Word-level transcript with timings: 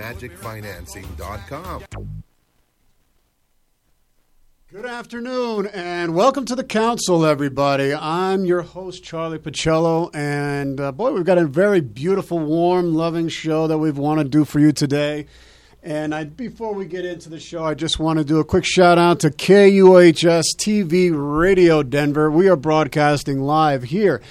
magicfinancing.com. 0.00 1.84
Good 4.72 4.86
afternoon 4.86 5.66
and 5.66 6.14
welcome 6.14 6.46
to 6.46 6.54
the 6.54 6.64
council, 6.64 7.26
everybody. 7.26 7.92
I'm 7.92 8.46
your 8.46 8.62
host, 8.62 9.04
Charlie 9.04 9.38
Pacello, 9.38 10.14
and 10.14 10.80
uh, 10.80 10.92
boy, 10.92 11.12
we've 11.12 11.26
got 11.26 11.36
a 11.38 11.44
very 11.44 11.82
beautiful, 11.82 12.38
warm, 12.38 12.94
loving 12.94 13.28
show 13.28 13.66
that 13.66 13.76
we've 13.76 13.98
want 13.98 14.20
to 14.20 14.24
do 14.24 14.46
for 14.46 14.58
you 14.58 14.72
today. 14.72 15.26
And 15.82 16.14
I, 16.14 16.24
before 16.24 16.72
we 16.72 16.86
get 16.86 17.04
into 17.04 17.28
the 17.28 17.40
show, 17.40 17.64
I 17.64 17.74
just 17.74 17.98
want 17.98 18.18
to 18.20 18.24
do 18.24 18.38
a 18.38 18.44
quick 18.44 18.64
shout 18.64 18.96
out 18.96 19.20
to 19.20 19.30
KUHS 19.30 20.44
TV 20.56 21.10
Radio 21.12 21.82
Denver. 21.82 22.30
We 22.30 22.48
are 22.48 22.56
broadcasting 22.56 23.40
live 23.40 23.82
here 23.82 24.22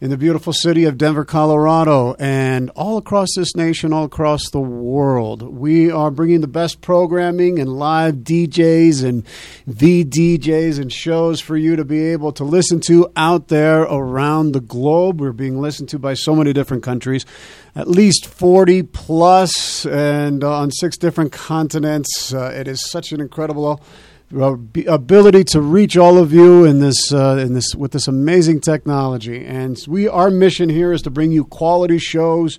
in 0.00 0.10
the 0.10 0.16
beautiful 0.16 0.52
city 0.52 0.84
of 0.84 0.96
Denver, 0.96 1.24
Colorado, 1.24 2.14
and 2.20 2.70
all 2.70 2.98
across 2.98 3.30
this 3.34 3.56
nation, 3.56 3.92
all 3.92 4.04
across 4.04 4.48
the 4.50 4.60
world. 4.60 5.42
We 5.42 5.90
are 5.90 6.12
bringing 6.12 6.40
the 6.40 6.46
best 6.46 6.80
programming 6.80 7.58
and 7.58 7.68
live 7.68 8.16
DJs 8.16 9.04
and 9.04 9.24
VDJs 9.68 10.78
and 10.78 10.92
shows 10.92 11.40
for 11.40 11.56
you 11.56 11.74
to 11.74 11.84
be 11.84 12.06
able 12.06 12.30
to 12.32 12.44
listen 12.44 12.78
to 12.82 13.10
out 13.16 13.48
there 13.48 13.82
around 13.82 14.52
the 14.52 14.60
globe. 14.60 15.20
We're 15.20 15.32
being 15.32 15.60
listened 15.60 15.88
to 15.88 15.98
by 15.98 16.14
so 16.14 16.36
many 16.36 16.52
different 16.52 16.84
countries, 16.84 17.26
at 17.74 17.88
least 17.88 18.24
40 18.24 18.84
plus, 18.84 19.84
and 19.84 20.44
uh, 20.44 20.60
on 20.60 20.70
six 20.70 20.96
different 20.96 21.32
continents. 21.32 22.32
Uh, 22.32 22.52
it 22.54 22.68
is 22.68 22.88
such 22.88 23.10
an 23.10 23.20
incredible 23.20 23.82
ability 24.30 25.44
to 25.44 25.60
reach 25.60 25.96
all 25.96 26.18
of 26.18 26.32
you 26.32 26.64
in 26.64 26.80
this 26.80 27.12
uh, 27.12 27.36
in 27.36 27.54
this 27.54 27.74
with 27.74 27.92
this 27.92 28.08
amazing 28.08 28.60
technology. 28.60 29.44
And 29.44 29.82
we 29.88 30.08
our 30.08 30.30
mission 30.30 30.68
here 30.68 30.92
is 30.92 31.02
to 31.02 31.10
bring 31.10 31.32
you 31.32 31.44
quality 31.44 31.98
shows, 31.98 32.58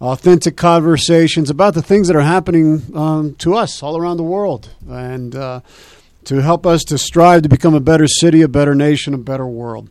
authentic 0.00 0.56
conversations 0.56 1.50
about 1.50 1.74
the 1.74 1.82
things 1.82 2.08
that 2.08 2.16
are 2.16 2.22
happening 2.22 2.82
um, 2.96 3.34
to 3.36 3.54
us 3.54 3.82
all 3.82 3.96
around 3.96 4.16
the 4.16 4.22
world, 4.22 4.70
and 4.88 5.34
uh, 5.34 5.60
to 6.24 6.36
help 6.36 6.66
us 6.66 6.82
to 6.84 6.98
strive 6.98 7.42
to 7.42 7.48
become 7.48 7.74
a 7.74 7.80
better 7.80 8.06
city, 8.06 8.42
a 8.42 8.48
better 8.48 8.74
nation, 8.74 9.14
a 9.14 9.18
better 9.18 9.46
world. 9.46 9.90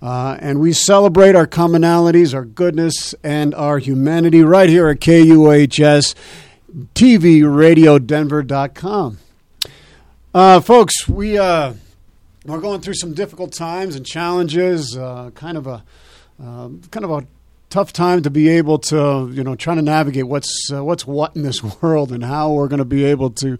Uh, 0.00 0.36
and 0.38 0.60
we 0.60 0.72
celebrate 0.72 1.34
our 1.34 1.46
commonalities, 1.46 2.32
our 2.32 2.44
goodness, 2.44 3.16
and 3.24 3.52
our 3.56 3.78
humanity 3.78 4.42
right 4.42 4.68
here 4.68 4.86
at 4.88 5.00
KUHS 5.00 6.14
TV 6.94 7.42
Radio 7.56 7.98
Denver.com. 7.98 9.18
Uh, 10.38 10.60
folks, 10.60 11.08
we 11.08 11.36
uh, 11.36 11.72
are 12.48 12.58
going 12.60 12.80
through 12.80 12.94
some 12.94 13.12
difficult 13.12 13.52
times 13.52 13.96
and 13.96 14.06
challenges. 14.06 14.96
Uh, 14.96 15.32
kind 15.34 15.56
of 15.56 15.66
a 15.66 15.82
uh, 16.40 16.68
kind 16.92 17.04
of 17.04 17.10
a 17.10 17.26
tough 17.70 17.92
time 17.92 18.22
to 18.22 18.30
be 18.30 18.48
able 18.48 18.78
to 18.78 19.28
you 19.32 19.42
know 19.42 19.56
trying 19.56 19.78
to 19.78 19.82
navigate 19.82 20.28
what's 20.28 20.70
uh, 20.72 20.84
what's 20.84 21.04
what 21.04 21.34
in 21.34 21.42
this 21.42 21.60
world 21.82 22.12
and 22.12 22.22
how 22.24 22.52
we're 22.52 22.68
going 22.68 22.78
to 22.78 22.84
be 22.84 23.04
able 23.04 23.30
to. 23.30 23.58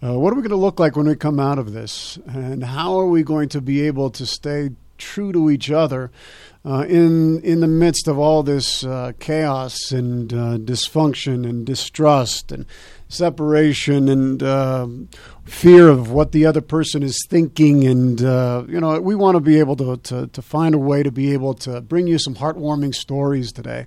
Uh, 0.00 0.16
what 0.16 0.32
are 0.32 0.36
we 0.36 0.42
going 0.42 0.50
to 0.50 0.56
look 0.56 0.78
like 0.78 0.94
when 0.94 1.08
we 1.08 1.16
come 1.16 1.40
out 1.40 1.58
of 1.58 1.72
this? 1.72 2.16
And 2.26 2.62
how 2.62 3.00
are 3.00 3.08
we 3.08 3.24
going 3.24 3.48
to 3.48 3.60
be 3.60 3.80
able 3.80 4.08
to 4.10 4.24
stay 4.24 4.70
true 4.98 5.32
to 5.32 5.50
each 5.50 5.72
other 5.72 6.12
uh, 6.64 6.86
in 6.88 7.40
in 7.40 7.60
the 7.60 7.66
midst 7.66 8.06
of 8.06 8.16
all 8.16 8.44
this 8.44 8.84
uh, 8.84 9.10
chaos 9.18 9.90
and 9.90 10.32
uh, 10.32 10.56
dysfunction 10.58 11.44
and 11.48 11.66
distrust 11.66 12.52
and 12.52 12.64
separation 13.12 14.08
and 14.08 14.42
uh, 14.42 14.86
fear 15.44 15.88
of 15.88 16.10
what 16.10 16.32
the 16.32 16.46
other 16.46 16.60
person 16.60 17.02
is 17.02 17.18
thinking. 17.28 17.84
And, 17.84 18.22
uh, 18.22 18.64
you 18.68 18.80
know, 18.80 19.00
we 19.00 19.14
want 19.14 19.36
to 19.36 19.40
be 19.40 19.58
able 19.58 19.76
to, 19.76 19.96
to, 19.98 20.26
to, 20.28 20.42
find 20.42 20.74
a 20.74 20.78
way 20.78 21.02
to 21.02 21.12
be 21.12 21.32
able 21.32 21.54
to 21.54 21.80
bring 21.80 22.06
you 22.06 22.18
some 22.18 22.34
heartwarming 22.34 22.94
stories 22.94 23.52
today 23.52 23.86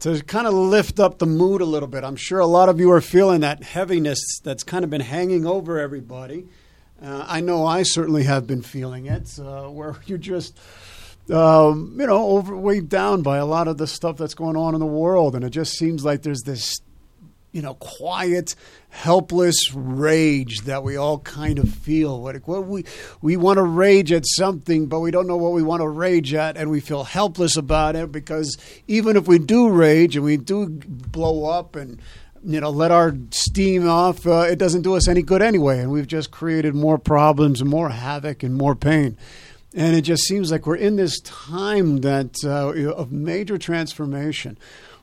to 0.00 0.22
kind 0.24 0.46
of 0.46 0.54
lift 0.54 0.98
up 0.98 1.18
the 1.18 1.26
mood 1.26 1.60
a 1.60 1.64
little 1.64 1.88
bit. 1.88 2.04
I'm 2.04 2.16
sure 2.16 2.40
a 2.40 2.46
lot 2.46 2.68
of 2.68 2.80
you 2.80 2.90
are 2.90 3.00
feeling 3.00 3.40
that 3.40 3.62
heaviness 3.62 4.20
that's 4.42 4.64
kind 4.64 4.84
of 4.84 4.90
been 4.90 5.00
hanging 5.00 5.46
over 5.46 5.78
everybody. 5.78 6.48
Uh, 7.00 7.24
I 7.26 7.40
know 7.40 7.66
I 7.66 7.82
certainly 7.82 8.24
have 8.24 8.46
been 8.46 8.62
feeling 8.62 9.06
it, 9.06 9.38
uh, 9.38 9.68
where 9.68 9.96
you're 10.06 10.18
just. 10.18 10.58
Um, 11.30 11.96
you 12.00 12.06
know, 12.08 12.36
overweight 12.36 12.88
down 12.88 13.22
by 13.22 13.38
a 13.38 13.46
lot 13.46 13.68
of 13.68 13.78
the 13.78 13.86
stuff 13.86 14.16
that's 14.16 14.34
going 14.34 14.56
on 14.56 14.74
in 14.74 14.80
the 14.80 14.86
world, 14.86 15.36
and 15.36 15.44
it 15.44 15.50
just 15.50 15.74
seems 15.74 16.04
like 16.04 16.22
there's 16.22 16.42
this 16.42 16.80
you 17.52 17.60
know, 17.60 17.74
quiet, 17.74 18.54
helpless 18.88 19.72
rage 19.74 20.62
that 20.62 20.82
we 20.82 20.96
all 20.96 21.18
kind 21.18 21.58
of 21.58 21.68
feel. 21.68 22.20
What, 22.20 22.66
we 22.66 22.84
we 23.20 23.36
want 23.36 23.58
to 23.58 23.62
rage 23.62 24.10
at 24.10 24.24
something, 24.26 24.86
but 24.86 25.00
we 25.00 25.10
don't 25.10 25.26
know 25.26 25.36
what 25.36 25.52
we 25.52 25.62
want 25.62 25.82
to 25.82 25.88
rage 25.88 26.32
at, 26.32 26.56
and 26.56 26.70
we 26.70 26.80
feel 26.80 27.04
helpless 27.04 27.56
about 27.56 27.94
it 27.94 28.10
because 28.10 28.56
even 28.88 29.16
if 29.16 29.28
we 29.28 29.38
do 29.38 29.68
rage 29.68 30.16
and 30.16 30.24
we 30.24 30.38
do 30.38 30.68
blow 30.68 31.44
up 31.44 31.76
and 31.76 32.00
you 32.42 32.58
know 32.58 32.70
let 32.70 32.90
our 32.90 33.14
steam 33.30 33.86
off, 33.86 34.26
uh, 34.26 34.46
it 34.50 34.58
doesn't 34.58 34.82
do 34.82 34.96
us 34.96 35.06
any 35.06 35.22
good 35.22 35.42
anyway, 35.42 35.78
and 35.78 35.90
we've 35.90 36.06
just 36.06 36.30
created 36.30 36.74
more 36.74 36.98
problems 36.98 37.60
and 37.60 37.68
more 37.68 37.90
havoc 37.90 38.42
and 38.42 38.54
more 38.54 38.74
pain. 38.74 39.16
And 39.74 39.96
it 39.96 40.02
just 40.02 40.24
seems 40.24 40.50
like 40.50 40.66
we're 40.66 40.76
in 40.76 40.96
this 40.96 41.20
time 41.20 41.98
that 41.98 42.36
uh, 42.44 42.92
of 42.92 43.10
major 43.12 43.56
transformation, 43.56 44.58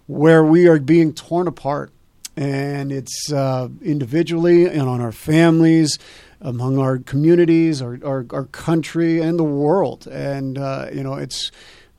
where 0.07 0.43
we 0.43 0.67
are 0.67 0.79
being 0.79 1.13
torn 1.13 1.47
apart 1.47 1.91
and 2.39 2.93
it's 2.93 3.33
uh, 3.33 3.67
individually 3.81 4.65
and 4.65 4.83
on 4.83 5.01
our 5.01 5.11
families, 5.11 5.99
among 6.39 6.77
our 6.77 6.97
communities, 6.97 7.81
our, 7.81 7.99
our, 8.01 8.25
our 8.29 8.45
country, 8.45 9.19
and 9.19 9.37
the 9.37 9.43
world. 9.43 10.07
And, 10.07 10.57
uh, 10.57 10.87
you 10.93 11.03
know, 11.03 11.15
it's 11.15 11.51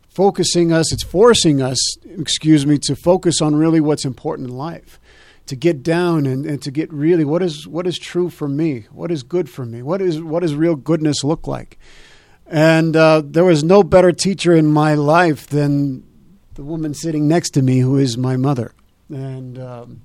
focusing 0.09 0.73
us, 0.73 0.95
it's 0.95 1.03
forcing 1.03 1.61
us, 1.61 1.79
excuse 2.07 2.65
me, 2.65 2.79
to 2.79 2.97
focus 2.97 3.43
on 3.43 3.55
really 3.55 3.81
what's 3.81 4.07
important 4.07 4.49
in 4.49 4.57
life. 4.57 4.99
To 5.47 5.57
get 5.57 5.83
down 5.83 6.25
and, 6.25 6.47
and 6.47 6.63
to 6.63 6.71
get 6.71 6.91
really 6.93 7.25
what 7.25 7.43
is 7.43 7.67
what 7.67 7.87
is 7.87 7.99
true 7.99 8.31
for 8.31 8.49
me, 8.49 8.87
what 8.93 9.11
is 9.11 9.25
good 9.25 9.51
for 9.51 9.67
me, 9.67 9.83
what 9.83 10.01
is 10.01 10.23
what 10.23 10.41
does 10.41 10.55
real 10.55 10.77
goodness 10.77 11.25
look 11.25 11.49
like, 11.49 11.77
and 12.47 12.95
uh, 12.95 13.21
there 13.25 13.45
was 13.45 13.65
no 13.65 13.83
better 13.83 14.13
teacher 14.13 14.55
in 14.55 14.67
my 14.69 14.95
life 14.95 15.49
than 15.49 16.05
the 16.55 16.63
woman 16.63 16.95
sitting 16.95 17.27
next 17.27 17.51
to 17.55 17.63
me, 17.63 17.81
who 17.81 17.97
is 17.97 18.17
my 18.17 18.37
mother, 18.37 18.73
and 19.09 19.59
um, 19.59 20.03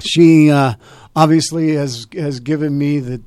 she 0.00 0.50
uh, 0.50 0.74
obviously 1.14 1.74
has 1.74 2.06
has 2.12 2.40
given 2.40 2.76
me 2.76 3.00
the, 3.00 3.22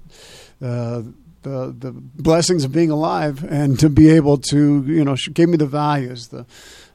uh, 0.61 1.01
the 1.41 1.75
the 1.78 1.91
blessings 1.91 2.63
of 2.63 2.72
being 2.72 2.91
alive 2.91 3.44
and 3.44 3.79
to 3.79 3.89
be 3.89 4.09
able 4.09 4.38
to 4.38 4.83
you 4.88 5.03
know 5.03 5.16
she 5.16 5.31
gave 5.31 5.50
me 5.50 5.57
the 5.57 5.66
values 5.66 6.27
the 6.29 6.45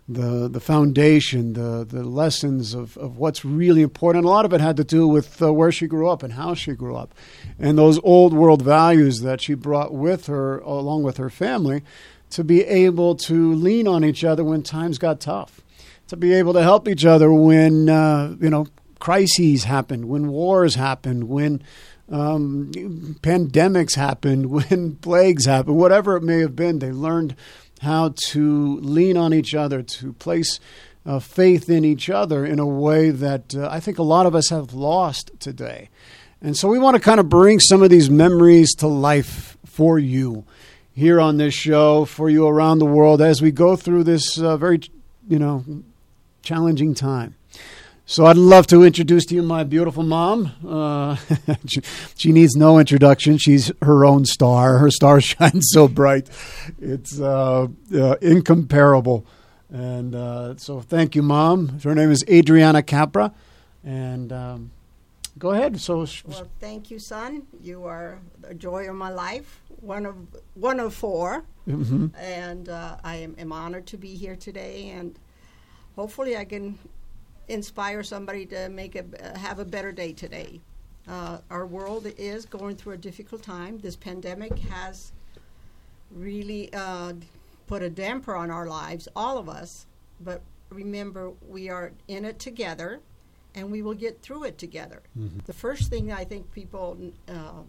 the 0.09 0.49
the 0.49 0.61
foundation 0.61 1.53
the 1.53 1.85
the 1.89 2.03
lessons 2.03 2.75
of, 2.75 2.97
of 2.99 3.19
what's 3.19 3.45
really 3.45 3.83
important. 3.83 4.25
A 4.25 4.29
lot 4.29 4.45
of 4.45 4.53
it 4.53 4.61
had 4.61 4.77
to 4.77 4.85
do 4.85 5.07
with 5.07 5.41
uh, 5.41 5.53
where 5.53 5.73
she 5.73 5.87
grew 5.87 6.09
up 6.09 6.23
and 6.23 6.33
how 6.33 6.55
she 6.55 6.73
grew 6.73 6.97
up. 6.97 7.15
And 7.59 7.79
those 7.79 7.99
old 8.03 8.33
world 8.33 8.63
values 8.63 9.21
that 9.21 9.41
she 9.41 9.55
brought 9.55 9.93
with 9.93 10.27
her 10.27 10.59
along 10.59 11.05
with 11.05 11.17
her 11.19 11.31
family 11.31 11.83
to 12.31 12.43
be 12.43 12.65
able 12.65 13.15
to 13.15 13.55
lean 13.55 13.87
on 13.87 14.05
each 14.05 14.25
other 14.25 14.43
when 14.43 14.63
times 14.63 14.99
got 14.99 15.21
tough. 15.21 15.61
To 16.09 16.17
be 16.17 16.33
able 16.35 16.53
to 16.55 16.63
help 16.63 16.89
each 16.89 17.05
other 17.05 17.33
when 17.33 17.89
uh, 17.89 18.37
you 18.41 18.51
know 18.51 18.67
crises 19.03 19.65
happened, 19.65 20.05
when 20.05 20.29
wars 20.29 20.77
happened, 20.77 21.29
when 21.29 21.61
um, 22.09 22.71
pandemics 23.21 23.97
happened, 23.97 24.49
when 24.71 24.95
plagues 24.95 25.45
happened, 25.45 25.77
whatever 25.77 26.17
it 26.17 26.23
may 26.23 26.39
have 26.39 26.55
been, 26.55 26.79
they 26.79 26.93
learned 26.93 27.35
how 27.81 28.15
to 28.29 28.77
lean 28.77 29.17
on 29.17 29.35
each 29.35 29.57
other, 29.57 29.83
to 29.83 30.13
place 30.13 30.61
uh, 31.05 31.19
faith 31.19 31.69
in 31.69 31.85
each 31.85 32.09
other 32.09 32.47
in 32.47 32.61
a 32.61 32.67
way 32.67 33.11
that 33.11 33.57
uh, 33.57 33.69
I 33.69 33.81
think 33.81 33.99
a 33.99 34.05
lot 34.05 34.25
of 34.25 34.37
us 34.37 34.51
have 34.51 34.73
lost 34.73 35.33
today. 35.41 35.89
And 36.41 36.57
so 36.57 36.69
we 36.69 36.79
want 36.79 36.95
to 36.95 37.03
kind 37.03 37.19
of 37.19 37.29
bring 37.29 37.59
some 37.59 37.83
of 37.83 37.91
these 37.91 38.09
memories 38.09 38.73
to 38.77 38.87
life 38.87 39.57
for 39.67 39.99
you 39.99 40.45
here 40.93 41.21
on 41.21 41.39
this 41.39 41.55
show, 41.55 42.05
for 42.05 42.31
you 42.31 42.47
around 42.47 42.79
the 42.79 42.85
world 42.85 43.21
as 43.21 43.43
we 43.43 43.51
go 43.51 43.75
through 43.75 44.05
this 44.05 44.39
uh, 44.39 44.57
very, 44.57 44.81
you 45.29 45.41
know, 45.41 45.65
challenging 46.45 46.95
time. 46.95 47.35
So 48.13 48.27
I'd 48.27 48.37
love 48.37 48.67
to 48.67 48.83
introduce 48.83 49.25
to 49.27 49.35
you 49.35 49.43
my 49.43 49.65
beautiful 49.65 50.03
mom. 50.03 50.53
Uh, 50.69 51.17
she, 51.67 51.81
she, 52.15 52.31
needs 52.31 52.55
no 52.55 52.79
introduction. 52.79 53.39
She's 53.39 53.73
her 53.81 54.05
own 54.05 54.27
star. 54.27 54.77
Her 54.77 54.91
star 54.91 55.19
shines 55.23 55.71
so 55.73 55.89
bright, 55.89 56.29
it's 56.79 57.19
uh, 57.19 57.69
uh, 57.95 58.17
incomparable. 58.21 59.25
And 59.71 60.15
uh, 60.15 60.59
so, 60.59 60.83
thank 60.83 61.17
you, 61.17 61.23
mom. 61.23 61.81
Her 61.83 61.95
name 61.95 62.11
is 62.11 62.23
Adriana 62.29 62.83
Capra, 62.83 63.33
and 63.83 64.31
um, 64.31 64.73
go 65.39 65.53
ahead. 65.53 65.81
So, 65.81 66.07
well, 66.27 66.49
thank 66.61 66.91
you, 66.91 66.99
son. 66.99 67.47
You 67.63 67.87
are 67.87 68.19
the 68.43 68.53
joy 68.53 68.91
of 68.91 68.95
my 68.95 69.09
life. 69.09 69.63
One 69.81 70.05
of 70.05 70.17
one 70.53 70.81
of 70.81 70.93
4 70.93 71.45
mm-hmm. 71.67 72.09
and 72.19 72.69
uh, 72.69 72.97
I 73.03 73.17
am, 73.17 73.37
am 73.39 73.53
honored 73.53 73.87
to 73.87 73.97
be 73.97 74.15
here 74.17 74.37
today. 74.37 74.91
And 74.91 75.19
hopefully, 75.97 76.37
I 76.37 76.45
can 76.45 76.79
inspire 77.53 78.03
somebody 78.03 78.47
to 78.47 78.69
make 78.69 78.97
a 78.97 79.05
have 79.39 79.59
a 79.59 79.65
better 79.65 79.93
day 79.93 80.13
today. 80.13 80.61
Uh, 81.07 81.39
our 81.51 81.67
world 81.67 82.07
is 82.17 82.47
going 82.47 82.77
through 82.77 82.95
a 82.95 82.97
difficult 82.97 83.43
time. 83.43 83.79
This 83.79 83.97
pandemic 83.97 84.57
has 84.59 85.13
really 86.11 86.73
uh, 86.73 87.13
put 87.67 87.83
a 87.83 87.91
damper 87.91 88.35
on 88.37 88.51
our 88.51 88.67
lives, 88.67 89.09
all 89.17 89.37
of 89.39 89.49
us. 89.49 89.87
But 90.21 90.43
remember, 90.71 91.33
we 91.49 91.69
are 91.69 91.93
in 92.07 92.25
it 92.25 92.39
together, 92.39 93.01
and 93.55 93.71
we 93.71 93.83
will 93.83 93.95
get 93.95 94.23
through 94.23 94.45
it 94.45 94.59
together. 94.59 95.03
Mm-hmm. 95.19 95.41
The 95.45 95.53
first 95.53 95.91
thing 95.91 96.13
I 96.13 96.25
think 96.25 96.53
people, 96.53 96.97
um, 97.29 97.67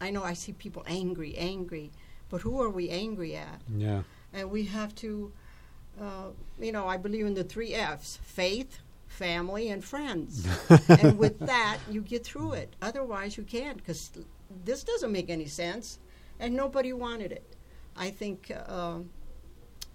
I 0.00 0.10
know 0.10 0.22
I 0.22 0.34
see 0.34 0.52
people 0.52 0.84
angry, 0.86 1.36
angry, 1.36 1.90
but 2.30 2.42
who 2.42 2.62
are 2.62 2.70
we 2.70 2.90
angry 2.90 3.34
at? 3.36 3.60
Yeah. 3.76 4.02
And 4.32 4.50
we 4.50 4.64
have 4.66 4.94
to, 4.96 5.32
uh, 6.00 6.28
you 6.60 6.70
know, 6.70 6.86
I 6.86 6.96
believe 6.96 7.26
in 7.26 7.34
the 7.34 7.44
three 7.44 7.74
F's 7.74 8.18
faith, 8.22 8.78
family, 9.08 9.70
and 9.70 9.84
friends. 9.84 10.46
and 10.88 11.18
with 11.18 11.38
that, 11.40 11.78
you 11.90 12.00
get 12.00 12.24
through 12.24 12.52
it. 12.52 12.74
Otherwise, 12.80 13.36
you 13.36 13.42
can't 13.42 13.76
because 13.76 14.10
this 14.64 14.84
doesn't 14.84 15.10
make 15.10 15.30
any 15.30 15.46
sense, 15.46 15.98
and 16.38 16.54
nobody 16.54 16.92
wanted 16.92 17.32
it. 17.32 17.56
I 17.96 18.10
think, 18.10 18.52
uh, 18.66 18.98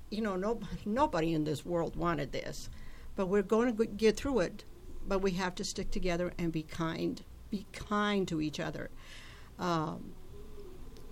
you 0.10 0.22
know, 0.22 0.36
no, 0.36 0.60
nobody 0.86 1.34
in 1.34 1.44
this 1.44 1.66
world 1.66 1.96
wanted 1.96 2.32
this, 2.32 2.70
but 3.16 3.28
we're 3.28 3.42
going 3.44 3.76
to 3.76 3.86
get 3.86 4.18
through 4.18 4.40
it. 4.40 4.66
But 5.06 5.20
we 5.20 5.32
have 5.32 5.56
to 5.56 5.66
stick 5.66 5.92
together 5.92 6.32
and 6.38 6.52
be 6.52 6.64
kind. 6.64 7.22
Be 7.50 7.66
kind 7.74 8.28
to 8.30 8.40
each 8.40 8.60
other. 8.60 8.90
Um, 9.60 10.14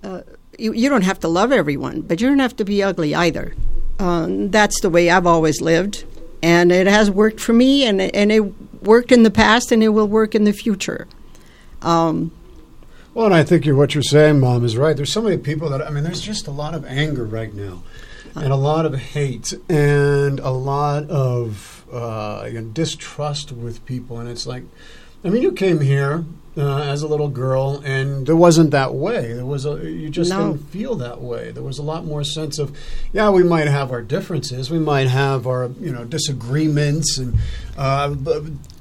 uh, 0.03 0.21
you, 0.57 0.73
you 0.73 0.89
don't 0.89 1.03
have 1.03 1.19
to 1.19 1.27
love 1.27 1.51
everyone, 1.51 2.01
but 2.01 2.21
you 2.21 2.27
don't 2.27 2.39
have 2.39 2.55
to 2.57 2.65
be 2.65 2.81
ugly 2.81 3.13
either. 3.13 3.53
Um, 3.99 4.49
that's 4.49 4.81
the 4.81 4.89
way 4.89 5.09
I've 5.09 5.27
always 5.27 5.61
lived, 5.61 6.05
and 6.41 6.71
it 6.71 6.87
has 6.87 7.09
worked 7.11 7.39
for 7.39 7.53
me, 7.53 7.85
and 7.85 8.01
and 8.01 8.31
it 8.31 8.41
worked 8.81 9.11
in 9.11 9.23
the 9.23 9.31
past, 9.31 9.71
and 9.71 9.83
it 9.83 9.89
will 9.89 10.07
work 10.07 10.35
in 10.35 10.43
the 10.43 10.53
future. 10.53 11.07
Um, 11.81 12.31
Well, 13.13 13.25
and 13.25 13.35
I 13.35 13.43
think 13.43 13.65
you're, 13.65 13.75
what 13.75 13.93
you're 13.93 14.03
saying, 14.03 14.39
Mom, 14.39 14.63
is 14.63 14.77
right. 14.77 14.95
There's 14.95 15.11
so 15.11 15.21
many 15.21 15.37
people 15.37 15.69
that, 15.69 15.81
I 15.81 15.89
mean, 15.89 16.03
there's 16.03 16.21
just 16.21 16.47
a 16.47 16.51
lot 16.51 16.73
of 16.73 16.85
anger 16.85 17.25
right 17.25 17.53
now, 17.53 17.83
and 18.35 18.53
a 18.53 18.55
lot 18.55 18.85
of 18.85 18.95
hate, 18.95 19.53
and 19.67 20.39
a 20.39 20.51
lot 20.51 21.09
of 21.09 21.85
uh, 21.91 22.49
distrust 22.73 23.51
with 23.51 23.85
people. 23.85 24.17
And 24.19 24.29
it's 24.29 24.47
like, 24.47 24.63
I 25.25 25.29
mean, 25.29 25.41
you 25.41 25.51
came 25.51 25.81
here 25.81 26.23
uh, 26.57 26.81
as 26.83 27.01
a 27.01 27.07
little 27.07 27.29
girl, 27.29 27.81
and 27.85 28.27
there 28.27 28.35
wasn't 28.35 28.71
that 28.71 28.93
way. 28.93 29.31
There 29.33 29.45
was 29.45 29.65
a, 29.65 29.75
you 29.89 30.09
just 30.09 30.29
No. 30.31 30.51
didn't 30.51 30.69
feel 30.69 30.95
that 30.95 31.21
way. 31.21 31.51
There 31.51 31.63
was 31.63 31.77
a 31.77 31.83
lot 31.83 32.05
more 32.05 32.23
sense 32.23 32.59
of, 32.59 32.77
yeah, 33.13 33.29
we 33.29 33.43
might 33.43 33.67
have 33.67 33.91
our 33.91 34.01
differences, 34.01 34.69
we 34.69 34.79
might 34.79 35.07
have 35.07 35.47
our, 35.47 35.71
you 35.79 35.91
know, 35.93 36.03
disagreements 36.03 37.17
and 37.17 37.35
uh, 37.77 38.13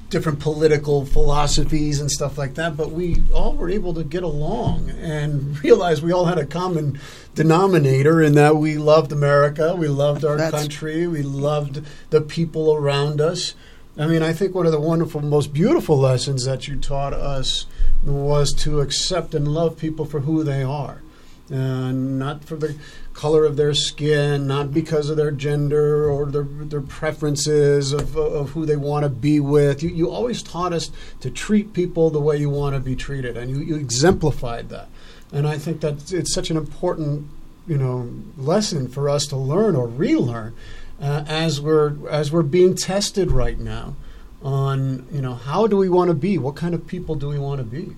different 0.09 0.41
political 0.41 1.07
philosophies 1.07 2.01
and 2.01 2.11
stuff 2.11 2.37
like 2.37 2.55
that, 2.55 2.77
but 2.77 2.91
we 2.91 3.23
all 3.33 3.53
were 3.55 3.71
able 3.71 3.95
to 3.95 4.03
get 4.03 4.25
along 4.25 4.91
and 5.01 5.63
realize 5.63 6.03
we 6.03 6.13
all 6.13 6.25
had 6.25 6.39
a 6.39 6.45
common 6.47 6.99
denominator 7.37 8.21
in 8.21 8.35
that 8.35 8.57
we 8.57 8.77
loved 8.77 9.13
America, 9.13 9.77
we 9.77 9.87
loved 9.87 10.25
our 10.25 10.37
That's- 10.37 10.61
country, 10.61 11.07
we 11.07 11.23
loved 11.23 11.83
the 12.11 12.21
people 12.21 12.75
around 12.75 13.21
us. 13.21 13.55
I 13.99 14.07
mean, 14.07 14.23
I 14.23 14.33
think 14.33 14.55
one 14.55 14.67
of 14.67 14.73
the 14.73 14.81
wonderful, 14.81 15.21
most 15.21 15.53
beautiful 15.53 15.99
lessons 15.99 16.45
that 16.45 16.69
you 16.69 16.77
taught 16.77 17.13
us 17.13 17.67
was 18.05 18.53
to 18.55 18.81
accept 18.81 19.35
and 19.35 19.49
love 19.49 19.77
people 19.79 20.05
for 20.05 20.21
who 20.21 20.45
they 20.45 20.63
are. 20.63 21.03
And 21.51 22.17
not 22.17 22.45
for 22.45 22.55
the 22.55 22.77
color 23.13 23.45
of 23.45 23.57
their 23.57 23.75
skin, 23.75 24.47
not 24.47 24.73
because 24.73 25.11
of 25.11 25.17
their 25.17 25.33
gender 25.33 26.09
or 26.09 26.27
their, 26.27 26.45
their 26.45 26.81
preferences 26.81 27.93
of, 27.93 28.17
of 28.17 28.51
who 28.51 28.65
they 28.65 28.77
want 28.77 29.03
to 29.03 29.09
be 29.09 29.41
with. 29.41 29.83
You, 29.83 29.91
you 29.91 30.11
always 30.11 30.43
taught 30.43 30.73
us 30.73 30.93
to 31.21 31.31
treat 31.31 31.73
people 31.73 32.11
the 32.11 32.21
way 32.21 32.37
you 32.37 32.49
want 32.49 32.77
to 32.77 32.81
be 32.81 32.95
treated, 32.95 33.37
and 33.37 33.51
you, 33.51 33.59
you 33.59 33.75
exemplified 33.75 34.69
that. 34.69 34.89
And 35.33 35.47
I 35.47 35.59
think 35.59 35.81
that 35.81 36.13
it's 36.13 36.33
such 36.33 36.51
an 36.51 36.57
important, 36.57 37.27
you 37.67 37.77
know, 37.77 38.09
lesson 38.37 38.87
for 38.87 39.09
us 39.09 39.27
to 39.27 39.37
learn 39.37 39.75
or 39.75 39.89
relearn 39.89 40.55
uh, 41.01 41.25
as 41.27 41.61
we're 41.61 42.09
as 42.09 42.31
we're 42.31 42.43
being 42.43 42.75
tested 42.75 43.31
right 43.31 43.59
now 43.59 43.95
on, 44.43 45.07
you 45.13 45.21
know, 45.21 45.35
how 45.35 45.67
do 45.67 45.77
we 45.77 45.89
want 45.89 46.09
to 46.09 46.15
be? 46.15 46.39
What 46.39 46.57
kind 46.57 46.75
of 46.75 46.87
people 46.87 47.15
do 47.15 47.29
we 47.29 47.39
want 47.39 47.59
to 47.59 47.65
be? 47.65 47.97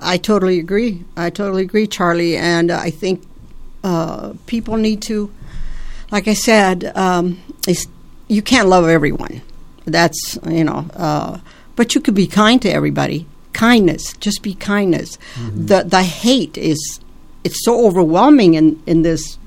I 0.00 0.18
totally 0.18 0.58
agree. 0.58 1.04
I 1.16 1.30
totally 1.30 1.62
agree, 1.62 1.86
Charlie. 1.86 2.36
And 2.36 2.70
I 2.72 2.90
think 2.90 3.22
uh, 3.84 4.34
people 4.46 4.76
need 4.76 5.02
to, 5.02 5.32
like 6.10 6.26
I 6.26 6.34
said, 6.34 6.92
um, 6.96 7.40
you 8.28 8.42
can't 8.42 8.68
love 8.68 8.88
everyone. 8.88 9.42
That's 9.84 10.38
you 10.48 10.64
know, 10.64 10.86
uh, 10.94 11.38
but 11.76 11.94
you 11.94 12.00
could 12.00 12.14
be 12.14 12.26
kind 12.26 12.60
to 12.62 12.70
everybody. 12.70 13.26
Kindness, 13.52 14.14
just 14.14 14.42
be 14.42 14.54
kindness. 14.54 15.18
The 15.54 15.82
the 15.82 16.02
hate 16.02 16.56
is 16.56 17.00
it's 17.44 17.64
so 17.64 17.86
overwhelming 17.86 18.54
in 18.54 18.82
in 18.86 19.02
this 19.02 19.38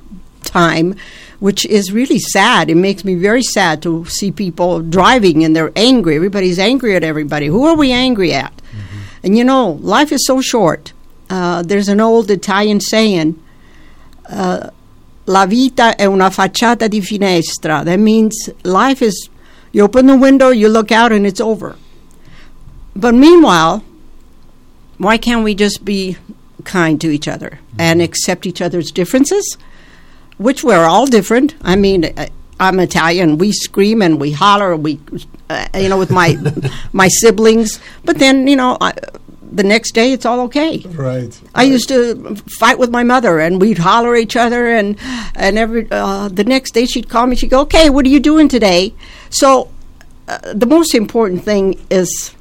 time, 0.43 0.95
which 1.39 1.65
is 1.65 1.91
really 1.91 2.19
sad. 2.19 2.69
It 2.69 2.75
makes 2.75 3.03
me 3.03 3.15
very 3.15 3.43
sad 3.43 3.81
to 3.83 4.05
see 4.05 4.31
people 4.31 4.81
driving 4.81 5.43
and 5.43 5.55
they're 5.55 5.71
angry. 5.75 6.15
Everybody's 6.15 6.59
angry 6.59 6.95
at 6.95 7.03
everybody. 7.03 7.47
Who 7.47 7.65
are 7.65 7.75
we 7.75 7.91
angry 7.91 8.33
at? 8.33 8.53
And 9.23 9.37
you 9.37 9.43
know, 9.43 9.71
life 9.81 10.11
is 10.11 10.25
so 10.25 10.41
short. 10.41 10.93
Uh, 11.29 11.63
there's 11.63 11.89
an 11.89 11.99
old 11.99 12.29
Italian 12.29 12.79
saying, 12.79 13.41
uh, 14.29 14.69
La 15.27 15.47
vita 15.47 15.95
è 15.95 16.05
una 16.05 16.29
facciata 16.29 16.87
di 16.87 17.01
finestra. 17.01 17.83
That 17.83 17.97
means 17.97 18.51
life 18.63 19.01
is, 19.01 19.27
you 19.71 19.83
open 19.83 20.05
the 20.05 20.15
window, 20.15 20.49
you 20.49 20.67
look 20.67 20.91
out, 20.91 21.11
and 21.11 21.25
it's 21.25 21.41
over. 21.41 21.75
But 22.95 23.15
meanwhile, 23.15 23.83
why 24.99 25.17
can't 25.17 25.43
we 25.43 25.55
just 25.55 25.83
be 25.83 26.17
kind 26.63 27.01
to 27.01 27.09
each 27.09 27.27
other 27.27 27.59
and 27.79 28.01
accept 28.01 28.45
each 28.45 28.61
other's 28.61 28.91
differences? 28.91 29.57
Which 30.37 30.63
we're 30.63 30.85
all 30.85 31.05
different. 31.05 31.55
I 31.61 31.75
mean, 31.75 32.05
uh, 32.05 32.27
I'm 32.59 32.79
Italian. 32.79 33.37
We 33.37 33.51
scream 33.51 34.01
and 34.01 34.19
we 34.19 34.31
holler. 34.31 34.75
We, 34.75 34.99
uh, 35.49 35.67
you 35.75 35.89
know, 35.89 35.97
with 35.97 36.11
my 36.11 36.37
my 36.93 37.07
siblings. 37.07 37.79
But 38.03 38.19
then, 38.19 38.47
you 38.47 38.55
know, 38.55 38.77
I, 38.81 38.93
the 39.55 39.63
next 39.63 39.91
day 39.91 40.11
it's 40.11 40.25
all 40.25 40.41
okay. 40.41 40.79
Right. 40.79 41.39
I 41.53 41.63
used 41.63 41.87
to 41.89 42.35
fight 42.59 42.77
with 42.77 42.91
my 42.91 43.03
mother, 43.03 43.39
and 43.39 43.61
we'd 43.61 43.77
holler 43.77 44.15
at 44.15 44.21
each 44.21 44.35
other, 44.35 44.67
and 44.67 44.97
and 45.35 45.57
every 45.57 45.87
uh, 45.91 46.27
the 46.29 46.43
next 46.43 46.71
day 46.73 46.85
she'd 46.85 47.09
call 47.09 47.27
me. 47.27 47.35
She'd 47.35 47.49
go, 47.49 47.61
"Okay, 47.61 47.89
what 47.89 48.05
are 48.05 48.09
you 48.09 48.19
doing 48.19 48.47
today?" 48.47 48.93
So 49.29 49.69
uh, 50.27 50.53
the 50.53 50.65
most 50.65 50.93
important 50.93 51.43
thing 51.43 51.79
is 51.89 52.33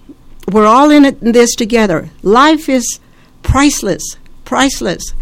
we're 0.50 0.67
all 0.67 0.91
in 0.91 1.05
it 1.05 1.23
in 1.23 1.32
this 1.32 1.55
together. 1.55 2.11
Life 2.23 2.69
is 2.69 3.00
priceless, 3.43 4.02
priceless, 4.44 5.14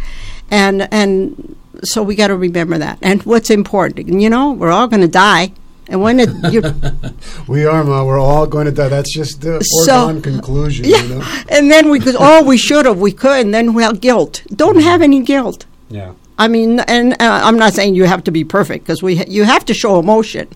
and 0.50 0.88
and 0.92 1.56
so 1.82 2.02
we 2.02 2.14
got 2.14 2.28
to 2.28 2.36
remember 2.36 2.78
that. 2.78 2.98
And 3.02 3.22
what's 3.24 3.50
important, 3.50 4.08
you 4.08 4.30
know, 4.30 4.52
we're 4.52 4.70
all 4.70 4.86
going 4.88 5.02
to 5.02 5.08
die, 5.08 5.52
and 5.88 6.00
when 6.00 6.20
it, 6.20 6.30
you 6.52 6.62
We 7.48 7.64
are, 7.66 7.82
Ma. 7.84 8.04
We're 8.04 8.20
all 8.20 8.46
going 8.46 8.66
to 8.66 8.72
die. 8.72 8.88
That's 8.88 9.12
just 9.12 9.40
the 9.40 9.60
So- 9.60 10.20
conclusion, 10.20 10.84
yeah, 10.86 11.02
you 11.02 11.08
know? 11.16 11.22
and 11.48 11.70
then 11.70 11.90
we 11.90 11.98
could, 12.00 12.16
oh, 12.18 12.44
we 12.44 12.56
should 12.56 12.86
have, 12.86 12.98
we 12.98 13.12
could, 13.12 13.44
and 13.44 13.52
then 13.54 13.74
we 13.74 13.82
have 13.82 14.00
guilt. 14.00 14.42
Don't 14.54 14.80
have 14.80 15.02
any 15.02 15.20
guilt. 15.22 15.66
Yeah. 15.90 16.12
I 16.38 16.48
mean, 16.48 16.80
and 16.80 17.12
uh, 17.14 17.16
I'm 17.44 17.56
not 17.58 17.74
saying 17.74 17.94
you 17.94 18.04
have 18.04 18.24
to 18.24 18.30
be 18.30 18.42
perfect 18.44 18.84
because 18.84 19.02
we 19.02 19.16
ha- 19.18 19.24
you 19.28 19.44
have 19.44 19.64
to 19.66 19.74
show 19.74 19.98
emotion, 19.98 20.48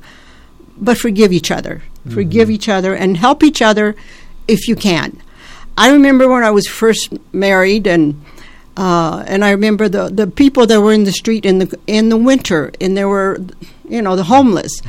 but 0.79 0.97
forgive 0.97 1.33
each 1.33 1.51
other, 1.51 1.83
forgive 2.11 2.51
each 2.51 2.69
other, 2.69 2.95
and 2.95 3.17
help 3.17 3.43
each 3.45 3.61
other 3.63 3.95
if 4.49 4.67
you 4.69 4.75
can. 4.77 5.21
I 5.77 5.91
remember 5.93 6.27
when 6.29 6.43
I 6.43 6.51
was 6.51 6.67
first 6.67 7.13
married, 7.33 7.87
and 7.87 8.21
uh, 8.77 9.25
and 9.27 9.45
I 9.45 9.51
remember 9.51 9.89
the 9.89 10.09
the 10.09 10.27
people 10.27 10.67
that 10.67 10.81
were 10.81 10.93
in 10.93 11.05
the 11.05 11.13
street 11.13 11.45
in 11.45 11.59
the 11.59 11.79
in 11.87 12.09
the 12.09 12.17
winter, 12.17 12.73
and 12.81 12.97
there 12.97 13.09
were, 13.09 13.39
you 13.89 14.03
know, 14.03 14.17
the 14.17 14.25
homeless, 14.25 14.81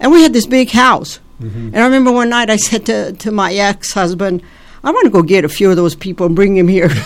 and 0.00 0.12
we 0.12 0.22
had 0.22 0.32
this 0.32 0.46
big 0.46 0.70
house. 0.70 1.20
And 1.40 1.78
I 1.78 1.84
remember 1.84 2.12
one 2.12 2.28
night 2.28 2.50
I 2.50 2.56
said 2.56 2.84
to 2.86 3.12
to 3.12 3.30
my 3.30 3.52
ex 3.54 3.92
husband. 3.92 4.42
I 4.82 4.92
want 4.92 5.04
to 5.04 5.10
go 5.10 5.22
get 5.22 5.44
a 5.44 5.48
few 5.48 5.68
of 5.68 5.76
those 5.76 5.94
people 5.94 6.24
and 6.24 6.34
bring 6.34 6.54
them 6.54 6.66
here. 6.66 6.88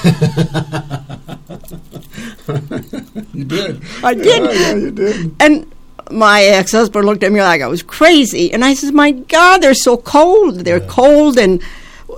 You 3.35 3.45
did. 3.45 3.83
I 4.03 4.15
did. 4.15 4.45
Yeah, 4.45 4.51
yeah, 4.53 4.75
you 4.75 4.91
did. 4.91 5.35
And 5.41 5.73
my 6.11 6.43
ex 6.43 6.73
husband 6.73 7.07
looked 7.07 7.23
at 7.23 7.33
me 7.33 7.41
like 7.41 7.63
I 7.63 7.67
was 7.67 7.83
crazy. 7.83 8.53
And 8.53 8.65
I 8.65 8.75
says, 8.75 8.93
My 8.93 9.11
God, 9.11 9.59
they're 9.59 9.75
so 9.75 9.97
cold. 9.97 10.61
They're 10.61 10.81
cold 10.81 11.39
and 11.39 11.63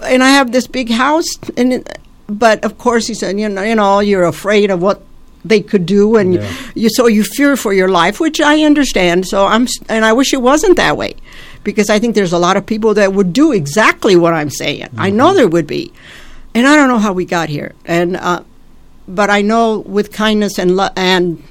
and 0.03 0.23
I 0.23 0.31
have 0.31 0.53
this 0.53 0.67
big 0.67 0.91
house 0.91 1.27
and 1.57 1.89
but 2.29 2.65
of 2.65 2.79
course 2.79 3.07
he 3.07 3.15
said, 3.15 3.39
you 3.39 3.49
know, 3.49 3.63
you 3.63 3.75
know, 3.75 4.01
you're 4.01 4.25
afraid 4.25 4.71
of 4.71 4.83
what 4.83 5.03
they 5.45 5.61
could 5.61 5.87
do 5.87 6.17
and 6.17 6.35
Yeah. 6.35 6.53
you 6.75 6.89
so 6.91 7.07
you 7.07 7.23
fear 7.23 7.57
for 7.57 7.73
your 7.73 7.89
life, 7.89 8.19
which 8.19 8.41
I 8.41 8.63
understand. 8.65 9.27
So 9.27 9.47
I'm 9.47 9.67
and 9.89 10.05
I 10.05 10.13
wish 10.13 10.33
it 10.33 10.43
wasn't 10.43 10.77
that 10.77 10.97
way. 10.97 11.15
Because 11.63 11.91
I 11.91 11.99
think 11.99 12.15
there's 12.15 12.33
a 12.33 12.39
lot 12.39 12.57
of 12.57 12.65
people 12.67 12.95
that 12.95 13.13
would 13.13 13.33
do 13.33 13.53
exactly 13.53 14.15
what 14.17 14.33
I'm 14.35 14.51
saying. 14.51 14.89
I 14.97 15.11
know 15.11 15.35
there 15.35 15.49
would 15.49 15.67
be. 15.67 15.93
And 16.55 16.67
I 16.67 16.77
don't 16.77 16.89
know 16.89 16.99
how 16.99 17.13
we 17.13 17.25
got 17.25 17.49
here. 17.49 17.75
And 17.85 18.17
uh, 18.17 18.43
but 19.09 19.31
I 19.31 19.43
know 19.43 19.79
with 19.81 20.11
kindness 20.13 20.59
and 20.59 20.77
lo- 20.77 20.95
and 20.97 21.43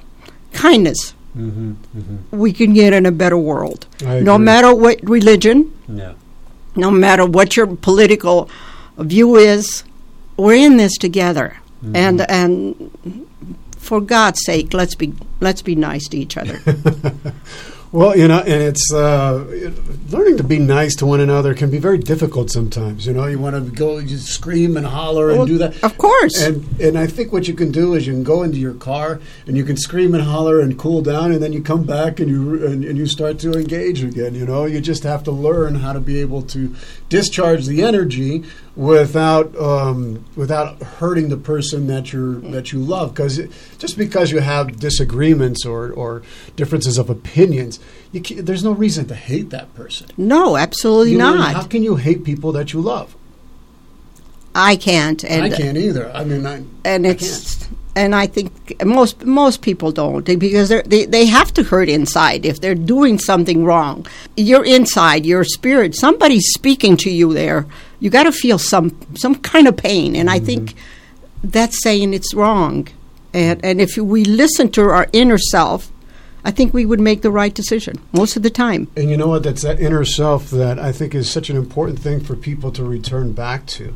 kindness 0.54 1.14
Mm-hmm, 1.38 1.72
mm-hmm. 1.98 2.38
we 2.40 2.54
can 2.54 2.74
get 2.74 2.94
in 2.94 3.06
a 3.06 3.12
better 3.12 3.38
world. 3.38 3.88
No 4.02 4.38
matter 4.38 4.74
what 4.74 5.00
religion, 5.04 5.70
Yeah. 5.90 6.14
no 6.78 6.90
matter 6.90 7.26
what 7.26 7.58
your 7.58 7.68
political 7.68 8.50
view 8.98 9.36
is, 9.36 9.84
we're 10.38 10.56
in 10.56 10.78
this 10.78 10.98
together. 10.98 11.58
Mm-hmm. 11.84 11.96
And 11.96 12.22
and 12.30 13.28
for 13.78 14.02
God's 14.02 14.44
sake, 14.44 14.74
let's 14.74 14.96
be 14.96 15.14
let's 15.40 15.62
be 15.62 15.76
nice 15.76 16.08
to 16.10 16.18
each 16.18 16.38
other. 16.38 16.60
Well, 17.96 18.18
you 18.18 18.28
know, 18.28 18.40
and 18.40 18.62
it's 18.62 18.92
uh, 18.94 19.46
learning 20.10 20.36
to 20.36 20.44
be 20.44 20.60
nice 20.60 20.98
to 20.98 21.06
one 21.06 21.22
another 21.22 21.54
can 21.54 21.72
be 21.72 21.78
very 21.78 21.98
difficult 21.98 22.52
sometimes. 22.52 23.06
You 23.06 23.14
know, 23.14 23.26
you 23.26 23.40
want 23.40 23.56
to 23.56 23.72
go, 23.72 24.00
you 24.00 24.18
scream 24.18 24.76
and 24.76 24.86
holler 24.86 25.30
and 25.30 25.38
Well, 25.38 25.48
do 25.48 25.58
that. 25.60 25.82
of 25.82 25.98
course. 25.98 26.42
And 26.42 26.66
and 26.82 26.98
I 26.98 27.08
think 27.08 27.32
what 27.32 27.48
you 27.48 27.54
can 27.54 27.72
do 27.72 27.94
is 27.94 28.06
you 28.06 28.12
can 28.12 28.26
go 28.26 28.44
into 28.44 28.58
your 28.58 28.74
car 28.74 29.22
and 29.48 29.56
you 29.56 29.64
can 29.64 29.78
scream 29.78 30.14
and 30.14 30.22
holler 30.22 30.60
and 30.60 30.78
cool 30.78 31.02
down, 31.02 31.32
and 31.32 31.42
then 31.42 31.54
you 31.54 31.62
come 31.64 31.84
back 31.84 32.20
and 32.20 32.30
you 32.30 32.66
and, 32.66 32.84
and 32.84 32.98
you 32.98 33.08
start 33.08 33.40
to 33.40 33.54
engage 33.54 34.04
again. 34.04 34.36
You 34.36 34.46
know, 34.46 34.66
you 34.66 34.82
just 34.82 35.04
have 35.04 35.24
to 35.24 35.32
learn 35.32 35.76
how 35.76 35.94
to 35.94 36.02
be 36.02 36.20
able 36.20 36.42
to 36.42 36.76
discharge 37.08 37.66
the 37.66 37.82
energy 37.82 38.44
without 38.76 39.56
um, 39.58 40.26
without 40.36 40.82
hurting 40.82 41.30
the 41.30 41.38
person 41.38 41.88
that 41.88 42.12
you're 42.12 42.36
that 42.36 42.72
you 42.72 42.80
love. 42.80 43.14
Because 43.14 43.40
just 43.78 43.98
because 43.98 44.32
you 44.32 44.40
have 44.40 44.80
disagreements 44.80 45.66
or 45.66 45.92
or 45.92 46.22
differences 46.56 46.98
of 46.98 47.10
opinions, 47.10 47.80
you 48.12 48.22
there's 48.42 48.64
no 48.64 48.72
reason 48.72 49.08
to 49.08 49.16
hate 49.16 49.50
that 49.52 49.74
person. 49.76 50.08
No, 50.18 50.58
absolutely 50.58 51.14
You 51.14 51.18
not. 51.18 51.54
how 51.54 51.64
can 51.64 51.84
you 51.84 51.96
hate 51.96 52.24
people 52.24 52.52
that 52.54 52.74
you 52.74 52.82
love? 52.82 53.16
I 54.54 54.78
can't. 54.78 55.24
And 55.24 55.44
I 55.44 55.50
can't 55.50 55.78
either. 55.78 56.10
I 56.14 56.24
mean, 56.24 56.46
I, 56.46 56.64
and 56.86 57.06
I 57.06 57.10
it's 57.10 57.68
and 57.96 58.14
I 58.14 58.28
think 58.28 58.84
most 58.86 59.26
most 59.26 59.62
people 59.62 59.92
don't 59.92 60.26
because 60.26 60.70
they 60.70 61.06
they 61.06 61.26
have 61.26 61.54
to 61.54 61.64
hurt 61.64 61.90
inside 61.90 62.46
if 62.46 62.62
they're 62.62 62.76
doing 62.76 63.20
something 63.20 63.64
wrong. 63.64 64.06
You're 64.38 64.66
inside, 64.66 65.26
your 65.26 65.44
spirit. 65.44 65.96
Somebody's 65.96 66.48
speaking 66.54 66.98
to 66.98 67.10
you 67.10 67.34
there. 67.34 67.66
You 68.00 68.10
got 68.10 68.24
to 68.24 68.32
feel 68.32 68.58
some 68.58 68.98
some 69.16 69.36
kind 69.36 69.68
of 69.68 69.78
pain, 69.78 70.16
and 70.16 70.30
I 70.30 70.40
think 70.40 70.72
mm-hmm. 70.72 71.50
that's 71.50 71.82
saying 71.82 72.14
it's 72.14 72.34
wrong. 72.34 72.88
And 73.34 73.64
and 73.64 73.82
if 73.82 73.98
we 73.98 74.26
listen 74.26 74.70
to 74.72 74.82
our 74.84 75.08
inner 75.14 75.38
self, 75.38 75.92
I 76.44 76.52
think 76.52 76.74
we 76.74 76.86
would 76.86 77.00
make 77.00 77.24
the 77.24 77.32
right 77.32 77.54
decision 77.54 78.00
most 78.14 78.38
of 78.38 78.44
the 78.44 78.52
time. 78.52 78.88
And 78.96 79.10
you 79.10 79.18
know 79.18 79.28
what? 79.28 79.44
That's 79.44 79.64
that 79.64 79.80
inner 79.80 80.06
self 80.06 80.52
that 80.52 80.78
I 80.78 80.92
think 80.92 81.16
is 81.16 81.30
such 81.30 81.50
an 81.50 81.58
important 81.58 82.00
thing 82.00 82.20
for 82.20 82.36
people 82.36 82.72
to 82.74 82.84
return 82.84 83.34
back 83.34 83.66
to. 83.68 83.96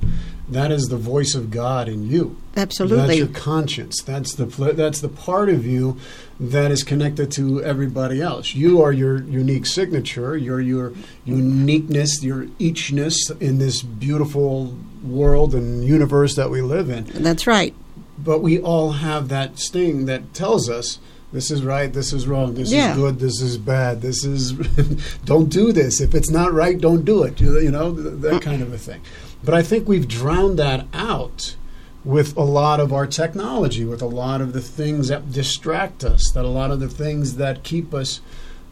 That 0.50 0.72
is 0.72 0.88
the 0.88 0.98
voice 0.98 1.36
of 1.36 1.52
God 1.52 1.88
in 1.88 2.10
you. 2.10 2.36
Absolutely. 2.58 3.06
That's 3.06 3.18
your 3.20 3.28
conscience. 3.28 4.02
That's 4.02 4.34
the 4.34 4.46
that's 4.46 5.00
the 5.00 5.10
part 5.10 5.50
of 5.50 5.66
you 5.66 5.98
that 6.40 6.72
is 6.72 6.84
connected 6.84 7.32
to 7.34 7.64
everybody 7.64 8.20
else. 8.22 8.56
You 8.56 8.82
are 8.82 8.92
your 8.92 9.22
unique 9.24 9.66
signature. 9.68 10.36
You're 10.36 10.60
your 10.62 10.94
uniqueness, 11.24 12.24
your 12.24 12.46
eachness 12.60 13.16
in 13.40 13.60
this 13.60 13.82
beautiful 13.84 14.76
world 15.04 15.54
and 15.54 15.84
universe 15.86 16.36
that 16.36 16.50
we 16.50 16.62
live 16.62 16.90
in. 16.90 17.06
That's 17.06 17.46
right. 17.46 17.74
But 18.18 18.40
we 18.42 18.60
all 18.60 18.94
have 18.94 19.30
that 19.30 19.60
sting 19.60 20.06
that 20.06 20.34
tells 20.34 20.70
us 20.70 21.00
this 21.32 21.52
is 21.52 21.64
right, 21.64 21.94
this 21.94 22.12
is 22.12 22.28
wrong, 22.28 22.56
this 22.56 22.72
Yeah. 22.72 22.92
is 22.92 22.98
good, 22.98 23.20
this 23.20 23.40
is 23.40 23.58
bad, 23.58 24.02
this 24.02 24.26
is 24.26 24.54
don't 25.26 25.50
do 25.50 25.72
this. 25.72 26.02
If 26.02 26.16
it's 26.16 26.32
not 26.32 26.52
right, 26.54 26.80
don't 26.80 27.06
do 27.06 27.22
it. 27.24 27.40
You, 27.40 27.60
you 27.60 27.72
know 27.72 27.94
th- 27.96 28.16
that 28.22 28.42
kind 28.42 28.62
of 28.64 28.74
a 28.74 28.78
thing. 28.80 29.02
But 29.44 29.54
I 29.54 29.64
think 29.64 29.88
we've 29.88 30.08
drowned 30.08 30.60
that 30.60 30.86
out 30.94 31.56
with 32.04 32.36
a 32.38 32.42
lot 32.44 32.80
of 32.80 32.92
our 32.94 33.08
technology, 33.08 33.86
with 33.86 34.02
a 34.02 34.06
lot 34.08 34.42
of 34.42 34.54
the 34.54 34.62
things 34.62 35.10
that 35.10 35.32
distract 35.32 36.04
us, 36.04 36.32
that 36.34 36.46
a 36.46 36.50
lot 36.50 36.72
of 36.72 36.80
the 36.80 36.88
things 36.90 37.36
that 37.36 37.64
keep 37.64 37.94
us 37.94 38.22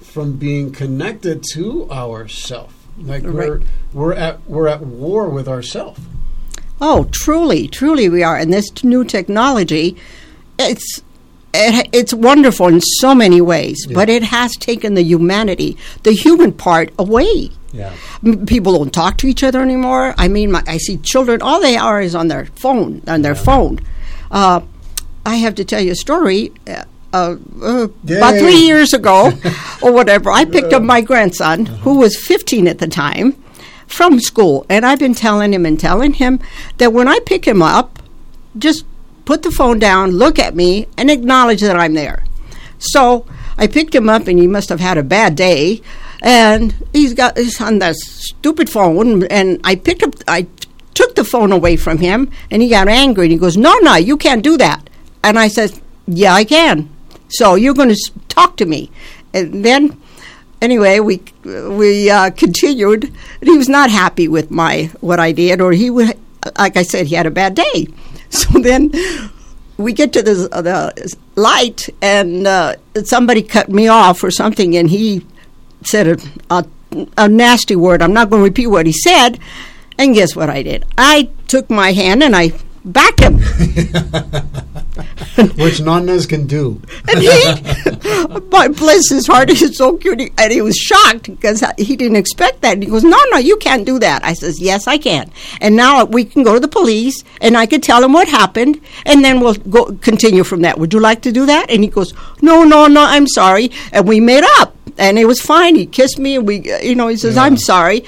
from 0.02 0.38
being 0.38 0.72
connected 0.72 1.44
to 1.54 1.90
ourself. 1.92 2.74
Like 3.00 3.24
we're 3.24 3.62
we're 3.94 4.14
at 4.14 4.40
we're 4.50 4.68
at 4.68 4.82
war 4.82 5.30
with 5.30 5.48
ourself. 5.48 6.00
Oh, 6.82 7.08
truly, 7.12 7.68
truly, 7.68 8.08
we 8.10 8.24
are. 8.24 8.38
And 8.38 8.52
this 8.54 8.84
new 8.84 9.04
technology, 9.04 9.96
it's 10.58 11.02
it, 11.54 11.90
it's 11.92 12.14
wonderful 12.14 12.68
in 12.68 12.82
so 12.82 13.14
many 13.16 13.42
ways, 13.42 13.86
Yeah. 13.88 13.96
but 13.96 14.10
it 14.10 14.24
has 14.24 14.56
taken 14.56 14.94
the 14.96 15.04
humanity, 15.04 15.78
the 16.04 16.12
human 16.12 16.52
part, 16.54 16.92
away. 17.00 17.52
Yeah. 17.78 17.96
People 18.46 18.78
don't 18.78 18.94
talk 18.94 19.18
to 19.20 19.28
each 19.28 19.44
other 19.44 19.62
anymore. 19.62 20.16
I 20.18 20.28
mean, 20.28 20.52
my, 20.52 20.64
I 20.68 20.78
see 20.78 20.98
children; 20.98 21.42
all 21.42 21.62
they 21.62 21.78
are 21.78 22.02
is 22.02 22.16
on 22.16 22.28
their 22.28 22.46
phone, 22.48 23.02
on 23.08 23.22
their 23.22 23.36
phone. 23.36 23.80
Uh, 24.32 24.62
I 25.26 25.36
have 25.36 25.56
to 25.56 25.66
tell 25.66 25.82
you 25.82 25.92
a 25.92 25.96
story. 25.96 26.52
Uh, 26.68 26.84
uh, 27.14 27.88
about 28.04 28.38
three 28.38 28.58
years 28.58 28.94
ago, 28.94 29.32
or 29.82 29.92
whatever, 29.94 30.30
I 30.32 30.46
picked 30.46 30.74
up 30.74 30.84
my 30.84 31.02
grandson, 31.02 31.66
who 31.66 32.00
was 32.00 32.18
15 32.18 32.68
at 32.68 32.80
the 32.80 32.88
time, 32.88 33.42
from 33.88 34.20
school, 34.20 34.66
and 34.70 34.86
I've 34.86 35.00
been 35.00 35.16
telling 35.16 35.54
him 35.54 35.66
and 35.66 35.80
telling 35.80 36.14
him 36.14 36.40
that 36.78 36.94
when 36.94 37.08
I 37.08 37.20
pick 37.26 37.46
him 37.46 37.62
up, 37.62 38.00
just 38.58 38.86
put 39.26 39.44
the 39.44 39.52
phone 39.52 39.80
down, 39.80 40.12
look 40.12 40.38
at 40.38 40.56
me, 40.56 40.88
and 40.98 41.10
acknowledge 41.10 41.62
that 41.62 41.78
I'm 41.78 41.94
there. 41.94 42.24
So 42.80 43.26
I 43.58 43.68
picked 43.68 43.96
him 43.96 44.10
up, 44.10 44.28
and 44.28 44.38
he 44.38 44.48
must 44.48 44.70
have 44.70 44.80
had 44.80 44.98
a 44.98 45.04
bad 45.04 45.36
day, 45.36 45.82
and 46.22 46.74
he's 46.94 47.14
got 47.14 47.38
he's 47.38 47.60
on 47.62 47.80
that 47.80 47.96
stupid 47.96 48.70
phone. 48.70 49.24
And 49.26 49.60
I 49.64 49.76
picked 49.76 50.04
up, 50.04 50.16
I 50.28 50.48
took 50.94 51.16
the 51.16 51.24
phone 51.24 51.52
away 51.52 51.76
from 51.76 52.00
him, 52.00 52.32
and 52.52 52.62
he 52.62 52.70
got 52.70 52.88
angry. 52.88 53.26
And 53.26 53.32
he 53.32 53.38
goes, 53.38 53.58
"No, 53.58 53.78
no, 53.80 53.96
you 53.96 54.18
can't 54.18 54.44
do 54.44 54.58
that." 54.58 54.90
And 55.24 55.38
I 55.38 55.48
said, 55.48 55.80
"Yeah, 56.08 56.34
I 56.34 56.44
can." 56.44 56.90
So 57.30 57.56
you're 57.56 57.74
going 57.74 57.90
to 57.90 58.12
talk 58.30 58.58
to 58.58 58.66
me, 58.66 58.92
and 59.34 59.64
then. 59.66 60.02
Anyway, 60.60 61.00
we 61.00 61.22
we 61.44 62.10
uh, 62.10 62.32
continued, 62.32 63.04
and 63.04 63.48
he 63.48 63.56
was 63.56 63.70
not 63.70 63.92
happy 63.92 64.28
with 64.28 64.50
my 64.50 64.90
what 65.02 65.20
I 65.20 65.32
did, 65.32 65.62
or 65.62 65.72
he 65.72 65.92
would, 65.92 66.18
like 66.58 66.76
I 66.76 66.82
said, 66.82 67.06
he 67.06 67.14
had 67.14 67.28
a 67.28 67.32
bad 67.32 67.54
day. 67.54 67.88
So 68.30 68.60
then 68.60 68.92
we 69.78 69.94
get 69.94 70.12
to 70.14 70.24
the, 70.24 70.34
the 70.50 71.16
light, 71.36 71.90
and 72.02 72.48
uh, 72.48 72.76
somebody 73.04 73.42
cut 73.44 73.70
me 73.70 73.88
off 73.88 74.24
or 74.24 74.32
something, 74.32 74.76
and 74.76 74.90
he 74.90 75.26
said 75.84 76.08
a, 76.08 76.18
a, 76.50 76.66
a 77.18 77.28
nasty 77.28 77.76
word. 77.76 78.02
I'm 78.02 78.14
not 78.14 78.30
going 78.30 78.42
to 78.42 78.50
repeat 78.50 78.68
what 78.68 78.86
he 78.86 78.92
said. 78.94 79.40
And 79.98 80.14
guess 80.14 80.36
what 80.36 80.50
I 80.50 80.62
did? 80.64 80.86
I 80.98 81.30
took 81.48 81.70
my 81.70 81.92
hand 81.92 82.22
and 82.24 82.36
I 82.36 82.52
backed 82.86 83.20
him. 83.20 83.40
Which 85.58 85.80
nonnas 85.82 86.28
can 86.28 86.48
do. 86.48 86.82
And 87.10 87.20
he, 87.20 87.30
my 88.52 88.68
bless 88.70 89.10
his 89.10 89.28
heart, 89.28 89.50
he's 89.50 89.78
so 89.78 89.98
cute. 89.98 90.20
He- 90.20 90.32
And 90.38 90.52
he 90.52 90.62
was 90.62 90.76
shocked 90.76 91.24
because 91.30 91.64
he 91.78 91.96
didn't 91.96 92.18
expect 92.18 92.62
that. 92.62 92.74
And 92.74 92.84
he 92.84 92.90
goes, 92.90 93.04
No, 93.04 93.18
no, 93.32 93.38
you 93.38 93.58
can't 93.58 93.86
do 93.86 94.00
that. 94.00 94.24
I 94.24 94.34
says, 94.34 94.60
Yes, 94.60 94.88
I 94.88 94.98
can. 94.98 95.30
And 95.62 95.76
now 95.76 96.06
we 96.06 96.24
can 96.26 96.44
go 96.44 96.54
to 96.56 96.60
the 96.60 96.68
police 96.68 97.24
and 97.42 97.56
I 97.58 97.66
could 97.68 97.84
tell 97.84 98.04
him 98.04 98.14
what 98.14 98.28
happened 98.28 98.82
and 99.06 99.24
then 99.24 99.40
we'll 99.40 99.54
go 99.56 99.86
continue 100.02 100.44
from 100.44 100.62
that. 100.62 100.80
Would 100.80 100.94
you 100.94 101.00
like 101.00 101.22
to 101.24 101.32
do 101.32 101.46
that? 101.46 101.70
And 101.70 101.84
he 101.84 101.90
goes, 101.90 102.14
No, 102.42 102.64
no, 102.64 102.88
no, 102.88 103.04
I'm 103.04 103.28
sorry. 103.28 103.72
And 103.92 104.08
we 104.08 104.20
made 104.20 104.44
up 104.60 104.76
and 104.98 105.18
it 105.20 105.26
was 105.26 105.40
fine. 105.42 105.76
He 105.76 105.86
kissed 105.86 106.20
me 106.20 106.36
and 106.38 106.48
we, 106.48 106.72
uh, 106.72 106.80
you 106.80 106.96
know, 106.96 107.08
he 107.08 107.18
says, 107.18 107.36
Yeah. 107.36 107.44
I'm 107.44 107.58
sorry. 107.58 108.04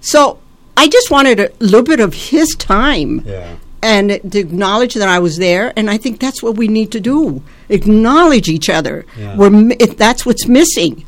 So 0.00 0.38
I 0.76 0.88
just 0.88 1.10
wanted 1.10 1.40
a 1.40 1.50
little 1.60 1.82
bit 1.82 2.00
of 2.00 2.14
his 2.14 2.48
time 2.58 3.22
Yeah. 3.26 3.56
and 3.82 4.10
to 4.32 4.38
acknowledge 4.38 4.94
that 4.94 5.08
I 5.08 5.18
was 5.18 5.36
there. 5.38 5.72
And 5.76 5.90
I 5.90 5.98
think 5.98 6.20
that's 6.20 6.42
what 6.42 6.56
we 6.56 6.68
need 6.68 6.90
to 6.92 7.00
do: 7.00 7.42
acknowledge 7.68 8.48
each 8.48 8.68
other. 8.70 9.04
Yeah. 9.18 9.36
We're 9.36 9.74
that's 9.96 10.24
what's 10.24 10.46
missing. 10.46 11.04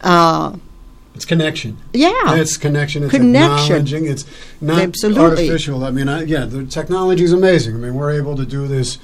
Uh, 0.00 0.56
It's 1.14 1.24
connection. 1.24 1.78
yeah, 1.92 2.34
It's 2.34 2.56
connection. 2.56 3.04
It's 3.04 3.12
Connection. 3.12 3.76
acknowledging. 3.76 4.06
It's 4.06 4.24
not 4.60 4.80
Absolutely. 4.82 5.22
artificial. 5.48 5.84
I 5.84 5.92
mean, 5.92 6.08
I, 6.08 6.24
yeah, 6.24 6.44
the 6.44 6.64
technology 6.64 7.22
is 7.22 7.32
amazing. 7.32 7.76
I 7.76 7.78
mean, 7.78 7.94
we're 7.94 8.10
able 8.10 8.34
to 8.36 8.44
do 8.44 8.66
this 8.66 8.98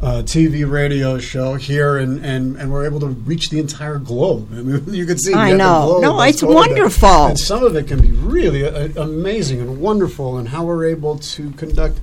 uh, 0.00 0.22
TV 0.24 0.68
radio 0.70 1.18
show 1.18 1.54
here, 1.54 1.96
and, 1.96 2.24
and, 2.24 2.56
and 2.56 2.70
we're 2.70 2.84
able 2.86 3.00
to 3.00 3.08
reach 3.08 3.50
the 3.50 3.58
entire 3.58 3.98
globe. 3.98 4.48
I 4.52 4.62
mean, 4.62 4.84
you 4.94 5.06
can 5.06 5.18
see. 5.18 5.34
I 5.34 5.54
know. 5.54 5.98
No, 6.00 6.20
it's 6.22 6.40
wonderful. 6.42 7.08
And 7.26 7.38
some 7.38 7.64
of 7.64 7.74
it 7.74 7.88
can 7.88 8.00
be 8.00 8.12
really 8.12 8.64
uh, 8.64 9.02
amazing 9.02 9.60
and 9.60 9.80
wonderful, 9.80 10.38
and 10.38 10.48
how 10.50 10.64
we're 10.64 10.86
able 10.86 11.18
to 11.18 11.50
conduct. 11.52 11.98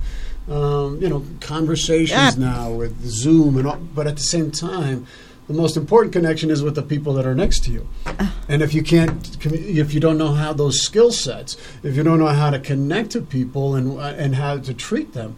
Um, 0.46 1.00
you 1.00 1.08
know, 1.08 1.24
conversations 1.40 2.10
Yeah. 2.10 2.32
now 2.36 2.70
with 2.70 3.02
Zoom 3.06 3.56
and 3.56 3.66
all, 3.66 3.76
but 3.78 4.06
at 4.06 4.16
the 4.16 4.22
same 4.22 4.50
time, 4.50 5.06
the 5.48 5.54
most 5.54 5.76
important 5.76 6.12
connection 6.12 6.50
is 6.50 6.62
with 6.62 6.74
the 6.74 6.82
people 6.82 7.12
that 7.14 7.26
are 7.26 7.34
next 7.34 7.64
to 7.64 7.70
you. 7.70 7.86
And 8.48 8.62
if 8.62 8.72
you 8.74 8.82
can't, 8.82 9.36
if 9.44 9.92
you 9.94 10.00
don't 10.00 10.16
know 10.18 10.32
how 10.32 10.52
those 10.52 10.80
skill 10.80 11.12
sets, 11.12 11.56
if 11.82 11.96
you 11.96 12.02
don't 12.02 12.18
know 12.18 12.28
how 12.28 12.50
to 12.50 12.58
connect 12.58 13.10
to 13.12 13.20
people 13.20 13.74
and 13.74 13.98
uh, 13.98 14.14
and 14.16 14.34
how 14.36 14.58
to 14.58 14.72
treat 14.74 15.12
them, 15.12 15.36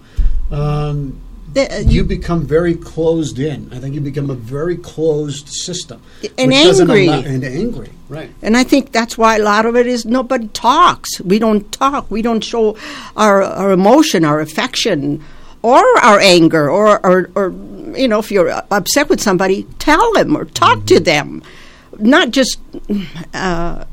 um, 0.50 1.18
The- 1.52 1.76
uh, 1.76 1.78
you 1.80 2.04
become 2.04 2.46
very 2.46 2.74
closed 2.74 3.38
in. 3.38 3.68
I 3.72 3.78
think 3.78 3.94
you 3.94 4.00
become 4.00 4.30
a 4.30 4.34
very 4.34 4.76
closed 4.76 5.48
system, 5.48 6.00
And 6.38 6.52
angry. 6.52 7.06
allow- 7.06 7.20
and 7.20 7.44
angry, 7.44 7.90
right? 8.08 8.30
and 8.42 8.56
I 8.56 8.64
think 8.64 8.92
that's 8.92 9.16
why 9.18 9.36
a 9.36 9.42
lot 9.42 9.66
of 9.66 9.74
it 9.76 9.86
is 9.86 10.04
nobody 10.04 10.48
talks. 10.48 11.20
We 11.20 11.38
don't 11.38 11.70
talk. 11.72 12.10
We 12.10 12.22
don't 12.22 12.44
show 12.44 12.76
our 13.16 13.42
our 13.42 13.70
emotion, 13.72 14.24
our 14.24 14.40
affection, 14.40 15.22
or 15.62 15.82
our 16.02 16.20
anger, 16.20 16.70
or 16.70 17.00
or, 17.06 17.30
or 17.34 17.50
you 17.96 18.08
know, 18.08 18.18
if 18.18 18.30
you're 18.30 18.50
upset 18.70 19.08
with 19.08 19.20
somebody, 19.20 19.64
tell 19.78 20.12
them 20.14 20.36
or 20.36 20.44
talk 20.44 20.86
to 20.86 21.00
them, 21.00 21.42
not 21.98 22.30
just. 22.30 22.58
Uh, 23.34 23.84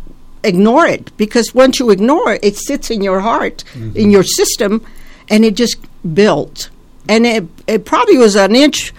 ignore 0.45 0.85
it 0.85 1.15
because 1.15 1.55
once 1.55 1.79
you 1.79 1.89
ignore 1.89 2.33
it, 2.33 2.43
it 2.43 2.57
sits 2.57 2.91
in 2.91 3.01
your 3.01 3.21
heart, 3.21 3.63
in 3.95 4.11
your 4.11 4.23
system, 4.23 4.85
and 5.29 5.45
it 5.45 5.55
just 5.55 5.77
builds. 6.13 6.69
And 7.07 7.25
it, 7.25 7.45
it 7.65 7.85
probably 7.85 8.17
was 8.17 8.35
an 8.35 8.53
inch 8.55 8.93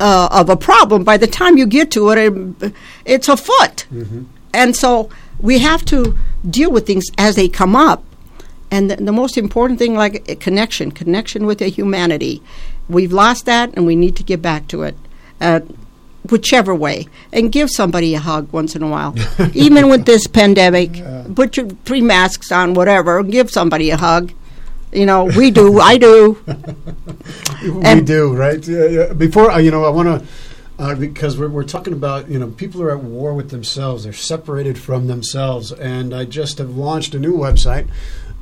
uh, 0.00 0.28
of 0.30 0.50
a 0.50 0.56
problem. 0.56 1.02
By 1.04 1.16
the 1.16 1.26
time 1.26 1.56
you 1.56 1.66
get 1.66 1.90
to 1.92 2.10
it, 2.10 2.18
it 2.18 2.72
it's 3.04 3.28
a 3.28 3.36
foot. 3.38 3.86
and 4.52 4.76
so 4.76 5.08
we 5.40 5.58
have 5.60 5.82
to 5.86 6.16
deal 6.48 6.70
with 6.70 6.86
things 6.86 7.04
as 7.16 7.36
they 7.36 7.48
come 7.48 7.74
up. 7.74 8.04
And 8.70 8.90
the, 8.90 8.96
the 8.96 9.12
most 9.12 9.38
important 9.38 9.78
thing, 9.78 9.94
like 9.94 10.40
connection, 10.40 10.90
connection 10.90 11.46
with 11.46 11.58
the 11.58 11.68
humanity. 11.68 12.42
We've 12.88 13.12
lost 13.12 13.46
that, 13.46 13.74
and 13.74 13.86
we 13.86 13.96
need 13.96 14.16
to 14.16 14.22
get 14.22 14.40
back 14.42 14.68
to 14.68 14.82
it. 14.82 14.96
Uh, 15.40 15.60
whichever 16.30 16.74
way, 16.74 17.06
and 17.32 17.52
give 17.52 17.70
somebody 17.70 18.14
a 18.14 18.18
hug 18.18 18.52
once 18.52 18.74
in 18.74 18.82
a 18.82 18.88
while. 18.88 19.14
Even 19.54 19.88
with 19.88 20.06
this 20.06 20.26
pandemic, 20.26 21.02
put 21.34 21.56
your 21.56 21.68
three 21.84 22.00
masks 22.00 22.50
on, 22.50 22.74
whatever, 22.74 23.22
give 23.22 23.50
somebody 23.50 23.90
a 23.90 23.96
hug. 23.96 24.32
You 24.92 25.06
know, 25.06 25.24
we 25.24 25.50
do, 25.50 25.80
I 25.80 25.98
do. 25.98 26.42
we 27.62 28.00
do, 28.02 28.34
right? 28.34 28.66
Yeah, 28.66 28.86
yeah. 28.86 29.12
Before, 29.12 29.50
uh, 29.50 29.58
you 29.58 29.70
know, 29.70 29.84
I 29.84 29.90
want 29.90 30.22
to. 30.22 30.26
Uh, 30.78 30.94
because 30.94 31.38
we're, 31.38 31.48
we're 31.48 31.64
talking 31.64 31.94
about, 31.94 32.28
you 32.28 32.38
know, 32.38 32.48
people 32.48 32.82
are 32.82 32.90
at 32.90 33.02
war 33.02 33.32
with 33.32 33.48
themselves. 33.48 34.04
They're 34.04 34.12
separated 34.12 34.78
from 34.78 35.06
themselves. 35.06 35.72
And 35.72 36.14
I 36.14 36.26
just 36.26 36.58
have 36.58 36.76
launched 36.76 37.14
a 37.14 37.18
new 37.18 37.32
website 37.32 37.88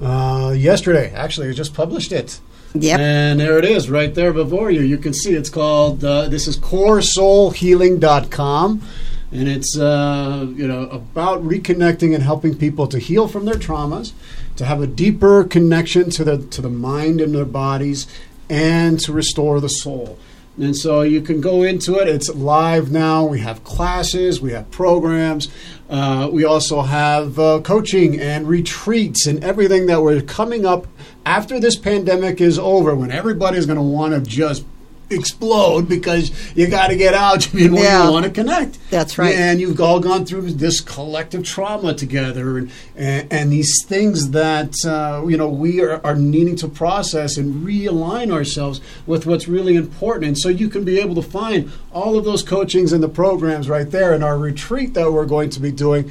uh, 0.03 0.51
yesterday. 0.51 1.13
Actually, 1.15 1.49
I 1.49 1.53
just 1.53 1.75
published 1.75 2.11
it. 2.11 2.41
Yep. 2.75 2.99
And 2.99 3.39
there 3.39 3.57
it 3.59 3.65
is 3.65 3.89
right 3.89 4.13
there 4.15 4.33
before 4.33 4.69
you. 4.71 4.83
You 4.83 4.99
can 4.99 5.15
see 5.15 5.35
it's 5.35 5.49
called, 5.49 6.05
uh, 6.05 6.29
this 6.29 6.49
is 6.49 6.59
coresoulhealing.com. 6.59 8.83
And 9.31 9.49
it's, 9.49 9.79
uh, 9.79 10.47
you 10.55 10.69
know, 10.69 10.83
about 10.91 11.43
reconnecting 11.43 12.15
and 12.15 12.23
helping 12.23 12.55
people 12.57 12.87
to 12.89 12.99
heal 13.01 13.27
from 13.27 13.47
their 13.47 13.55
traumas, 13.55 14.13
to 14.57 14.65
have 14.65 14.81
a 14.81 14.87
deeper 14.87 15.43
connection 15.45 16.09
to 16.11 16.23
the, 16.25 16.39
to 16.39 16.63
the 16.63 16.69
mind 16.69 17.21
and 17.21 17.35
their 17.35 17.45
bodies, 17.45 18.07
and 18.49 19.01
to 19.01 19.13
restore 19.13 19.61
the 19.61 19.69
soul. 19.69 20.17
And 20.57 20.77
so 20.77 21.03
you 21.03 21.21
can 21.21 21.41
go 21.41 21.63
into 21.63 21.97
it. 21.97 22.07
It's 22.07 22.29
live 22.33 22.93
now. 22.93 23.25
We 23.25 23.41
have 23.41 23.65
classes, 23.65 24.41
we 24.41 24.53
have 24.53 24.71
programs, 24.71 25.49
uh, 25.91 26.29
we 26.33 26.45
also 26.45 26.83
have 26.83 27.39
uh, 27.39 27.61
coaching 27.63 28.21
and 28.21 28.49
retreats 28.49 29.27
and 29.27 29.43
everything 29.43 29.87
that 29.87 30.03
we're 30.03 30.23
coming 30.23 30.65
up 30.65 30.87
after 31.27 31.59
this 31.59 31.77
pandemic 31.77 32.41
is 32.41 32.59
over 32.59 32.95
when 32.95 33.11
everybody's 33.11 33.67
going 33.67 33.79
to 33.79 33.83
want 33.83 34.15
to 34.15 34.21
just 34.21 34.65
explode 35.11 35.89
because 35.89 36.31
you 36.57 36.67
got 36.69 36.89
to 36.89 36.97
get 36.97 37.15
out 37.15 37.53
and 37.53 37.75
Yeah. 37.77 38.07
you 38.07 38.13
want 38.13 38.25
to 38.25 38.31
connect. 38.31 38.79
That's 38.91 39.19
right. 39.19 39.35
And 39.35 39.61
you've 39.61 39.81
all 39.81 40.01
gone 40.01 40.25
through 40.27 40.53
this 40.53 40.81
collective 40.81 41.45
trauma 41.45 41.95
together, 41.95 42.59
and 42.59 42.71
and, 42.97 43.33
and 43.33 43.53
these 43.53 43.73
things 43.87 44.31
that 44.31 44.75
uh, 44.87 45.25
you 45.27 45.37
know 45.37 45.49
we 45.49 45.81
are, 45.83 46.01
are 46.05 46.15
needing 46.17 46.57
to 46.57 46.69
process 46.69 47.37
and 47.37 47.65
realign 47.67 48.33
ourselves 48.33 48.81
with 49.07 49.27
what's 49.27 49.49
really 49.49 49.77
important. 49.77 50.27
And 50.29 50.39
so 50.39 50.49
you 50.49 50.69
can 50.69 50.85
be 50.85 50.99
able 51.01 51.15
to 51.17 51.23
find 51.23 51.71
all 51.93 52.17
of 52.17 52.25
those 52.25 52.43
coachings 52.43 52.93
and 52.93 53.03
the 53.03 53.09
programs 53.09 53.69
right 53.69 53.91
there 53.91 54.15
in 54.15 54.23
our 54.23 54.39
retreat 54.39 54.95
that 54.95 55.13
we're 55.13 55.27
going 55.27 55.51
to 55.51 55.61
be 55.61 55.71
doing. 55.73 56.11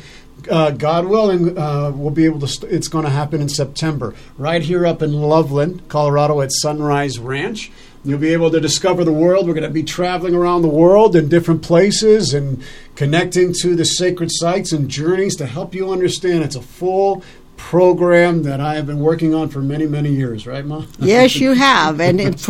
Uh, 0.52 0.72
God 0.72 1.06
willing, 1.06 1.58
uh, 1.58 1.92
we'll 1.96 2.10
be 2.12 2.26
able 2.26 2.42
to. 2.42 2.48
St- 2.50 2.70
it's 2.70 2.90
going 2.90 3.06
to 3.06 3.10
happen 3.12 3.40
in 3.42 3.48
September, 3.48 4.14
right 4.38 4.62
here 4.62 4.86
up 4.86 5.02
in 5.02 5.14
Loveland, 5.14 5.88
Colorado, 5.88 6.42
at 6.42 6.52
Sunrise 6.52 7.18
Ranch. 7.18 7.72
You'll 8.06 8.20
be 8.20 8.34
able 8.34 8.52
to 8.52 8.60
discover 8.60 9.06
the 9.06 9.14
world. 9.14 9.48
We're 9.48 9.54
going 9.54 9.64
to 9.64 9.70
be 9.70 9.84
traveling 9.84 10.36
around 10.36 10.62
the 10.62 10.68
world 10.68 11.16
in 11.16 11.30
different 11.30 11.62
places 11.62 12.34
and 12.34 12.62
connecting 12.96 13.54
to 13.62 13.76
the 13.76 13.86
sacred 13.86 14.30
sites 14.32 14.74
and 14.74 14.90
journeys 14.90 15.38
to 15.38 15.46
help 15.46 15.74
you 15.74 15.90
understand. 15.90 16.44
It's 16.44 16.58
a 16.58 16.62
full 16.62 17.24
program 17.56 18.44
that 18.44 18.60
I 18.60 18.76
have 18.76 18.86
been 18.88 19.00
working 19.00 19.34
on 19.34 19.48
for 19.48 19.62
many, 19.62 19.86
many 19.86 20.12
years. 20.12 20.46
Right, 20.46 20.66
Ma? 20.66 20.86
yes, 21.00 21.38
you 21.38 21.54
have, 21.54 22.02
and 22.02 22.20
it, 22.20 22.46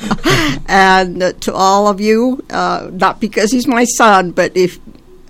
and 0.66 1.40
to 1.42 1.52
all 1.52 1.86
of 1.88 2.00
you, 2.00 2.42
uh, 2.50 2.88
not 2.92 3.20
because 3.20 3.52
he's 3.52 3.66
my 3.66 3.84
son, 3.84 4.30
but 4.30 4.56
if 4.56 4.78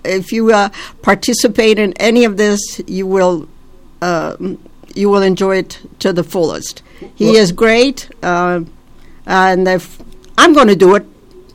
if 0.05 0.31
you 0.31 0.53
uh, 0.53 0.69
participate 1.01 1.77
in 1.79 1.93
any 1.99 2.23
of 2.23 2.37
this, 2.37 2.81
you 2.87 3.05
will 3.05 3.47
uh, 4.01 4.37
you 4.95 5.09
will 5.09 5.21
enjoy 5.21 5.57
it 5.57 5.79
to 5.99 6.13
the 6.13 6.23
fullest. 6.23 6.81
He 7.15 7.25
Well- 7.25 7.35
is 7.35 7.51
great, 7.51 8.09
uh, 8.23 8.61
and 9.25 9.67
if 9.67 10.01
I'm 10.37 10.53
going 10.53 10.67
to 10.67 10.75
do 10.75 10.95
it, 10.95 11.05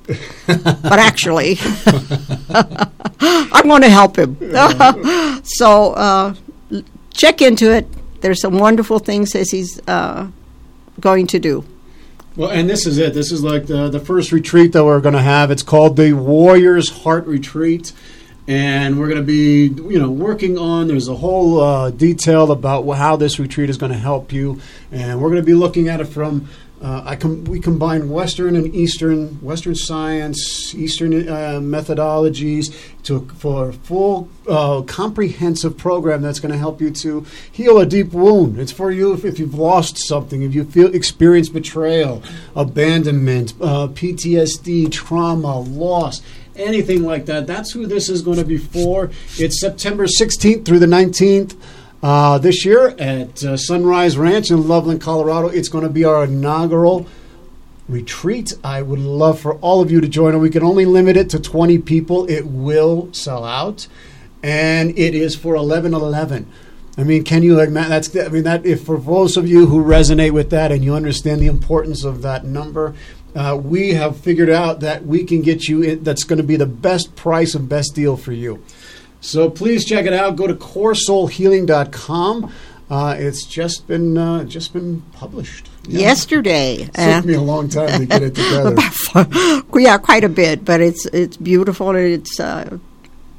but 0.47 0.99
actually, 0.99 1.57
I'm 2.51 3.67
going 3.67 3.83
to 3.83 3.91
help 3.91 4.19
him. 4.19 4.37
so 5.45 5.93
uh, 5.95 6.35
check 7.13 7.41
into 7.41 7.73
it. 7.75 7.87
There's 8.21 8.41
some 8.41 8.59
wonderful 8.59 8.99
things 8.99 9.31
that 9.31 9.49
he's 9.51 9.81
uh, 9.89 10.29
going 11.01 11.27
to 11.29 11.39
do. 11.39 11.65
Well, 12.37 12.51
and 12.51 12.69
this 12.69 12.87
is 12.87 12.99
it. 12.99 13.15
This 13.15 13.31
is 13.31 13.45
like 13.45 13.67
the 13.67 13.89
the 13.89 14.01
first 14.01 14.33
retreat 14.33 14.73
that 14.73 14.85
we're 14.85 15.01
going 15.01 15.15
to 15.15 15.23
have. 15.23 15.51
It's 15.51 15.63
called 15.63 15.97
the 15.97 16.13
Warriors 16.15 16.89
Heart 16.91 17.27
Retreat, 17.27 17.93
and 18.49 18.99
we're 18.99 19.07
going 19.07 19.21
to 19.21 19.27
be, 19.27 19.67
you 19.67 19.99
know, 19.99 20.11
working 20.11 20.59
on. 20.59 20.89
There's 20.89 21.07
a 21.07 21.15
whole 21.15 21.61
uh, 21.61 21.91
detail 21.91 22.51
about 22.51 22.91
how 22.93 23.15
this 23.17 23.39
retreat 23.39 23.71
is 23.71 23.77
going 23.77 23.93
to 23.93 23.99
help 23.99 24.33
you, 24.33 24.61
and 24.91 25.21
we're 25.21 25.31
going 25.31 25.43
to 25.43 25.47
be 25.47 25.55
looking 25.55 25.89
at 25.89 26.01
it 26.01 26.07
from. 26.07 26.49
Uh, 26.85 27.03
I 27.07 27.17
com- 27.17 27.45
we 27.45 27.61
combine 27.61 28.11
Western 28.11 28.57
and 28.57 28.75
Eastern, 28.75 29.41
Western 29.41 29.75
science, 29.75 30.75
Eastern 30.75 31.27
uh, 31.27 31.59
methodologies 31.59 32.77
to 33.05 33.27
for 33.39 33.71
a 33.71 33.73
full 33.73 34.29
uh, 34.47 34.83
comprehensive 34.83 35.79
program 35.79 36.21
that's 36.21 36.41
going 36.41 36.53
to 36.53 36.59
help 36.59 36.83
you 36.83 36.91
to 36.91 37.25
heal 37.51 37.79
a 37.79 37.87
deep 37.87 38.13
wound. 38.13 38.59
It's 38.59 38.71
for 38.71 38.91
you 38.91 39.15
if, 39.15 39.25
if 39.25 39.39
you've 39.39 39.55
lost 39.55 39.97
something, 40.07 40.43
if 40.43 40.55
you 40.55 40.65
feel 40.65 40.95
experience 40.95 41.49
betrayal, 41.49 42.23
abandonment, 42.55 43.55
uh, 43.63 43.89
PTSD, 43.89 44.93
trauma, 44.93 45.61
loss. 45.61 46.21
Anything 46.55 47.03
like 47.03 47.25
that. 47.27 47.47
That's 47.47 47.73
who 47.73 47.87
this 47.87 48.11
is 48.11 48.21
going 48.21 48.37
to 48.37 48.45
be 48.45 48.59
for. 48.59 49.11
It's 49.39 49.59
September 49.59 50.05
16th 50.07 50.67
through 50.67 50.81
the 50.81 50.87
19th. 50.87 51.57
Uh, 52.05 52.37
this 52.37 52.67
year 52.67 52.89
at 52.99 53.43
uh, 53.43 53.57
Sunrise 53.57 54.19
Ranch 54.19 54.51
in 54.51 54.69
Loveland, 54.69 55.01
Colorado. 55.01 55.49
It's 55.49 55.71
going 55.71 55.85
to 55.85 55.91
be 55.91 56.05
our 56.05 56.25
inaugural 56.25 57.07
retreat. 57.89 58.53
I 58.63 58.83
would 58.83 58.99
love 58.99 59.41
for 59.41 59.55
all 59.55 59.81
of 59.81 59.91
you 59.91 60.03
to 60.03 60.09
join. 60.09 60.39
We 60.39 60.51
can 60.51 60.63
only 60.63 60.85
limit 60.85 61.17
it 61.17 61.31
to 61.31 61.41
20 61.41 61.79
people. 61.79 62.29
It 62.29 62.47
will 62.47 63.09
sell 63.15 63.43
out, 63.43 63.89
and 64.43 64.91
it 64.99 65.15
is 65.15 65.35
for 65.35 65.55
1111. 65.55 66.47
I 66.99 67.05
mean, 67.05 67.25
can 67.25 67.43
you 67.43 67.59
imagine? 67.59 67.89
That's 67.89 68.15
I 68.15 68.29
mean 68.29 68.45
that 68.45 68.67
if 68.67 68.85
for 68.85 68.99
those 68.99 69.39
of 69.39 69.49
you 69.49 69.65
who 69.65 69.83
resonate 69.83 70.33
with 70.33 70.51
that 70.51 70.73
and 70.73 70.85
you 70.85 70.95
understand 70.95 71.41
the 71.41 71.47
importance 71.47 72.05
of 72.05 72.21
that 72.21 72.45
number. 72.45 72.95
Uh, 73.35 73.59
we 73.61 73.95
have 73.95 74.17
figured 74.17 74.51
out 74.51 74.79
that 74.81 75.05
we 75.07 75.25
can 75.25 75.41
get 75.41 75.67
you 75.67 75.83
in, 75.83 76.05
that's 76.05 76.23
going 76.23 76.37
to 76.37 76.45
be 76.45 76.55
the 76.55 76.67
best 76.67 77.17
price 77.17 77.55
and 77.57 77.69
best 77.69 77.93
deal 77.93 78.17
for 78.17 78.31
you. 78.31 78.63
So 79.25 79.49
please 79.49 79.85
check 79.87 80.05
it 80.05 80.13
out. 80.13 80.37
Go 80.37 80.47
to 80.47 80.55
coresoulhealing.com. 80.55 82.53
Uh, 82.91 83.17
it's 83.19 83.47
just 83.47 83.87
been 83.87 84.19
uh, 84.19 84.45
just 84.45 84.73
been 84.75 85.01
published. 85.15 85.71
Yeah. 85.89 86.01
Yesterday, 86.01 86.75
It 86.83 86.91
uh, 86.99 87.17
took 87.17 87.25
me 87.27 87.35
a 87.35 87.41
long 87.41 87.69
time 87.69 88.01
to 88.01 88.07
get 88.07 88.23
it 88.23 88.35
together. 88.35 88.77
yeah, 89.81 89.97
quite 89.99 90.25
a 90.25 90.29
bit, 90.29 90.65
but 90.65 90.81
it's 90.83 91.07
it's 91.07 91.37
beautiful 91.39 91.89
and 91.91 91.99
it's 91.99 92.39
uh, 92.39 92.79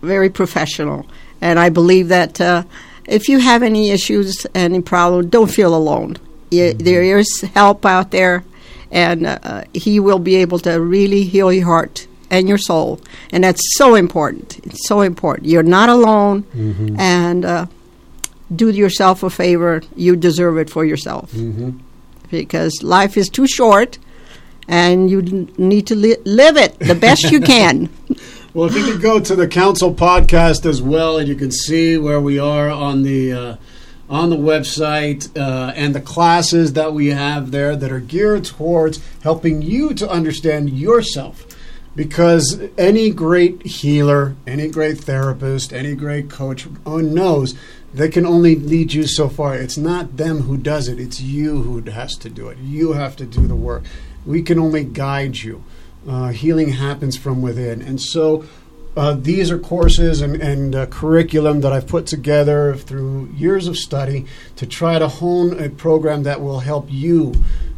very 0.01 0.29
professional. 0.29 1.05
And 1.41 1.59
I 1.59 1.69
believe 1.69 2.07
that 2.07 2.41
uh, 2.41 2.63
if 3.07 3.29
you 3.29 3.37
have 3.39 3.61
any 3.61 3.91
issues, 3.91 4.47
any 4.55 4.81
problem, 4.81 5.29
don't 5.29 5.51
feel 5.51 5.75
alone. 5.75 6.17
Y- 6.51 6.73
There 6.75 7.03
is 7.19 7.41
help 7.53 7.85
out 7.85 8.09
there, 8.09 8.43
and 8.91 9.27
uh, 9.27 9.63
he 9.73 9.99
will 9.99 10.19
be 10.19 10.35
able 10.37 10.57
to 10.59 10.81
really 10.81 11.23
heal 11.23 11.53
your 11.53 11.65
heart 11.65 12.07
and 12.29 12.47
your 12.49 12.57
soul, 12.57 12.99
and 13.31 13.43
that's 13.43 13.61
so 13.77 13.95
important. 13.95 14.59
It's 14.65 14.88
so 14.88 15.01
important. 15.01 15.47
You're 15.47 15.63
not 15.63 15.89
alone, 15.89 16.45
and 16.97 17.45
uh, 17.45 17.65
do 18.55 18.69
yourself 18.69 19.23
a 19.23 19.29
favor. 19.29 19.81
You 19.95 20.15
deserve 20.15 20.57
it 20.57 20.69
for 20.69 20.85
yourself 20.85 21.31
hmm 21.31 21.71
because 22.31 22.81
life 22.81 23.17
is 23.17 23.29
too 23.29 23.45
short 23.47 23.99
and 24.67 25.09
you 25.11 25.19
n- 25.19 25.53
need 25.57 25.85
to 25.88 25.95
li- 25.95 26.17
live 26.25 26.57
it 26.57 26.77
the 26.79 26.95
best 26.95 27.31
you 27.31 27.39
can. 27.53 27.88
Well, 28.53 28.67
if 28.67 28.75
you 28.75 28.83
could 28.83 29.01
go 29.01 29.19
to 29.19 29.35
the 29.35 29.47
council 29.47 29.93
podcast 29.93 30.65
as 30.65 30.81
well, 30.81 31.17
and 31.17 31.27
you 31.27 31.35
can 31.35 31.51
see 31.51 31.97
where 31.97 32.19
we 32.19 32.39
are 32.39 32.69
on 32.69 33.03
the 33.03 33.31
uh, 33.31 33.55
on 34.09 34.29
the 34.31 34.38
website 34.38 35.29
uh, 35.38 35.71
and 35.75 35.93
the 35.93 36.01
classes 36.01 36.73
that 36.73 36.93
we 36.93 37.07
have 37.07 37.51
there 37.51 37.75
that 37.75 37.91
are 37.91 37.99
geared 37.99 38.45
towards 38.45 38.99
helping 39.21 39.61
you 39.61 39.93
to 39.93 40.09
understand 40.09 40.71
yourself. 40.71 41.45
Because 41.95 42.60
any 42.77 43.10
great 43.10 43.65
healer, 43.65 44.36
any 44.45 44.67
great 44.67 44.97
therapist, 44.97 45.71
any 45.71 45.95
great 45.95 46.29
coach 46.29 46.67
knows 46.86 47.55
they 47.93 48.10
can 48.10 48.25
only 48.25 48.55
lead 48.55 48.93
you 48.93 49.08
so 49.08 49.29
far. 49.29 49.55
It's 49.55 49.77
not 49.77 50.17
them 50.17 50.41
who 50.41 50.58
does 50.58 50.89
it; 50.89 50.99
it's 50.99 51.21
you 51.21 51.62
who 51.62 51.81
has 51.89 52.15
to 52.17 52.29
do 52.29 52.49
it. 52.49 52.58
You 52.58 52.93
have 52.93 53.15
to 53.17 53.25
do 53.25 53.47
the 53.47 53.55
work. 53.55 53.84
We 54.25 54.41
can 54.41 54.60
only 54.60 54.84
guide 54.84 55.38
you. 55.38 55.63
Uh, 56.08 56.29
healing 56.29 56.69
happens 56.69 57.15
from 57.15 57.41
within, 57.41 57.81
and 57.81 58.01
so 58.01 58.45
uh, 58.97 59.13
these 59.13 59.51
are 59.51 59.60
courses 59.60 60.21
and, 60.21 60.41
and 60.41 60.75
uh, 60.75 60.86
curriculum 60.86 61.62
that 61.62 61.73
I've 61.73 61.88
put 61.88 62.08
together 62.08 62.75
through 62.75 63.29
years 63.36 63.67
of 63.67 63.77
study 63.77 64.25
to 64.55 64.65
try 64.65 64.99
to 64.99 65.08
hone 65.08 65.62
a 65.62 65.69
program 65.69 66.23
that 66.23 66.41
will 66.41 66.62
help 66.62 66.88
you 66.89 67.34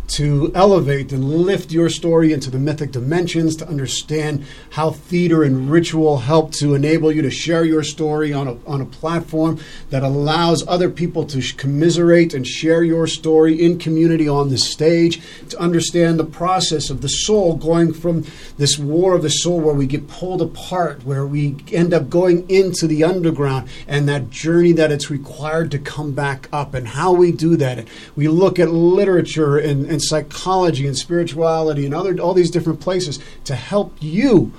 to 0.07 0.51
elevate 0.55 1.11
and 1.11 1.23
lift 1.23 1.71
your 1.71 1.89
story 1.89 2.31
into 2.31 2.49
the 2.49 2.57
mythic 2.57 2.91
dimensions, 2.91 3.55
to 3.57 3.67
understand 3.67 4.45
how 4.71 4.91
theater 4.91 5.43
and 5.43 5.69
ritual 5.69 6.19
help 6.19 6.51
to 6.53 6.75
enable 6.75 7.11
you 7.11 7.21
to 7.21 7.29
share 7.29 7.65
your 7.65 7.83
story 7.83 8.31
on 8.31 8.47
a, 8.47 8.57
on 8.65 8.79
a 8.81 8.85
platform 8.85 9.59
that 9.89 10.03
allows 10.03 10.65
other 10.67 10.89
people 10.89 11.25
to 11.25 11.41
sh- 11.41 11.53
commiserate 11.53 12.33
and 12.33 12.47
share 12.47 12.83
your 12.83 13.05
story 13.05 13.61
in 13.61 13.77
community 13.77 14.27
on 14.27 14.49
the 14.49 14.57
stage, 14.57 15.21
to 15.49 15.59
understand 15.59 16.19
the 16.19 16.25
process 16.25 16.89
of 16.89 17.01
the 17.01 17.09
soul 17.09 17.55
going 17.55 17.93
from 17.93 18.25
this 18.57 18.77
war 18.77 19.13
of 19.13 19.21
the 19.21 19.29
soul 19.29 19.59
where 19.59 19.73
we 19.73 19.85
get 19.85 20.07
pulled 20.07 20.41
apart, 20.41 21.05
where 21.05 21.25
we 21.25 21.55
end 21.71 21.93
up 21.93 22.09
going 22.09 22.49
into 22.49 22.87
the 22.87 23.03
underground, 23.03 23.67
and 23.87 24.07
that 24.07 24.29
journey 24.29 24.71
that 24.71 24.91
it's 24.91 25.09
required 25.09 25.69
to 25.71 25.79
come 25.79 26.13
back 26.13 26.47
up, 26.53 26.73
and 26.73 26.87
how 26.87 27.11
we 27.11 27.31
do 27.31 27.57
that. 27.57 27.85
We 28.15 28.27
look 28.27 28.57
at 28.57 28.69
literature 28.69 29.57
and, 29.57 29.85
and 29.85 29.96
psychology 30.01 30.88
and 30.88 30.97
spirituality 30.97 31.86
and 31.86 31.93
other 31.93 32.19
all 32.19 32.33
these 32.33 32.51
different 32.51 32.79
places 32.79 33.19
to 33.45 33.55
help 33.55 33.95
you 33.99 34.51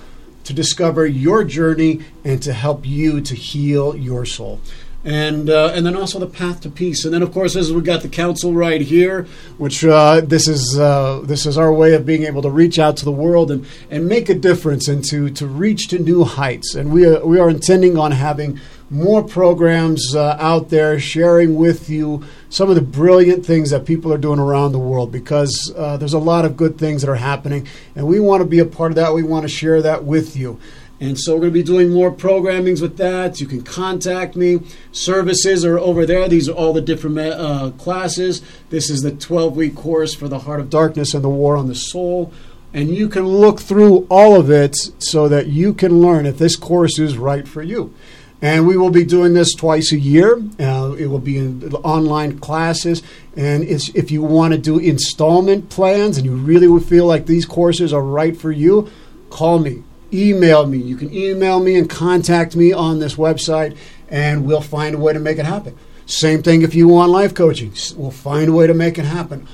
to 0.44 0.54
discover 0.54 1.06
your 1.06 1.44
journey 1.44 2.00
and 2.24 2.42
to 2.42 2.52
help 2.52 2.86
you 2.86 3.20
to 3.20 3.34
heal 3.34 3.94
your 3.94 4.24
soul. 4.24 4.60
And 5.04 5.48
uh, 5.48 5.72
and 5.74 5.86
then 5.86 5.94
also 5.94 6.18
the 6.18 6.26
path 6.26 6.62
to 6.62 6.70
peace, 6.70 7.04
and 7.04 7.14
then 7.14 7.22
of 7.22 7.32
course 7.32 7.54
as 7.54 7.72
we 7.72 7.80
got 7.82 8.02
the 8.02 8.08
council 8.08 8.52
right 8.52 8.80
here, 8.80 9.26
which 9.56 9.84
uh, 9.84 10.22
this 10.22 10.48
is 10.48 10.76
uh, 10.78 11.20
this 11.22 11.46
is 11.46 11.56
our 11.56 11.72
way 11.72 11.94
of 11.94 12.04
being 12.04 12.24
able 12.24 12.42
to 12.42 12.50
reach 12.50 12.78
out 12.80 12.96
to 12.96 13.04
the 13.04 13.12
world 13.12 13.50
and, 13.52 13.64
and 13.90 14.08
make 14.08 14.28
a 14.28 14.34
difference 14.34 14.88
and 14.88 15.04
to, 15.04 15.30
to 15.30 15.46
reach 15.46 15.86
to 15.88 15.98
new 16.00 16.24
heights. 16.24 16.74
And 16.74 16.90
we 16.92 17.06
are, 17.06 17.24
we 17.24 17.38
are 17.38 17.48
intending 17.48 17.96
on 17.96 18.10
having 18.10 18.58
more 18.90 19.22
programs 19.22 20.14
uh, 20.14 20.36
out 20.40 20.70
there 20.70 20.98
sharing 20.98 21.56
with 21.56 21.90
you 21.90 22.24
some 22.48 22.70
of 22.70 22.74
the 22.74 22.82
brilliant 22.82 23.44
things 23.44 23.70
that 23.70 23.84
people 23.84 24.12
are 24.12 24.18
doing 24.18 24.38
around 24.38 24.72
the 24.72 24.78
world 24.78 25.12
because 25.12 25.72
uh, 25.76 25.96
there's 25.96 26.14
a 26.14 26.18
lot 26.18 26.44
of 26.44 26.56
good 26.56 26.78
things 26.78 27.02
that 27.02 27.10
are 27.10 27.16
happening, 27.16 27.66
and 27.94 28.06
we 28.06 28.18
want 28.18 28.40
to 28.40 28.48
be 28.48 28.60
a 28.60 28.64
part 28.64 28.90
of 28.90 28.96
that. 28.96 29.14
We 29.14 29.22
want 29.22 29.42
to 29.42 29.48
share 29.48 29.82
that 29.82 30.04
with 30.04 30.36
you. 30.36 30.58
And 31.00 31.18
so 31.18 31.34
we're 31.34 31.42
going 31.42 31.52
to 31.52 31.58
be 31.58 31.62
doing 31.62 31.90
more 31.90 32.10
programmings 32.10 32.82
with 32.82 32.96
that. 32.96 33.40
You 33.40 33.46
can 33.46 33.62
contact 33.62 34.34
me. 34.34 34.60
Services 34.90 35.64
are 35.64 35.78
over 35.78 36.04
there. 36.04 36.28
These 36.28 36.48
are 36.48 36.54
all 36.54 36.72
the 36.72 36.80
different 36.80 37.18
uh, 37.18 37.70
classes. 37.78 38.42
This 38.70 38.90
is 38.90 39.02
the 39.02 39.12
12 39.12 39.54
week 39.54 39.76
course 39.76 40.12
for 40.12 40.26
the 40.26 40.40
Heart 40.40 40.60
of 40.60 40.70
Darkness 40.70 41.14
and 41.14 41.22
the 41.22 41.28
War 41.28 41.56
on 41.56 41.68
the 41.68 41.74
Soul. 41.76 42.32
And 42.74 42.94
you 42.94 43.08
can 43.08 43.26
look 43.26 43.60
through 43.60 44.06
all 44.10 44.38
of 44.38 44.50
it 44.50 44.76
so 44.98 45.28
that 45.28 45.46
you 45.46 45.72
can 45.72 46.00
learn 46.00 46.26
if 46.26 46.36
this 46.36 46.56
course 46.56 46.98
is 46.98 47.16
right 47.16 47.46
for 47.46 47.62
you. 47.62 47.94
And 48.40 48.68
we 48.68 48.76
will 48.76 48.90
be 48.90 49.04
doing 49.04 49.34
this 49.34 49.52
twice 49.52 49.92
a 49.92 49.98
year. 49.98 50.40
Uh, 50.60 50.94
it 50.96 51.06
will 51.06 51.18
be 51.18 51.38
in 51.38 51.72
online 51.74 52.38
classes. 52.38 53.02
And 53.36 53.64
if 53.64 54.10
you 54.10 54.22
want 54.22 54.52
to 54.52 54.58
do 54.58 54.78
installment 54.78 55.70
plans 55.70 56.18
and 56.18 56.24
you 56.24 56.36
really 56.36 56.68
would 56.68 56.84
feel 56.84 57.06
like 57.06 57.26
these 57.26 57.44
courses 57.44 57.92
are 57.92 58.02
right 58.02 58.36
for 58.36 58.52
you, 58.52 58.90
call 59.30 59.58
me 59.58 59.82
email 60.12 60.66
me. 60.66 60.78
You 60.78 60.96
can 60.96 61.12
email 61.12 61.60
me 61.60 61.76
and 61.76 61.88
contact 61.88 62.56
me 62.56 62.72
on 62.72 62.98
this 62.98 63.16
website, 63.16 63.76
and 64.08 64.46
we'll 64.46 64.60
find 64.60 64.94
a 64.94 64.98
way 64.98 65.12
to 65.12 65.18
make 65.18 65.38
it 65.38 65.46
happen. 65.46 65.76
Same 66.06 66.42
thing 66.42 66.62
if 66.62 66.74
you 66.74 66.88
want 66.88 67.10
life 67.12 67.34
coaching, 67.34 67.72
we'll 67.96 68.10
find 68.10 68.48
a 68.48 68.52
way 68.52 68.66
to 68.66 68.74
make 68.74 68.98
it 68.98 69.04
happen. 69.04 69.46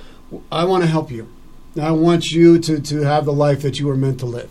I 0.50 0.64
want 0.64 0.84
to 0.84 0.88
help 0.88 1.10
you. 1.10 1.28
I 1.80 1.90
want 1.90 2.30
you 2.30 2.58
to, 2.60 2.80
to 2.80 3.00
have 3.00 3.24
the 3.24 3.32
life 3.32 3.62
that 3.62 3.80
you 3.80 3.88
were 3.88 3.96
meant 3.96 4.20
to 4.20 4.26
live. 4.26 4.50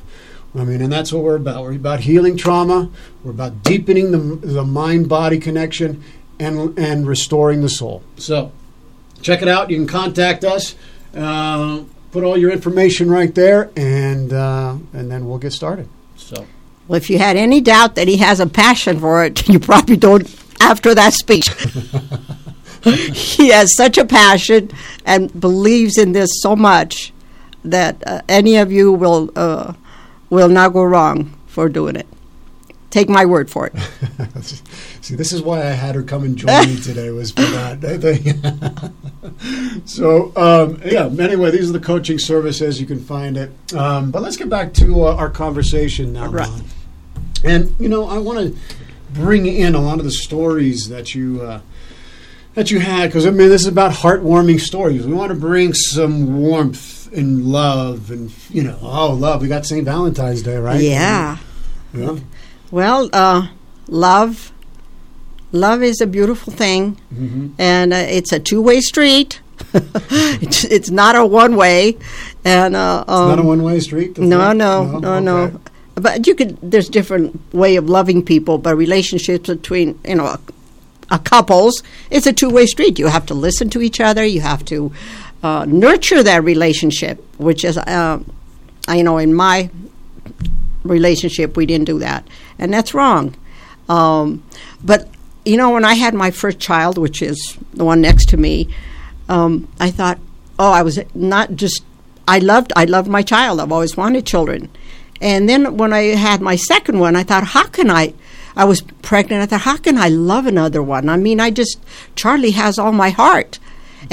I 0.56 0.63
mean, 0.63 0.82
and 0.82 0.92
that's 0.92 1.12
what 1.12 1.24
we're 1.24 1.36
about. 1.36 1.63
We're 1.63 1.74
about 1.74 2.02
healing 2.02 2.38
trauma. 2.38 2.92
We're 3.24 3.32
about 3.32 3.63
deepening 3.63 4.12
the, 4.12 4.48
the 4.48 4.63
mind 4.63 5.10
body 5.10 5.39
connection 5.39 6.04
and, 6.39 6.78
and 6.78 7.08
restoring 7.08 7.62
the 7.62 7.70
soul. 7.70 8.04
So, 8.18 8.52
check 9.22 9.42
it 9.42 9.48
out. 9.48 9.72
You 9.72 9.78
can 9.78 9.88
contact 9.88 10.44
us. 10.44 10.76
Uh, 11.16 11.84
put 12.12 12.24
all 12.24 12.38
your 12.38 12.52
information 12.52 13.10
right 13.10 13.34
there, 13.34 13.72
and 13.76 14.32
uh, 14.32 14.78
and 14.94 15.12
then 15.12 15.28
we'll 15.28 15.39
get 15.39 15.52
started. 15.52 15.89
So, 16.16 16.46
well, 16.88 16.98
if 16.98 17.10
you 17.10 17.18
had 17.18 17.36
any 17.36 17.60
doubt 17.60 17.96
that 17.96 18.08
he 18.08 18.18
has 18.18 18.39
a 18.39 18.48
passion 18.48 19.00
for 19.00 19.26
it, 19.26 19.50
you 19.50 19.60
probably 19.60 19.98
don't 19.98 20.24
after 20.62 20.96
that 20.96 21.13
speech. 21.13 21.50
he 22.84 23.50
has 23.50 23.76
such 23.76 23.98
a 23.98 24.06
passion 24.06 24.70
and 25.06 25.39
believes 25.39 25.98
in 25.98 26.12
this 26.12 26.30
so 26.42 26.56
much 26.56 27.13
that 27.63 28.04
uh, 28.06 28.22
any 28.28 28.58
of 28.58 28.72
you 28.72 28.92
will 28.92 29.32
uh, 29.36 29.74
will 30.34 30.50
not 30.50 30.74
go 30.74 30.84
wrong 30.84 31.34
for 31.48 31.69
doing 31.69 31.96
it. 31.96 32.08
Take 32.89 33.10
my 33.10 33.26
word 33.26 33.50
for 33.50 33.67
it. 33.67 33.74
See, 35.02 35.15
this 35.15 35.34
is 35.34 35.41
why 35.41 35.62
I 35.62 35.72
had 35.72 35.96
her 35.96 36.04
come 36.04 36.24
and 36.24 36.38
join 36.38 36.67
me 36.67 36.76
today 36.82 37.10
was 37.10 37.32
for 37.32 37.41
that. 37.41 38.91
so, 39.86 40.32
um, 40.36 40.80
yeah. 40.86 41.06
Anyway, 41.06 41.50
these 41.50 41.69
are 41.69 41.74
the 41.74 41.80
coaching 41.80 42.19
services. 42.19 42.80
You 42.80 42.86
can 42.86 43.00
find 43.00 43.36
it. 43.36 43.52
Um, 43.74 44.12
but 44.12 44.22
let's 44.22 44.38
get 44.38 44.50
back 44.50 44.74
to 44.76 45.06
uh, 45.06 45.15
our 45.15 45.30
conversation 45.30 46.13
now. 46.13 46.28
Right. 46.28 46.62
And 47.43 47.76
you 47.80 47.89
know, 47.89 48.08
I 48.08 48.19
want 48.19 48.39
to 48.39 48.56
bring 49.12 49.48
in 49.48 49.74
a 49.74 49.82
lot 49.82 49.98
of 50.00 50.06
the 50.06 50.12
stories 50.12 50.89
that 50.89 51.15
you. 51.15 51.41
Uh, 51.41 51.62
that 52.54 52.69
you 52.69 52.80
had, 52.80 53.08
because 53.08 53.26
I 53.26 53.32
mean, 53.32 53.50
this 53.50 53.62
is 53.62 53.67
about 53.67 53.93
heartwarming 53.93 54.60
stories. 54.60 55.08
We 55.08 55.13
want 55.13 55.30
to 55.30 55.36
bring 55.36 55.74
some 55.74 56.39
warmth 56.39 57.03
and 57.13 57.45
love, 57.45 58.12
and 58.12 58.34
you 58.49 58.63
know, 58.63 58.78
oh, 58.82 59.13
love. 59.13 59.41
We 59.41 59.47
got 59.47 59.65
St. 59.65 59.86
Valentine's 59.86 60.41
Day, 60.41 60.58
right? 60.58 60.82
Yeah. 60.82 61.38
Yeah. 61.93 62.17
Well, 62.71 63.10
uh, 63.13 63.47
love, 63.88 64.52
love 65.52 65.84
is 65.84 66.02
a 66.02 66.08
beautiful 66.08 66.52
thing, 66.52 66.99
mm-hmm. 67.13 67.49
and 67.60 67.93
uh, 67.93 67.97
it's 67.97 68.32
a 68.32 68.39
two-way 68.39 68.82
street. 68.82 69.41
it's, 69.73 70.63
it's, 70.65 70.89
not 70.89 71.15
a 71.15 71.26
one-way, 71.26 71.97
and 72.43 72.76
uh, 72.76 73.06
um, 73.08 73.30
not 73.30 73.38
a 73.38 73.41
um, 73.41 73.47
one-way 73.47 73.80
street. 73.80 74.17
No, 74.17 74.52
no, 74.52 74.86
no, 74.86 74.99
no, 74.99 75.19
no. 75.19 75.60
But 75.95 76.26
you 76.26 76.34
could. 76.34 76.58
There's 76.62 76.89
different 76.89 77.39
way 77.54 77.76
of 77.76 77.88
loving 77.88 78.26
people, 78.26 78.58
but 78.58 78.76
relationships 78.76 79.47
between 79.47 79.99
you 80.06 80.15
know 80.15 80.26
a, 80.26 80.39
a 81.12 81.19
couples, 81.19 81.84
it's 82.10 82.26
a 82.26 82.34
two-way 82.34 82.65
street. 82.65 82.97
You 82.97 83.08
have 83.08 83.28
to 83.28 83.36
listen 83.36 83.69
to 83.69 83.82
each 83.82 83.99
other. 83.99 84.26
You 84.26 84.41
have 84.41 84.65
to 84.65 84.91
uh, 85.43 85.65
nurture 85.65 86.23
that 86.23 86.43
relationship, 86.43 87.23
which 87.38 87.63
is, 87.63 87.77
uh, 87.77 88.19
you 88.89 89.03
know, 89.03 89.17
in 89.17 89.34
my 89.34 89.69
relationship, 90.84 91.56
we 91.56 91.65
didn't 91.65 91.86
do 91.86 91.99
that 91.99 92.27
and 92.60 92.73
that's 92.73 92.93
wrong. 92.93 93.36
Um, 93.89 94.43
but 94.84 95.10
you 95.45 95.58
know, 95.58 95.71
when 95.71 95.84
I 95.84 95.93
had 95.95 96.13
my 96.13 96.32
first 96.32 96.60
child, 96.60 96.97
which 96.97 97.21
is 97.21 97.58
the 97.73 97.84
one 97.84 97.99
next 98.01 98.29
to 98.29 98.38
me, 98.38 98.69
um, 99.27 99.67
I 99.79 99.91
thought, 99.91 100.19
oh, 100.58 100.71
I 100.71 100.82
was 100.82 100.99
not 101.13 101.56
just. 101.56 101.84
I 102.25 102.39
loved 102.39 102.71
I 102.77 102.86
loved 102.86 103.10
my 103.10 103.21
child. 103.21 103.60
I've 103.60 103.71
always 103.71 103.97
wanted 103.97 104.25
children, 104.25 104.69
and 105.21 105.49
then 105.49 105.75
when 105.75 105.91
I 105.91 106.15
had 106.15 106.39
my 106.41 106.56
second 106.56 106.99
one, 106.99 107.17
I 107.17 107.23
thought, 107.23 107.43
how 107.43 107.67
can 107.67 107.91
I? 107.91 108.13
I 108.56 108.65
was 108.65 108.82
pregnant. 109.01 109.41
I 109.41 109.45
thought, 109.47 109.62
how 109.62 109.77
can 109.77 109.97
I 109.97 110.08
love 110.08 110.45
another 110.45 110.82
one? 110.82 111.10
I 111.10 111.17
mean, 111.17 111.39
I 111.41 111.49
just 111.49 111.79
Charlie 112.15 112.51
has 112.51 112.79
all 112.79 112.93
my 112.93 113.10
heart, 113.10 113.60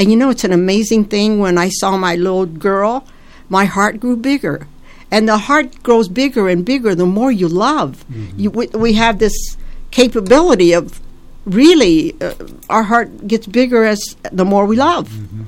and 0.00 0.10
you 0.10 0.16
know, 0.16 0.30
it's 0.30 0.44
an 0.44 0.52
amazing 0.52 1.04
thing. 1.04 1.40
When 1.40 1.58
I 1.58 1.68
saw 1.68 1.98
my 1.98 2.16
little 2.16 2.46
girl, 2.46 3.06
my 3.50 3.66
heart 3.66 4.00
grew 4.00 4.16
bigger 4.16 4.66
and 5.10 5.28
the 5.28 5.36
heart 5.36 5.82
grows 5.82 6.08
bigger 6.08 6.48
and 6.48 6.64
bigger 6.64 6.94
the 6.94 7.04
more 7.04 7.30
you 7.30 7.48
love. 7.48 8.02
Mm-hmm. 8.10 8.40
You, 8.40 8.50
we, 8.50 8.66
we, 8.68 8.92
have 8.94 9.18
this 9.18 9.58
capability 9.90 10.72
of 10.72 11.02
really 11.44 12.16
uh, 12.22 12.32
our 12.70 12.84
heart 12.84 13.28
gets 13.28 13.46
bigger 13.46 13.84
as 13.84 14.16
the 14.32 14.46
more 14.46 14.64
we 14.64 14.76
love. 14.76 15.10
Mm-hmm. 15.10 15.42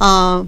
Uh, 0.00 0.46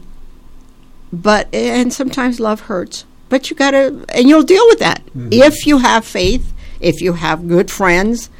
but 1.13 1.53
and 1.53 1.93
sometimes 1.93 2.39
love 2.39 2.61
hurts, 2.61 3.07
but 3.29 3.51
you 3.51 3.57
gotta 3.57 4.05
and 4.15 4.29
you'll 4.29 4.45
deal 4.45 4.67
with 4.69 4.79
that 4.79 5.05
mm-hmm. 5.07 5.33
if 5.33 5.67
you 5.67 5.79
have 5.79 6.05
faith, 6.05 6.53
if 6.79 7.01
you 7.01 7.15
have 7.15 7.49
good 7.49 7.73
friends, 7.73 8.31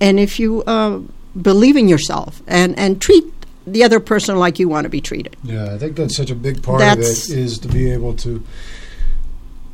and 0.00 0.18
if 0.18 0.40
you 0.40 0.62
uh, 0.64 1.00
believe 1.40 1.76
in 1.76 1.86
yourself 1.86 2.40
and 2.46 2.78
and 2.78 3.02
treat 3.02 3.24
the 3.66 3.84
other 3.84 4.00
person 4.00 4.36
like 4.36 4.58
you 4.58 4.68
want 4.68 4.84
to 4.84 4.88
be 4.88 5.00
treated. 5.00 5.36
Yeah, 5.42 5.74
I 5.74 5.78
think 5.78 5.96
that's 5.96 6.16
such 6.16 6.30
a 6.30 6.34
big 6.34 6.62
part 6.62 6.80
that's, 6.80 7.28
of 7.28 7.36
it 7.36 7.38
is 7.38 7.58
to 7.60 7.68
be 7.68 7.90
able 7.90 8.14
to 8.16 8.44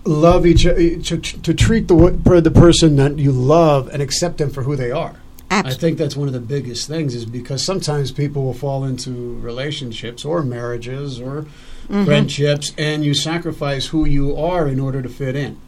love 0.04 0.46
each 0.46 0.62
to, 0.62 1.18
to 1.18 1.54
treat 1.54 1.88
the 1.88 2.40
the 2.42 2.50
person 2.50 2.96
that 2.96 3.18
you 3.18 3.32
love 3.32 3.88
and 3.88 4.02
accept 4.02 4.38
them 4.38 4.50
for 4.50 4.62
who 4.62 4.76
they 4.76 4.90
are. 4.90 5.16
Absolutely. 5.50 5.76
I 5.76 5.80
think 5.80 5.98
that's 5.98 6.16
one 6.16 6.28
of 6.28 6.34
the 6.34 6.40
biggest 6.40 6.86
things 6.86 7.14
is 7.14 7.26
because 7.26 7.64
sometimes 7.64 8.12
people 8.12 8.44
will 8.44 8.54
fall 8.54 8.84
into 8.84 9.34
relationships 9.40 10.24
or 10.24 10.42
marriages 10.42 11.20
or 11.20 11.42
mm-hmm. 11.42 12.04
friendships 12.04 12.72
and 12.78 13.04
you 13.04 13.14
sacrifice 13.14 13.86
who 13.86 14.04
you 14.04 14.36
are 14.36 14.68
in 14.68 14.78
order 14.78 15.02
to 15.02 15.08
fit 15.08 15.34
in. 15.34 15.60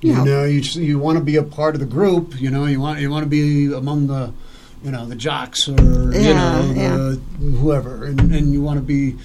Yeah. 0.00 0.20
You 0.20 0.24
know, 0.24 0.44
you 0.44 0.60
you 0.60 0.98
want 0.98 1.18
to 1.18 1.24
be 1.24 1.36
a 1.36 1.42
part 1.42 1.74
of 1.74 1.80
the 1.80 1.86
group. 1.86 2.40
You 2.40 2.50
know, 2.50 2.64
you 2.64 2.80
want 2.80 3.00
you 3.00 3.10
want 3.10 3.24
to 3.24 3.28
be 3.28 3.72
among 3.72 4.06
the, 4.06 4.32
you 4.82 4.90
know, 4.90 5.06
the 5.06 5.16
jocks 5.16 5.68
or 5.68 6.12
yeah, 6.12 6.20
you 6.20 6.34
know 6.34 6.72
yeah. 6.74 6.96
the, 6.96 7.20
whoever, 7.56 8.04
and, 8.04 8.20
and 8.34 8.52
you 8.52 8.62
want 8.62 8.78
to 8.78 8.84
be 8.84 9.16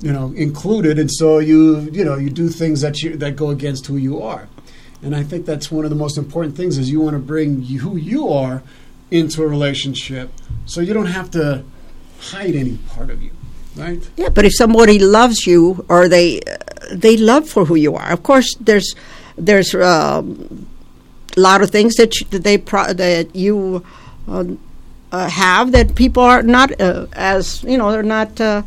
you 0.00 0.12
know 0.12 0.32
included 0.34 0.98
and 0.98 1.10
so 1.10 1.40
you 1.40 1.80
you 1.92 2.02
know 2.02 2.16
you 2.16 2.30
do 2.30 2.48
things 2.48 2.80
that 2.80 3.02
you 3.02 3.16
that 3.18 3.36
go 3.36 3.50
against 3.50 3.86
who 3.86 3.98
you 3.98 4.22
are 4.22 4.48
and 5.02 5.14
i 5.14 5.22
think 5.22 5.44
that's 5.44 5.70
one 5.70 5.84
of 5.84 5.90
the 5.90 5.96
most 5.96 6.16
important 6.16 6.56
things 6.56 6.78
is 6.78 6.88
you 6.88 7.02
want 7.02 7.12
to 7.12 7.18
bring 7.18 7.62
you, 7.64 7.80
who 7.80 7.98
you 7.98 8.26
are 8.26 8.62
into 9.10 9.42
a 9.42 9.46
relationship 9.46 10.32
so 10.64 10.80
you 10.80 10.94
don't 10.94 11.04
have 11.04 11.30
to 11.30 11.62
hide 12.18 12.54
any 12.54 12.78
part 12.78 13.10
of 13.10 13.22
you 13.22 13.30
right? 13.76 14.10
Yeah, 14.16 14.28
but 14.28 14.44
if 14.44 14.52
somebody 14.54 14.98
loves 14.98 15.46
you 15.46 15.84
or 15.88 16.08
they 16.08 16.40
uh, 16.40 16.56
they 16.92 17.16
love 17.16 17.48
for 17.48 17.64
who 17.64 17.74
you 17.74 17.94
are, 17.96 18.10
of 18.10 18.22
course, 18.22 18.54
there's 18.60 18.94
there's 19.36 19.74
um, 19.74 20.66
a 21.36 21.40
lot 21.40 21.62
of 21.62 21.70
things 21.70 21.94
that 21.96 22.20
you, 22.20 22.26
that 22.30 22.44
they 22.44 22.58
pro- 22.58 22.92
that 22.92 23.34
you 23.34 23.84
uh, 24.28 24.44
uh, 25.12 25.28
have 25.28 25.72
that 25.72 25.94
people 25.94 26.22
are 26.22 26.42
not 26.42 26.80
uh, 26.80 27.06
as 27.12 27.62
you 27.64 27.76
know 27.78 27.90
they're 27.92 28.02
not 28.02 28.40
uh, 28.40 28.62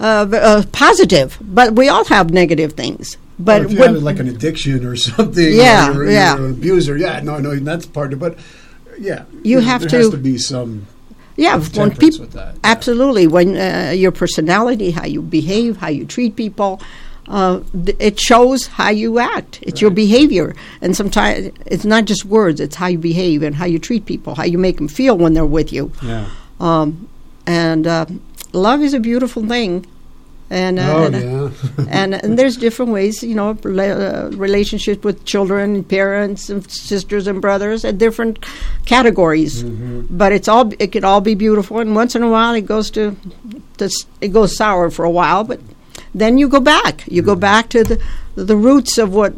uh, 0.00 0.26
uh, 0.32 0.62
positive, 0.72 1.38
but 1.40 1.74
we 1.74 1.88
all 1.88 2.04
have 2.06 2.30
negative 2.30 2.72
things. 2.74 3.16
But 3.38 3.62
if 3.62 3.72
you 3.72 3.78
when- 3.80 3.94
have 3.94 4.02
like 4.02 4.18
an 4.20 4.28
addiction 4.28 4.84
or 4.84 4.96
something, 5.10 5.52
Yeah, 5.54 5.90
or 5.90 5.94
you're, 5.94 6.10
yeah. 6.10 6.36
you're 6.36 6.46
an 6.46 6.52
abuser, 6.52 6.96
yeah, 6.96 7.20
no, 7.20 7.38
no, 7.38 7.54
that's 7.56 7.86
part 7.86 8.12
of 8.12 8.18
it. 8.18 8.20
But 8.20 8.38
yeah, 8.98 9.24
You 9.42 9.60
have 9.60 9.80
there 9.82 9.90
to- 9.90 9.96
has 9.98 10.10
to 10.10 10.16
be 10.18 10.38
some 10.38 10.86
yeah, 11.36 11.58
when 11.74 11.90
people 11.96 12.20
with 12.20 12.32
that. 12.32 12.54
yeah. 12.54 12.60
Absolutely. 12.62 13.26
When 13.26 13.56
uh, 13.56 13.90
your 13.94 14.12
personality, 14.12 14.92
how 14.92 15.04
you 15.04 15.20
behave, 15.20 15.78
how 15.78 15.88
you 15.88 16.04
treat 16.06 16.36
people, 16.36 16.80
uh, 17.28 17.60
th- 17.84 17.96
it 17.98 18.20
shows 18.20 18.66
how 18.66 18.90
you 18.90 19.18
act. 19.18 19.58
It's 19.62 19.80
your 19.80 19.90
behavior. 19.90 20.54
And 20.80 20.96
sometimes 20.96 21.50
it's 21.66 21.84
not 21.84 22.04
just 22.04 22.24
words, 22.24 22.60
it's 22.60 22.76
how 22.76 22.86
you 22.86 22.98
behave 22.98 23.42
and 23.42 23.54
how 23.54 23.66
you 23.66 23.78
treat 23.78 24.06
people, 24.06 24.34
how 24.34 24.44
you 24.44 24.58
make 24.58 24.76
them 24.76 24.88
feel 24.88 25.16
when 25.16 25.34
they're 25.34 25.46
with 25.46 25.72
you. 25.72 25.92
Yeah. 26.02 26.28
Um, 26.60 27.08
and 27.46 27.86
uh, 27.86 28.06
love 28.52 28.82
is 28.82 28.94
a 28.94 29.00
beautiful 29.00 29.46
thing. 29.46 29.86
And, 30.50 30.78
uh, 30.78 30.94
oh 30.94 31.04
and, 31.04 31.14
yeah. 31.14 31.84
and 31.88 32.14
and 32.14 32.38
there's 32.38 32.56
different 32.56 32.92
ways, 32.92 33.22
you 33.22 33.34
know, 33.34 33.54
rela- 33.54 34.32
uh, 34.32 34.36
relationship 34.36 35.02
with 35.02 35.24
children, 35.24 35.74
and 35.74 35.88
parents, 35.88 36.50
and 36.50 36.70
sisters 36.70 37.26
and 37.26 37.40
brothers, 37.40 37.82
at 37.82 37.96
different 37.96 38.44
categories. 38.84 39.64
Mm-hmm. 39.64 40.16
But 40.16 40.32
it's 40.32 40.46
all 40.46 40.70
it 40.78 40.92
can 40.92 41.02
all 41.02 41.22
be 41.22 41.34
beautiful, 41.34 41.78
and 41.78 41.94
once 41.96 42.14
in 42.14 42.22
a 42.22 42.28
while 42.28 42.54
it 42.54 42.66
goes 42.66 42.90
to, 42.90 43.16
to 43.78 43.90
it 44.20 44.28
goes 44.28 44.54
sour 44.54 44.90
for 44.90 45.06
a 45.06 45.10
while, 45.10 45.44
but 45.44 45.60
then 46.14 46.38
you 46.38 46.48
go 46.48 46.60
back. 46.60 47.04
You 47.06 47.22
go 47.22 47.34
back 47.34 47.68
to 47.70 47.84
the 47.84 48.02
the 48.36 48.56
roots 48.56 48.98
of 48.98 49.12
what. 49.14 49.34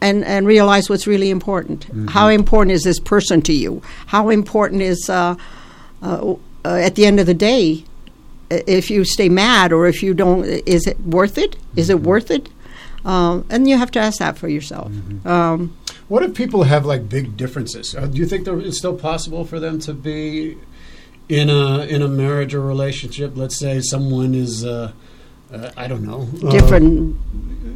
And, 0.00 0.22
and 0.24 0.46
realize 0.46 0.90
what's 0.90 1.06
really 1.06 1.30
important. 1.30 1.86
How 2.10 2.28
important 2.28 2.72
is 2.72 2.82
this 2.82 3.00
person 3.00 3.40
to 3.42 3.54
you? 3.54 3.80
How 4.08 4.28
important 4.28 4.82
is, 4.82 5.08
uh, 5.08 5.34
uh, 6.02 6.34
uh, 6.62 6.68
at 6.68 6.94
the 6.94 7.06
end 7.06 7.20
of 7.20 7.26
the 7.26 7.32
day, 7.32 7.84
if 8.50 8.90
you 8.90 9.04
stay 9.06 9.30
mad 9.30 9.72
or 9.72 9.86
if 9.86 10.02
you 10.02 10.12
don't, 10.12 10.44
is 10.44 10.86
it 10.86 11.00
worth 11.00 11.38
it? 11.38 11.56
Is 11.74 11.88
it 11.88 12.00
worth 12.00 12.30
it? 12.30 12.50
Um, 13.06 13.46
and 13.48 13.66
you 13.66 13.78
have 13.78 13.90
to 13.92 13.98
ask 13.98 14.18
that 14.18 14.36
for 14.36 14.48
yourself. 14.48 14.92
Um, 15.24 15.74
What 16.08 16.22
if 16.22 16.34
people 16.34 16.64
have 16.64 16.84
like 16.84 17.08
big 17.08 17.38
differences? 17.38 17.94
Uh, 17.94 18.06
do 18.06 18.18
you 18.18 18.26
think 18.26 18.46
it's 18.46 18.76
still 18.76 18.96
possible 18.96 19.46
for 19.46 19.58
them 19.58 19.78
to 19.80 19.94
be 19.94 20.58
in 21.30 21.48
a 21.48 21.86
in 21.86 22.02
a 22.02 22.08
marriage 22.08 22.52
or 22.54 22.60
relationship? 22.60 23.32
Let's 23.36 23.56
say 23.58 23.80
someone 23.80 24.34
is, 24.34 24.66
uh, 25.54 25.70
I 25.76 25.86
don't 25.88 26.02
know, 26.04 26.28
uh, 26.46 26.50
different 26.50 27.16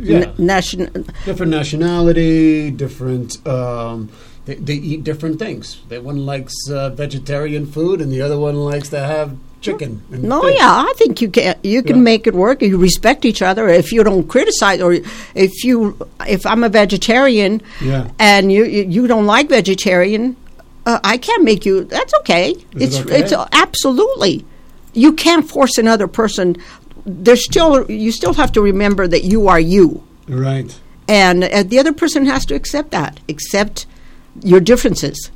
yeah, 0.01 0.19
n- 0.19 0.35
nation. 0.39 0.81
different 1.25 1.51
nationality, 1.53 2.71
different. 2.71 3.47
Um, 3.47 4.11
they, 4.47 4.55
they 4.55 4.75
eat 4.75 5.05
different 5.05 5.39
things. 5.39 5.81
That 5.89 6.03
one 6.03 6.25
likes 6.27 6.55
uh, 6.71 6.91
vegetarian 6.91 7.67
food, 7.67 8.01
and 8.01 8.11
the 8.13 8.23
other 8.23 8.39
one 8.39 8.57
likes 8.57 8.89
to 8.91 8.99
have 9.01 9.37
chicken. 9.61 10.01
And 10.13 10.23
No, 10.25 10.43
fish. 10.43 10.57
yeah, 10.59 10.85
I 10.89 10.93
think 10.97 11.21
you 11.21 11.29
can. 11.31 11.57
You 11.63 11.83
can 11.83 11.97
Yeah. 11.97 12.03
make 12.03 12.27
it 12.27 12.35
work. 12.35 12.63
You 12.63 12.79
respect 12.79 13.25
each 13.25 13.43
other. 13.43 13.69
If 13.69 13.93
you 13.93 14.03
don't 14.05 14.27
criticize, 14.29 14.81
or 14.81 14.93
if 15.35 15.65
you, 15.65 15.97
if 16.27 16.47
I'm 16.47 16.65
a 16.65 16.69
vegetarian, 16.69 17.61
Yeah. 17.81 18.09
and 18.19 18.51
you 18.51 18.65
you, 18.65 18.85
you 18.85 19.07
don't 19.07 19.27
like 19.27 19.49
vegetarian, 19.51 20.37
uh, 20.87 20.99
I 21.05 21.19
can't 21.19 21.45
make 21.45 21.67
you. 21.67 21.85
That's 21.85 22.15
okay. 22.21 22.51
it 22.53 22.65
it's 22.83 22.99
okay? 23.01 23.21
it's 23.21 23.33
uh, 23.33 23.47
absolutely. 23.53 24.45
You 24.95 25.13
can't 25.13 25.47
force 25.49 25.77
another 25.79 26.09
person. 26.09 26.57
There's 27.09 27.45
still 27.45 27.91
you 27.91 28.13
still 28.13 28.35
have 28.35 28.53
to 28.53 28.61
remember 28.61 29.09
that 29.09 29.25
you 29.25 29.49
are 29.49 29.59
you, 29.61 30.03
Right. 30.29 30.79
and 31.09 31.43
uh, 31.45 31.63
the 31.63 31.79
other 31.79 31.93
person 31.93 32.27
has 32.27 32.45
to 32.47 32.55
accept 32.55 32.91
that, 32.91 33.19
accept 33.29 33.87
your 34.43 34.61
differences. 34.61 35.31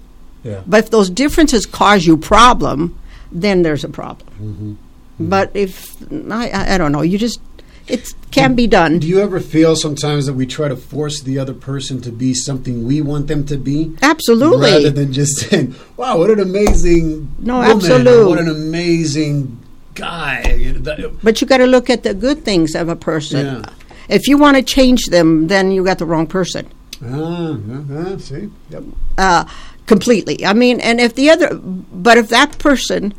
Yeah. 0.44 0.60
But 0.66 0.84
if 0.84 0.90
those 0.90 1.08
differences 1.08 1.64
cause 1.66 2.04
you 2.06 2.16
problem, 2.16 2.98
then 3.30 3.62
there's 3.62 3.84
a 3.84 3.88
problem. 3.88 4.28
Mm-hmm. 4.40 5.28
But 5.30 5.50
if 5.54 5.96
I, 6.30 6.50
I, 6.50 6.74
I 6.74 6.78
don't 6.78 6.92
know, 6.92 7.02
you 7.02 7.16
just 7.16 7.40
it 7.88 8.12
can 8.30 8.54
be 8.54 8.66
done. 8.66 8.98
Do 8.98 9.06
you 9.08 9.20
ever 9.20 9.40
feel 9.40 9.74
sometimes 9.76 10.26
that 10.26 10.34
we 10.34 10.46
try 10.46 10.68
to 10.68 10.76
force 10.76 11.20
the 11.22 11.38
other 11.38 11.54
person 11.54 12.00
to 12.02 12.12
be 12.12 12.34
something 12.34 12.86
we 12.86 13.00
want 13.00 13.26
them 13.28 13.44
to 13.46 13.56
be? 13.56 13.96
Absolutely. 14.02 14.70
Rather 14.72 14.90
than 14.90 15.12
just 15.12 15.38
saying, 15.48 15.74
wow, 15.96 16.18
what 16.18 16.30
an 16.30 16.40
amazing 16.40 17.32
No, 17.38 17.56
woman, 17.58 17.70
absolute. 17.76 18.28
What 18.28 18.38
an 18.38 18.48
amazing 18.48 19.58
guy. 19.94 20.54
You 20.58 20.72
know, 20.74 20.78
that- 20.80 21.22
But 21.22 21.40
you 21.40 21.46
got 21.46 21.58
to 21.58 21.66
look 21.66 21.90
at 21.90 22.02
the 22.02 22.14
good 22.14 22.44
things 22.44 22.74
of 22.74 22.88
a 22.88 22.96
person. 22.96 23.46
Yeah. 23.46 23.64
If 24.08 24.26
you 24.28 24.36
want 24.38 24.56
to 24.56 24.62
change 24.62 25.06
them, 25.06 25.46
then 25.48 25.70
you 25.70 25.84
got 25.84 25.98
the 25.98 26.06
wrong 26.06 26.26
person. 26.26 26.66
ah, 27.04 27.56
yeah, 27.90 28.16
see? 28.18 28.48
Yep. 28.70 28.82
uh, 29.18 29.44
completely. 29.86 30.44
I 30.46 30.52
mean, 30.52 30.80
and 30.80 31.00
if 31.00 31.14
the 31.14 31.30
other, 31.30 31.54
but 31.56 32.16
if 32.18 32.28
that 32.28 32.58
person 32.58 33.14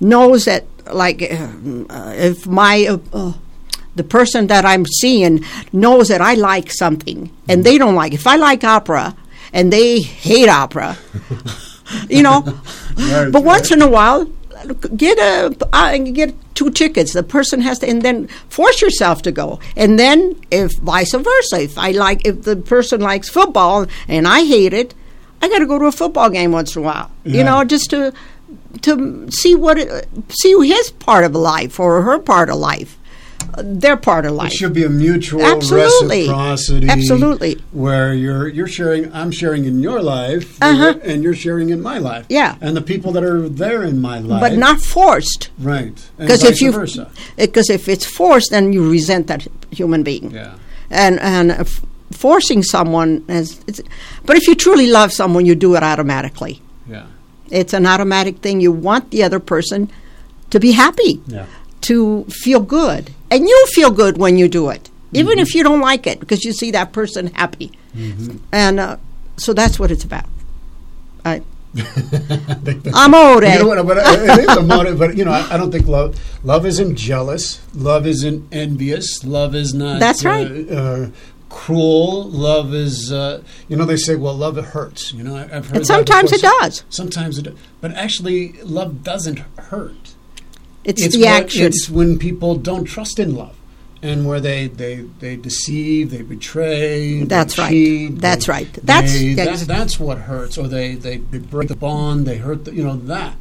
knows 0.00 0.44
that, 0.44 0.64
like, 0.92 1.22
uh, 1.22 2.12
if 2.16 2.46
my 2.46 2.86
uh, 2.86 2.98
uh, 3.12 3.32
the 3.96 4.04
person 4.04 4.46
that 4.48 4.64
I'm 4.64 4.84
seeing 5.00 5.42
knows 5.72 6.08
that 6.08 6.20
I 6.20 6.34
like 6.34 6.70
something 6.70 7.30
and 7.48 7.64
they 7.64 7.78
don't 7.78 7.94
like. 7.94 8.12
If 8.12 8.26
I 8.26 8.36
like 8.36 8.62
opera 8.62 9.16
and 9.52 9.72
they 9.72 10.00
hate 10.02 10.48
opera, 10.50 10.96
you 12.10 12.22
know, 12.22 12.42
Right, 12.96 13.30
but 13.32 13.42
once 13.42 13.70
in 13.72 13.80
a 13.82 13.88
while. 13.88 14.28
Get 14.96 15.18
a 15.18 15.56
uh, 15.72 15.98
get 15.98 16.34
two 16.54 16.70
tickets. 16.70 17.12
The 17.12 17.22
person 17.22 17.60
has 17.60 17.78
to, 17.80 17.88
and 17.88 18.02
then 18.02 18.28
force 18.48 18.80
yourself 18.82 19.22
to 19.22 19.32
go. 19.32 19.60
And 19.76 19.98
then, 19.98 20.40
if 20.50 20.72
vice 20.78 21.14
versa, 21.14 21.62
if 21.62 21.78
I 21.78 21.92
like, 21.92 22.26
if 22.26 22.42
the 22.42 22.56
person 22.56 23.00
likes 23.00 23.28
football 23.28 23.86
and 24.08 24.26
I 24.26 24.44
hate 24.44 24.72
it, 24.72 24.94
I 25.42 25.48
got 25.48 25.58
to 25.58 25.66
go 25.66 25.78
to 25.78 25.86
a 25.86 25.92
football 25.92 26.30
game 26.30 26.52
once 26.52 26.76
in 26.76 26.82
a 26.82 26.84
while. 26.84 27.10
You 27.24 27.44
know, 27.44 27.64
just 27.64 27.90
to 27.90 28.12
to 28.82 29.30
see 29.30 29.54
what 29.54 29.78
it, 29.78 30.08
see 30.28 30.54
his 30.68 30.90
part 30.90 31.24
of 31.24 31.34
life 31.34 31.80
or 31.80 32.02
her 32.02 32.18
part 32.18 32.50
of 32.50 32.56
life, 32.56 32.98
their 33.58 33.96
part 33.96 34.26
of 34.26 34.32
life. 34.32 34.52
It 34.52 34.56
should 34.56 34.72
be 34.74 34.84
a 34.84 34.88
mutual 34.88 35.42
Absolutely. 35.42 36.20
reciprocity. 36.22 36.88
Absolutely. 36.88 37.54
Where 37.72 38.12
you're 38.12 38.48
you're 38.48 38.68
sharing, 38.68 39.12
I'm 39.14 39.30
sharing 39.30 39.64
in 39.64 39.80
your 39.80 40.02
life, 40.02 40.58
Uh-huh. 40.60 40.94
and 41.02 41.22
you're 41.22 41.34
sharing 41.34 41.70
in 41.70 41.80
my 41.80 41.98
life. 41.98 42.26
Yeah. 42.28 42.56
And 42.60 42.76
the 42.76 42.82
people 42.82 43.12
that 43.12 43.22
are 43.24 43.48
there 43.48 43.82
in 43.82 44.00
my 44.00 44.18
life. 44.18 44.40
but 44.40 44.52
not 44.58 44.80
forced. 44.80 45.50
Right. 45.58 45.96
Because 46.18 46.42
if 46.44 46.60
you, 46.60 46.70
because 47.36 47.70
if 47.70 47.88
it's 47.88 48.04
forced, 48.04 48.50
then 48.50 48.72
you 48.72 48.90
resent 48.90 49.26
that 49.28 49.46
human 49.70 50.02
being. 50.02 50.30
Yeah. 50.32 50.54
And 50.90 51.18
and 51.20 51.50
f- 51.52 51.80
forcing 52.12 52.62
someone 52.62 53.24
it's, 53.28 53.60
but 54.26 54.36
if 54.36 54.46
you 54.48 54.54
truly 54.54 54.86
love 54.88 55.12
someone, 55.12 55.46
you 55.46 55.54
do 55.54 55.76
it 55.76 55.82
automatically. 55.82 56.60
Yeah. 56.88 57.06
It's 57.50 57.72
an 57.72 57.86
automatic 57.86 58.38
thing. 58.38 58.60
You 58.60 58.72
want 58.72 59.10
the 59.10 59.22
other 59.22 59.40
person 59.40 59.88
to 60.50 60.60
be 60.60 60.72
happy, 60.72 61.20
Yeah. 61.26 61.46
To 61.86 62.24
feel 62.24 62.60
good, 62.60 63.12
and 63.30 63.46
you 63.46 63.66
feel 63.74 63.90
good 63.90 64.18
when 64.18 64.36
you 64.38 64.48
do 64.48 64.70
it, 64.70 64.90
even 65.12 65.38
if 65.38 65.54
you 65.54 65.62
don't 65.62 65.80
like 65.80 66.06
it, 66.06 66.20
because 66.20 66.44
you 66.44 66.52
see 66.52 66.70
that 66.72 66.92
person 66.92 67.28
happy. 67.34 67.72
And 68.52 68.80
uh, 68.80 68.96
so 69.36 69.52
that's 69.52 69.78
what 69.78 69.90
it's 69.90 70.04
about. 70.04 70.26
I, 71.24 71.42
I'm 72.94 73.14
old, 73.14 73.42
You 73.42 73.58
know 73.58 73.66
what? 73.66 73.86
But 73.86 73.98
it 73.98 74.48
is 74.48 74.56
a 74.56 74.62
motive. 74.62 74.98
But 74.98 75.16
you 75.16 75.24
know, 75.24 75.32
I, 75.32 75.54
I 75.54 75.56
don't 75.56 75.70
think 75.70 75.86
love 75.86 76.18
love 76.42 76.64
isn't 76.64 76.96
jealous. 76.96 77.60
Love 77.74 78.06
isn't 78.06 78.48
envious. 78.52 79.24
Love 79.24 79.54
is 79.54 79.74
not. 79.74 80.00
That's 80.00 80.24
uh, 80.24 80.28
right. 80.28 80.70
Uh, 80.70 81.06
cruel. 81.48 82.24
Love 82.30 82.72
is. 82.72 83.12
Uh, 83.12 83.42
you 83.68 83.76
know, 83.76 83.84
they 83.84 83.96
say, 83.96 84.14
well, 84.14 84.34
love 84.34 84.56
it 84.56 84.64
hurts. 84.64 85.12
You 85.12 85.24
know, 85.24 85.36
I, 85.36 85.42
I've 85.42 85.66
heard. 85.66 85.76
And 85.76 85.86
sometimes 85.86 86.32
it 86.32 86.40
does. 86.40 86.84
Sometimes 86.88 87.38
it. 87.38 87.42
does. 87.42 87.58
But 87.80 87.92
actually, 87.92 88.52
love 88.62 89.02
doesn't 89.02 89.40
hurt. 89.58 90.14
It's, 90.86 91.02
it's 91.02 91.14
the 91.16 91.22
what- 91.24 91.42
action. 91.42 91.66
It's 91.66 91.90
when 91.90 92.18
people 92.18 92.54
don't 92.56 92.84
trust 92.84 93.18
in 93.18 93.34
love. 93.34 93.54
And 94.02 94.26
where 94.26 94.40
they, 94.40 94.68
they, 94.68 94.96
they 95.18 95.36
deceive, 95.36 96.10
they 96.10 96.22
betray. 96.22 97.20
they 97.20 97.24
That's 97.24 97.58
right. 97.58 97.70
cheat, 97.70 98.20
That's 98.20 98.46
they- 98.46 98.52
right. 98.52 98.72
That's- 98.82 99.12
they- 99.14 99.24
yeah, 99.28 99.44
that- 99.56 99.60
that's 99.66 99.98
what 99.98 100.18
hurts, 100.18 100.56
or 100.58 100.68
they, 100.68 100.94
they, 100.94 101.16
they 101.16 101.38
break 101.38 101.68
the 101.68 101.76
bond. 101.76 102.26
They 102.26 102.36
hurt. 102.36 102.64
The, 102.66 102.74
you 102.74 102.84
know 102.84 102.96
that. 102.96 103.34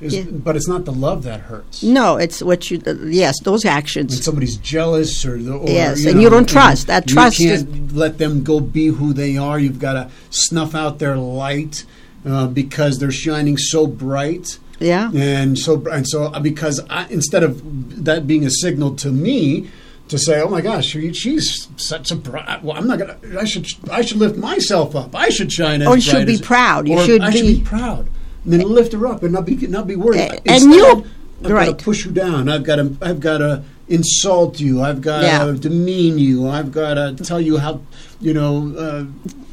Is, 0.00 0.14
Yeah. 0.14 0.24
But 0.30 0.54
it's 0.56 0.68
not 0.68 0.84
the 0.84 0.92
love 0.92 1.22
that 1.22 1.40
hurts. 1.40 1.82
no, 1.82 2.18
it's 2.18 2.42
what 2.42 2.70
you. 2.70 2.82
Uh, 2.86 2.92
yes, 3.06 3.40
those 3.42 3.64
actions. 3.64 4.12
When 4.12 4.22
somebody's 4.22 4.58
jealous, 4.58 5.24
or, 5.24 5.38
the, 5.42 5.54
or 5.54 5.66
Yes, 5.66 6.02
you 6.02 6.08
and 6.10 6.16
know, 6.18 6.22
you 6.24 6.30
don't 6.30 6.46
trust. 6.48 6.86
That 6.88 7.08
trust. 7.08 7.40
you 7.40 7.56
can't 7.56 7.68
is- 7.68 7.92
let 7.96 8.18
them 8.18 8.44
go 8.44 8.60
be 8.60 8.88
who 8.88 9.14
they 9.14 9.38
are. 9.38 9.58
You've 9.58 9.78
got 9.78 9.94
to 9.94 10.10
snuff 10.28 10.74
out 10.74 10.98
their 10.98 11.16
light 11.16 11.86
uh, 12.26 12.46
because 12.46 12.98
they're 12.98 13.10
shining 13.10 13.56
so 13.56 13.86
bright. 13.86 14.58
Yeah. 14.78 15.10
and 15.14 15.58
so 15.58 15.82
and 15.88 16.06
so 16.06 16.24
uh, 16.24 16.40
because 16.40 16.80
I, 16.90 17.06
instead 17.08 17.42
of 17.42 18.04
that 18.04 18.26
being 18.26 18.44
a 18.44 18.50
signal 18.50 18.94
to 18.96 19.10
me 19.10 19.70
to 20.08 20.18
say, 20.18 20.40
"Oh 20.40 20.48
my 20.48 20.60
gosh, 20.60 20.86
she, 20.86 21.12
she's 21.12 21.68
such 21.76 22.10
a 22.10 22.16
bright," 22.16 22.62
well, 22.62 22.76
I'm 22.76 22.86
not 22.86 22.98
gonna. 22.98 23.16
I 23.38 23.44
should 23.44 23.66
I 23.90 24.02
should 24.02 24.18
lift 24.18 24.36
myself 24.36 24.94
up. 24.94 25.14
I 25.16 25.30
should 25.30 25.50
shine. 25.52 25.82
As 25.82 25.88
Or 25.88 25.96
you 25.96 26.02
should 26.02 26.26
be 26.26 26.38
proud. 26.38 26.86
You 26.88 27.00
should 27.04 27.22
I 27.22 27.30
should 27.30 27.42
be- 27.46 27.58
be 27.58 27.64
proud. 27.64 28.08
And 28.44 28.52
then 28.52 28.60
lift 28.62 28.92
her 28.92 29.06
up 29.08 29.22
and 29.24 29.32
not 29.32 29.46
be 29.46 29.56
not 29.66 29.86
be 29.86 29.96
worried. 29.96 30.20
A- 30.20 30.48
and 30.50 30.62
you- 30.72 31.04
I've 31.44 31.50
Right. 31.50 31.66
got 31.70 31.78
to 31.78 31.84
push 31.84 32.04
you 32.06 32.12
down. 32.12 32.48
I've 32.48 32.62
got 32.64 32.76
to 32.76 32.96
I've 33.02 33.20
got 33.20 33.38
to 33.38 33.62
insult 33.88 34.60
you. 34.60 34.82
I've 34.82 35.00
got 35.00 35.22
Yeah. 35.22 35.44
to 35.46 35.54
demean 35.54 36.18
you. 36.18 36.48
I've 36.48 36.70
got 36.72 36.94
to 36.94 37.14
tell 37.24 37.40
you 37.40 37.58
how 37.58 37.80
you 38.20 38.32
know. 38.34 38.74
Uh, 38.78 39.04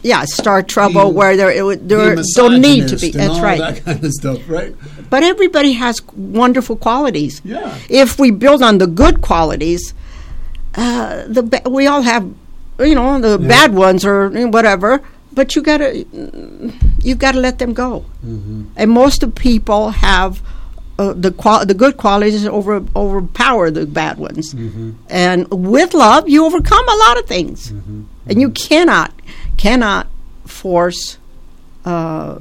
Yeah, 0.04 0.26
start 0.26 0.68
trouble 0.68 1.10
Be- 1.10 1.16
where 1.18 1.38
there 1.38 1.52
it 1.52 1.64
would, 1.64 1.88
be 1.88 1.96
a 1.96 1.98
there 1.98 2.16
don't 2.36 2.60
need 2.62 2.90
to 2.90 2.98
be. 2.98 3.10
That's 3.12 3.40
right. 3.40 3.60
That 3.60 3.86
kind 3.86 4.04
of 4.04 4.12
stuff, 4.12 4.40
right? 4.48 4.76
But 5.10 5.24
everybody 5.24 5.74
has 5.74 6.02
wonderful 6.14 6.76
qualities. 6.76 7.42
Yeah. 7.46 7.78
If 7.90 8.20
we 8.20 8.30
build 8.32 8.62
on 8.62 8.80
the 8.80 8.88
good 8.88 9.22
qualities, 9.22 9.94
uh, 10.76 11.24
the 11.28 11.44
ba- 11.44 11.70
we 11.70 11.88
all 11.88 12.02
have, 12.02 12.24
you 12.80 12.96
know, 12.96 13.20
the 13.20 13.40
Yeah. 13.42 13.48
bad 13.48 13.74
ones 13.74 14.04
or 14.06 14.30
whatever. 14.50 15.02
But 15.32 15.56
you 15.56 15.62
gotta, 15.64 16.06
you 17.02 17.16
gotta 17.16 17.40
let 17.40 17.58
them 17.58 17.74
go. 17.74 18.06
Mm-hmm. 18.26 18.66
And 18.76 18.92
most 18.92 19.24
of 19.24 19.34
people 19.34 19.90
have 19.90 20.42
uh, 21.00 21.14
the 21.14 21.32
qual- 21.32 21.66
the 21.66 21.74
good 21.74 21.98
qualities 21.98 22.46
over 22.46 22.84
overpower 22.96 23.72
the 23.72 23.88
bad 23.88 24.20
ones. 24.20 24.54
Mm-hmm. 24.54 24.92
And 25.10 25.48
with 25.50 25.96
love, 25.96 26.30
you 26.30 26.46
overcome 26.46 26.88
a 26.88 26.96
lot 27.08 27.18
of 27.18 27.26
things. 27.26 27.72
Mm-hmm. 27.72 28.04
And 28.28 28.42
you 28.42 28.52
cannot 28.52 29.12
cannot 29.58 30.08
force 30.46 31.18
uh, 31.86 32.40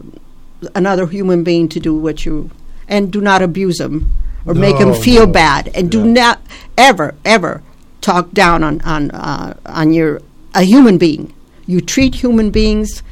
another 0.74 1.06
human 1.06 1.44
being 1.44 1.68
to 1.68 1.80
do 1.80 1.94
what 1.94 2.24
you 2.24 2.50
and 2.88 3.12
do 3.12 3.20
not 3.20 3.42
abuse 3.42 3.78
them 3.78 4.14
or 4.44 4.54
make 4.54 4.78
them 4.78 4.94
feel 4.94 5.26
no. 5.26 5.32
bad 5.32 5.70
and 5.74 5.90
do 5.90 6.04
not 6.04 6.40
ever 6.76 7.14
ever 7.24 7.62
talk 8.00 8.32
down 8.32 8.62
on 8.64 8.80
on 8.82 9.10
uh, 9.12 9.56
on 9.66 9.92
your 9.92 10.20
a 10.54 10.62
human 10.62 10.98
being. 10.98 11.32
You 11.66 11.80
treat 11.80 12.16
human 12.16 12.50
beings 12.50 13.02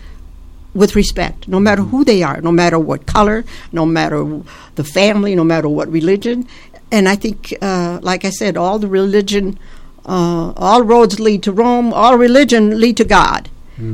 with 0.74 0.94
respect, 0.94 1.48
no 1.48 1.58
matter 1.58 1.82
who 1.82 2.04
they 2.04 2.22
are, 2.22 2.40
no 2.40 2.52
matter 2.52 2.78
what 2.78 3.06
color, 3.06 3.44
no 3.72 3.84
matter 3.84 4.42
the 4.74 4.84
family, 4.84 5.34
no 5.34 5.44
matter 5.44 5.68
what 5.68 5.90
religion. 5.90 6.46
And 6.92 7.08
I 7.08 7.16
think, 7.16 7.54
uh, 7.62 7.98
like 8.02 8.24
I 8.24 8.30
said, 8.30 8.56
all 8.56 8.78
the 8.78 8.88
religion, 8.88 9.58
uh, 10.04 10.52
all 10.56 10.82
roads 10.82 11.20
lead 11.20 11.42
to 11.44 11.52
Rome, 11.52 11.92
all 11.92 12.16
religion 12.16 12.80
lead 12.80 12.96
to 12.98 13.04
God. 13.04 13.49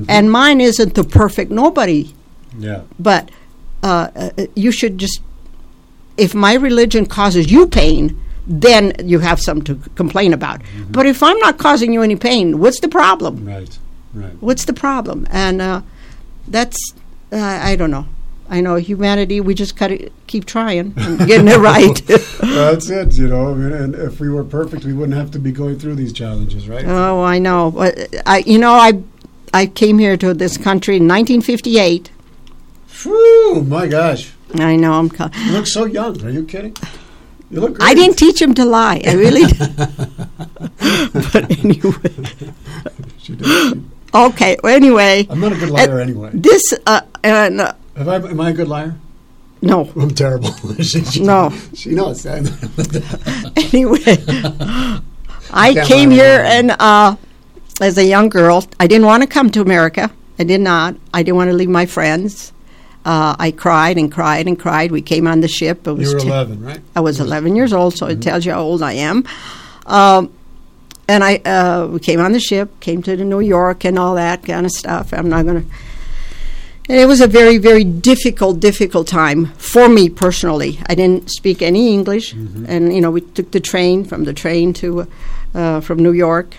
And 0.09 0.31
mine 0.31 0.61
isn't 0.61 0.94
the 0.94 1.05
perfect 1.05 1.51
nobody, 1.51 2.12
Yeah. 2.59 2.83
but 2.99 3.31
uh, 3.83 4.09
uh, 4.16 4.31
you 4.57 4.72
should 4.72 4.99
just, 4.99 5.20
if 6.16 6.35
my 6.35 6.55
religion 6.55 7.07
causes 7.07 7.51
you 7.53 7.66
pain, 7.66 8.20
then 8.46 8.92
you 9.05 9.18
have 9.20 9.40
something 9.40 9.64
to 9.81 9.90
complain 9.96 10.33
about. 10.33 10.61
But 10.90 11.07
if 11.07 11.22
I'm 11.22 11.38
not 11.38 11.59
causing 11.59 11.92
you 11.92 12.03
any 12.03 12.16
pain, 12.16 12.59
what's 12.59 12.81
the 12.81 12.88
problem? 12.88 13.44
Right. 13.46 13.79
Right. 14.14 14.33
What's 14.40 14.64
the 14.64 14.72
problem? 14.72 15.27
And 15.31 15.61
uh, 15.61 15.83
that's 16.49 16.79
uh, 17.33 17.37
I 17.38 17.77
don't 17.77 17.90
know. 17.90 18.07
I 18.49 18.61
know 18.61 18.77
humanity. 18.77 19.40
We 19.40 19.55
just 19.55 19.77
gotta 19.77 20.11
keep 20.29 20.44
trying 20.46 20.94
and 20.96 21.18
getting 21.27 21.49
it 21.49 21.59
right. 21.59 22.01
That's 22.40 22.88
it. 22.88 23.14
You 23.18 23.27
know, 23.27 23.51
I 23.51 23.55
mean, 23.55 23.72
and 23.72 23.94
if 23.96 24.20
we 24.20 24.31
were 24.31 24.44
perfect, 24.44 24.85
we 24.85 24.92
wouldn't 24.92 25.18
have 25.18 25.33
to 25.33 25.40
be 25.40 25.51
going 25.51 25.79
through 25.81 25.96
these 25.96 26.12
challenges, 26.12 26.68
right? 26.68 26.85
oh, 26.87 27.22
I 27.25 27.40
know. 27.40 27.72
But 27.72 28.14
I, 28.25 28.38
you 28.46 28.59
know, 28.59 28.72
I 28.72 29.03
I 29.55 29.67
came 29.67 29.99
here 29.99 30.17
to 30.19 30.35
this 30.35 30.57
country 30.57 30.97
in 30.97 31.05
1958. 31.09 32.11
Phew, 32.87 33.65
my 33.67 33.87
gosh, 33.87 34.33
I 34.55 34.77
know. 34.77 34.93
I'm. 34.95 35.11
Co- 35.11 35.29
you 35.45 35.53
look 35.53 35.67
so 35.67 35.85
young. 35.85 36.23
Are 36.25 36.31
you 36.31 36.45
kidding? 36.45 36.75
You 37.51 37.61
look. 37.61 37.75
Great. 37.75 37.89
I 37.91 37.95
didn't 37.95 38.17
teach 38.17 38.41
him 38.41 38.55
to 38.55 38.65
lie. 38.65 39.03
I 39.07 39.13
really. 39.15 39.45
did. 39.45 39.59
but 41.33 41.51
anyway, 41.59 42.15
She 43.19 43.35
did. 43.37 43.47
She- 43.47 43.81
okay. 44.15 44.57
Well, 44.63 44.75
anyway, 44.75 45.27
I'm 45.29 45.41
not 45.41 45.53
a 45.53 45.57
good 45.57 45.71
liar 45.71 46.01
anyway. 46.01 46.31
this. 46.33 46.63
Uh, 46.87 47.01
and, 47.23 47.61
uh, 47.61 47.75
Have 47.97 48.09
I, 48.09 48.17
am 48.17 48.41
I 48.41 48.51
a 48.51 48.53
good 48.55 48.69
liar? 48.69 48.95
no. 49.63 49.91
I'm 49.97 50.11
terrible. 50.11 50.53
she, 50.81 51.05
she, 51.05 51.21
No. 51.23 51.53
She 51.75 51.91
knows. 51.91 52.25
anyway, 52.27 54.01
I 55.53 55.75
Can't 55.75 55.89
came 55.89 56.11
here 56.11 56.43
and 56.45 56.71
uh, 56.79 57.17
as 57.81 57.99
a 57.99 58.05
young 58.05 58.29
girl, 58.29 58.65
I 58.81 58.87
didn't 58.87 59.07
want 59.07 59.23
to 59.23 59.29
come 59.29 59.51
to 59.51 59.61
America. 59.61 60.11
I 60.39 60.45
did 60.45 60.61
not. 60.61 60.97
I 61.12 61.23
didn't 61.23 61.37
want 61.37 61.51
to 61.51 61.57
leave 61.57 61.69
my 61.69 61.87
friends. 61.87 62.53
Uh, 63.05 63.37
I 63.39 63.53
cried 63.53 63.99
and 63.99 64.11
cried 64.11 64.47
and 64.49 64.59
cried. 64.59 64.91
We 64.91 65.01
came 65.01 65.27
on 65.27 65.41
the 65.41 65.49
ship. 65.49 65.87
It 65.87 65.93
was 65.93 66.09
you 66.09 66.17
were 66.17 66.21
te- 66.21 66.29
11, 66.29 66.62
right? 66.62 66.81
I 66.97 67.01
was 67.01 67.21
11 67.21 67.55
years 67.55 67.73
old, 67.73 67.97
so 67.97 68.07
it 68.07 68.21
tells 68.21 68.45
you 68.45 68.53
how 68.53 68.62
old 68.62 68.83
I 68.83 68.95
am. 68.95 69.25
Um, 69.87 70.33
and 71.09 71.23
I 71.23 71.37
uh, 71.37 71.87
we 71.87 72.01
came 72.01 72.21
on 72.21 72.33
the 72.33 72.41
ship, 72.41 72.81
came 72.81 73.03
to 73.05 73.17
New 73.17 73.41
York 73.41 73.85
and 73.85 73.99
all 73.99 74.17
that 74.17 74.45
kind 74.45 74.67
of 74.67 74.73
stuff. 74.73 75.12
I'm 75.12 75.29
not 75.29 75.45
going 75.45 75.62
to. 75.62 75.69
And 76.89 76.99
it 76.99 77.07
was 77.07 77.21
a 77.21 77.27
very, 77.27 77.59
very 77.59 77.83
difficult, 77.85 78.61
difficult 78.61 79.09
time 79.09 79.47
for 79.57 79.89
me 79.89 80.09
personally. 80.09 80.79
I 80.87 80.95
didn't 80.95 81.31
speak 81.31 81.61
any 81.62 81.93
English, 81.93 82.33
and 82.33 82.93
you 82.93 83.01
know 83.01 83.12
we 83.12 83.21
took 83.21 83.53
the 83.53 83.61
train 83.61 84.05
from 84.05 84.25
the 84.25 84.33
train 84.33 84.73
to 84.75 85.07
uh, 85.55 85.81
from 85.81 85.99
New 85.99 86.12
York 86.12 86.55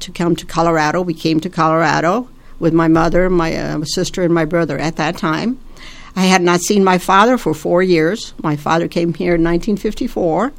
to 0.00 0.12
come 0.12 0.36
to 0.36 0.46
Colorado. 0.46 1.02
We 1.02 1.14
came 1.14 1.40
to 1.40 1.50
Colorado 1.50 2.28
with 2.58 2.72
my 2.72 2.88
mother, 2.88 3.30
my 3.30 3.54
uh, 3.56 3.84
sister, 3.84 4.22
and 4.22 4.34
my 4.34 4.44
brother 4.44 4.78
at 4.78 4.96
that 4.96 5.16
time. 5.16 5.58
I 6.16 6.22
had 6.22 6.42
not 6.42 6.60
seen 6.60 6.82
my 6.82 6.98
father 6.98 7.38
for 7.38 7.54
four 7.54 7.82
years. 7.82 8.34
My 8.42 8.56
father 8.56 8.88
came 8.88 9.14
here 9.14 9.36
in 9.36 9.44
1954, 9.44 10.52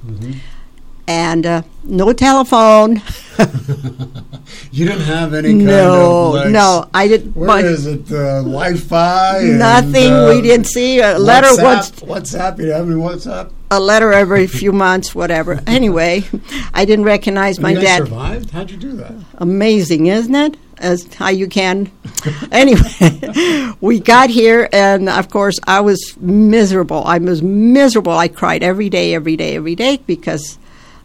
and 1.10 1.45
uh, 1.45 1.62
no 1.84 2.13
telephone. 2.13 3.02
You 4.72 4.86
didn't 4.86 5.02
have 5.02 5.34
any 5.34 5.50
kind 5.50 5.65
no, 5.65 6.28
of 6.28 6.34
like, 6.36 6.50
no, 6.50 6.89
I 6.93 7.08
didn't. 7.08 7.36
Where 7.36 7.65
is 7.65 7.88
it? 7.88 8.12
Uh, 8.12 8.41
Wi-Fi? 8.43 9.39
and, 9.39 9.60
nothing. 9.60 10.13
uh, 10.13 10.30
we 10.30 10.41
didn't 10.41 10.67
see 10.67 11.00
a 11.00 11.17
letter 11.17 11.48
WhatsApp, 11.48 12.04
once. 12.04 12.32
WhatsApp. 12.32 12.60
You 12.60 12.72
have 12.72 12.86
any 12.86 12.95
WhatsApp? 12.95 13.52
A 13.72 13.80
letter 13.80 14.13
every 14.13 14.48
few 14.48 14.72
months, 14.72 15.15
whatever. 15.15 15.60
Anyway, 15.67 16.24
I 16.74 16.86
didn't 16.86 17.06
recognize 17.06 17.60
my 17.60 17.72
you 17.72 17.80
dad. 17.80 18.00
survived. 18.00 18.52
How'd 18.52 18.72
you 18.72 18.78
do 18.78 18.91
that? 18.93 19.13
Amazing, 19.38 20.08
isn't 20.08 20.36
it? 20.36 20.58
As 20.78 21.12
how 21.13 21.30
you 21.30 21.48
can. 21.48 21.91
anyway, 22.52 23.74
we 23.82 24.00
got 24.00 24.30
here, 24.30 24.67
and 24.72 25.10
of 25.10 25.30
course, 25.30 25.60
I 25.65 25.82
was 25.82 26.15
miserable. 26.19 27.04
I 27.06 27.17
was 27.17 27.41
miserable. 27.41 28.13
I 28.13 28.28
cried 28.28 28.63
every 28.63 28.89
day, 28.89 29.13
every 29.13 29.36
day, 29.36 29.56
every 29.56 29.76
day 29.76 29.98
because 30.06 30.58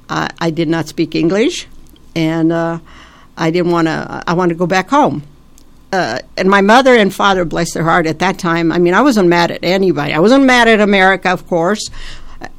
I, 0.09 0.31
I 0.39 0.51
did 0.51 0.69
not 0.69 0.87
speak 0.89 1.15
English, 1.15 1.67
and 2.15 2.53
uh, 2.53 2.79
I 3.37 3.51
didn't 3.51 3.73
want 3.73 3.89
to. 3.89 4.23
I 4.27 4.35
wanted 4.35 4.55
to 4.55 4.59
go 4.59 4.67
back 4.67 4.91
home. 4.91 5.23
Uh, 5.93 6.19
and 6.37 6.51
my 6.51 6.61
mother 6.61 6.95
and 6.97 7.15
father, 7.15 7.45
bless 7.45 7.73
their 7.73 7.85
heart, 7.85 8.07
at 8.07 8.19
that 8.19 8.37
time, 8.37 8.73
I 8.73 8.79
mean, 8.79 8.95
I 8.95 9.03
wasn't 9.03 9.29
mad 9.29 9.53
at 9.53 9.63
anybody. 9.63 10.13
I 10.13 10.19
wasn't 10.19 10.45
mad 10.45 10.67
at 10.67 10.81
America, 10.81 11.31
of 11.31 11.47
course. 11.47 11.89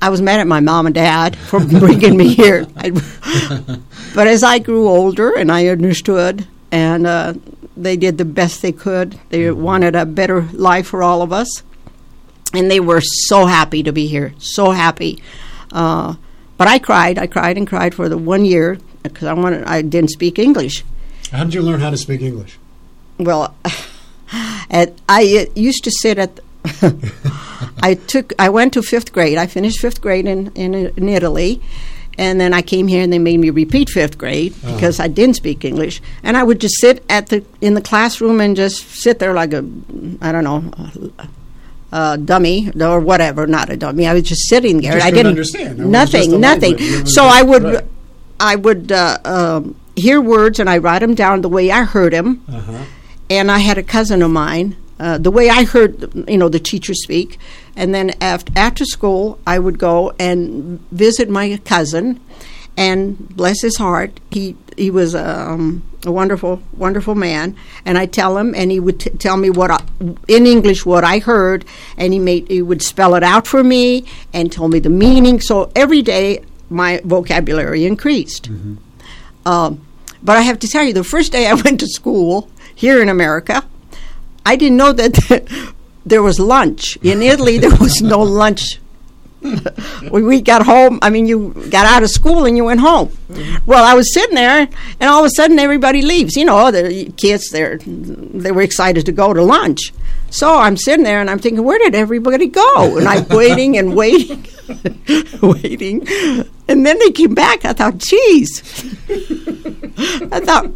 I 0.01 0.10
was 0.10 0.21
mad 0.21 0.39
at 0.39 0.47
my 0.47 0.62
mom 0.62 0.86
and 0.86 0.95
dad 0.95 1.36
for 1.36 1.60
bringing 1.65 2.15
me 2.15 2.34
here. 2.34 2.65
I, 2.77 2.91
but 4.15 4.27
as 4.27 4.41
I 4.41 4.60
grew 4.60 4.88
older 4.88 5.36
and 5.36 5.51
I 5.51 5.67
understood, 5.67 6.47
and 6.71 7.05
uh, 7.05 7.34
they 7.75 7.97
did 7.97 8.17
the 8.17 8.23
best 8.25 8.62
they 8.62 8.71
could, 8.71 9.19
they 9.29 9.51
wanted 9.51 9.95
a 9.95 10.05
better 10.05 10.43
life 10.53 10.88
for 10.88 11.03
all 11.03 11.21
of 11.21 11.34
us, 11.34 11.62
and 12.53 12.71
they 12.71 12.79
were 12.79 13.01
so 13.01 13.45
happy 13.45 13.84
to 13.84 13.91
be 13.91 14.08
here, 14.08 14.34
so 14.38 14.71
happy. 14.71 15.21
Uh, 15.73 16.15
but 16.57 16.67
I 16.67 16.79
cried, 16.79 17.17
I 17.17 17.27
cried 17.27 17.57
and 17.57 17.67
cried 17.67 17.93
for 17.93 18.09
the 18.09 18.17
one 18.17 18.45
year 18.45 18.77
because 19.03 19.27
I 19.27 19.33
wanted, 19.33 19.63
I 19.65 19.81
didn't 19.81 20.11
speak 20.11 20.39
English. 20.39 20.83
How 21.31 21.43
did 21.43 21.53
you 21.53 21.61
learn 21.61 21.79
how 21.79 21.89
to 21.89 21.97
speak 21.97 22.21
English? 22.21 22.57
Well, 23.17 23.55
at, 24.69 24.93
I 25.09 25.47
uh, 25.47 25.51
used 25.55 25.83
to 25.83 25.91
sit 25.91 26.17
at. 26.17 26.39
I 27.83 27.93
took. 27.93 28.33
I 28.39 28.49
went 28.49 28.73
to 28.73 28.81
fifth 28.81 29.13
grade. 29.13 29.37
I 29.37 29.45
finished 29.45 29.79
fifth 29.79 30.01
grade 30.01 30.25
in, 30.25 30.51
in 30.53 30.73
in 30.73 31.09
Italy, 31.09 31.61
and 32.17 32.39
then 32.39 32.53
I 32.53 32.61
came 32.61 32.87
here 32.87 33.03
and 33.03 33.13
they 33.13 33.19
made 33.19 33.37
me 33.37 33.49
repeat 33.49 33.89
fifth 33.89 34.17
grade 34.17 34.55
because 34.61 34.99
I 34.99 35.07
didn't 35.07 35.35
speak 35.35 35.63
English. 35.63 36.01
And 36.23 36.35
I 36.37 36.43
would 36.43 36.59
just 36.59 36.79
sit 36.79 37.03
at 37.09 37.27
the 37.27 37.45
in 37.61 37.75
the 37.75 37.81
classroom 37.81 38.41
and 38.41 38.55
just 38.55 38.89
sit 38.89 39.19
there 39.19 39.33
like 39.33 39.53
a 39.53 39.63
I 40.21 40.31
don't 40.31 40.43
know. 40.43 40.71
Dummy 42.17 42.69
or 42.79 42.99
whatever, 42.99 43.47
not 43.47 43.69
a 43.69 43.77
dummy. 43.77 44.05
I 44.08 44.13
was 44.13 44.23
just 44.23 44.49
sitting 44.49 44.81
there. 44.81 44.93
just 44.93 45.05
I 45.05 45.12
didn't 45.12 45.27
understand. 45.36 45.77
Nothing, 45.79 46.39
nothing. 46.41 46.73
language. 46.77 46.93
It 46.93 47.01
was 47.03 47.15
So 47.15 47.23
I 47.25 47.41
would, 47.41 47.63
right. 47.63 47.84
I 48.39 48.55
would 48.65 48.91
uh, 48.91 49.17
um, 49.23 49.75
hear 49.95 50.19
words 50.19 50.60
and 50.60 50.69
I 50.69 50.77
write 50.79 50.99
them 50.99 51.15
down 51.15 51.41
the 51.41 51.49
way 51.58 51.71
I 51.71 51.84
heard 51.84 52.12
them 52.13 52.29
Uh-huh. 52.49 52.84
and 53.29 53.49
I 53.49 53.60
had 53.60 53.77
a 53.77 53.84
cousin 53.84 54.21
of 54.21 54.31
mine. 54.31 54.75
Uh, 54.99 55.17
the 55.17 55.31
way 55.31 55.49
I 55.49 55.63
heard, 55.65 55.93
you 56.29 56.38
know, 56.38 56.47
the 56.47 56.60
teacher 56.71 56.93
speak, 56.93 57.38
and 57.75 57.93
then 57.93 58.12
after 58.21 58.52
after 58.56 58.85
school, 58.85 59.37
I 59.46 59.60
would 59.60 59.77
go 59.77 60.13
and 60.17 60.79
visit 60.91 61.27
my 61.29 61.60
cousin, 61.65 62.21
and 62.78 63.30
bless 63.36 63.62
his 63.62 63.78
heart, 63.78 64.19
he 64.32 64.56
he 64.78 64.92
was 64.92 65.15
um, 65.15 65.84
a 66.06 66.12
wonderful 66.12 66.62
wonderful 66.73 67.15
man, 67.15 67.56
and 67.86 67.98
I 67.98 68.06
tell 68.06 68.38
him, 68.38 68.54
and 68.56 68.71
he 68.71 68.80
would 68.80 69.00
t- 69.00 69.10
tell 69.12 69.38
me 69.38 69.50
what 69.50 69.71
I, 69.71 69.84
in 70.28 70.46
English 70.46 70.86
what 70.86 71.04
I 71.04 71.19
heard, 71.19 71.65
and 71.98 72.13
he 72.13 72.19
made 72.19 72.48
he 72.48 72.62
would 72.62 72.82
spell 72.82 73.15
it 73.15 73.23
out 73.23 73.48
for 73.48 73.63
me 73.63 74.06
and 74.34 74.52
told 74.52 74.71
me 74.71 74.80
the 74.80 74.90
meaning. 74.90 75.40
So 75.40 75.71
every 75.76 76.02
day 76.02 76.44
my 76.69 77.02
vocabulary 77.04 77.86
increased. 77.86 78.50
Um, 79.46 79.86
but 80.23 80.38
I 80.38 80.42
have 80.42 80.60
to 80.60 80.67
tell 80.67 80.84
you, 80.84 80.94
the 80.94 81.04
first 81.04 81.32
day 81.32 81.48
I 81.48 81.54
went 81.65 81.80
to 81.82 81.88
school 81.88 82.50
here 82.73 83.02
in 83.02 83.10
America, 83.10 83.63
I 84.46 84.56
didn't 84.56 84.78
know 84.78 84.92
that 84.92 85.73
there 86.06 86.21
was 86.21 86.40
lunch. 86.40 86.98
In 87.02 87.21
Italy, 87.21 87.58
there 87.58 87.76
was 87.76 88.02
no 88.02 88.19
lunch 88.42 88.80
we, 90.12 90.23
we 90.23 90.41
got 90.41 90.65
home. 90.65 91.00
I 91.02 91.10
mean, 91.10 91.25
you 91.25 91.54
got 91.69 91.85
out 91.85 92.04
of 92.04 92.10
school 92.10 92.46
and 92.46 92.58
you 92.58 92.65
went 92.65 92.79
home. 92.79 93.10
Mm-hmm. 93.10 93.65
Well, 93.65 93.83
I 93.83 93.93
was 93.93 94.13
sitting 94.13 94.35
there, 94.35 94.67
and 95.00 95.10
all 95.10 95.19
of 95.19 95.25
a 95.25 95.29
sudden 95.29 95.60
everybody 95.60 96.02
leaves. 96.02 96.35
You 96.35 96.46
know, 96.46 96.71
the 96.71 97.12
kids 97.17 97.50
they're 97.50 97.77
they 97.77 98.52
were 98.52 98.62
excited 98.62 99.06
to 99.06 99.12
go 99.12 99.33
to 99.33 99.41
lunch. 99.41 99.93
So 100.29 100.58
I'm 100.58 100.75
sitting 100.75 101.04
there 101.04 101.21
and 101.21 101.29
I'm 101.29 101.39
thinking, 101.39 101.63
where 101.63 101.79
did 101.79 101.96
everybody 101.96 102.48
go? 102.48 102.98
And 102.98 103.08
I'm 103.08 103.27
waiting 103.29 103.77
and 103.77 103.96
waiting, 103.96 104.46
waiting, 105.41 106.08
and 106.67 106.85
then 106.85 107.00
they 107.00 107.12
came 107.12 107.33
back. 107.33 107.63
I 107.63 107.73
thought, 107.73 107.98
geez, 107.98 108.62
I 110.31 110.39
thought. 110.41 110.71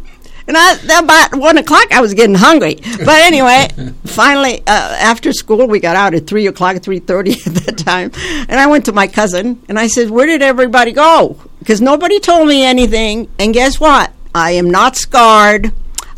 And 0.46 0.56
I, 0.56 0.98
about 0.98 1.36
one 1.36 1.58
o'clock, 1.58 1.92
I 1.92 2.00
was 2.00 2.14
getting 2.14 2.34
hungry. 2.34 2.76
But 2.82 3.08
anyway, 3.08 3.68
finally, 4.04 4.60
uh, 4.60 4.96
after 5.00 5.32
school, 5.32 5.66
we 5.66 5.80
got 5.80 5.96
out 5.96 6.14
at 6.14 6.26
three 6.26 6.46
o'clock, 6.46 6.82
three 6.82 6.98
thirty 6.98 7.32
at 7.46 7.54
that 7.54 7.78
time. 7.78 8.10
And 8.48 8.58
I 8.58 8.66
went 8.66 8.84
to 8.86 8.92
my 8.92 9.06
cousin 9.06 9.62
and 9.68 9.78
I 9.78 9.86
said, 9.86 10.10
"Where 10.10 10.26
did 10.26 10.42
everybody 10.42 10.92
go?" 10.92 11.36
Because 11.58 11.80
nobody 11.80 12.20
told 12.20 12.48
me 12.48 12.64
anything. 12.64 13.28
And 13.38 13.52
guess 13.54 13.78
what? 13.78 14.12
I 14.34 14.52
am 14.52 14.70
not 14.70 14.96
scarred. 14.96 15.72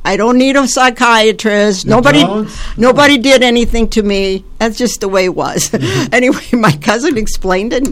I 0.04 0.16
don't 0.16 0.36
need 0.36 0.56
a 0.56 0.66
psychiatrist. 0.66 1.86
Nobody, 1.86 2.22
don't? 2.22 2.50
nobody 2.76 3.18
did 3.18 3.42
anything 3.42 3.88
to 3.90 4.02
me. 4.02 4.44
That's 4.58 4.76
just 4.76 5.00
the 5.00 5.08
way 5.08 5.26
it 5.26 5.34
was. 5.34 5.72
anyway, 6.12 6.42
my 6.52 6.72
cousin 6.72 7.16
explained 7.16 7.72
it. 7.72 7.88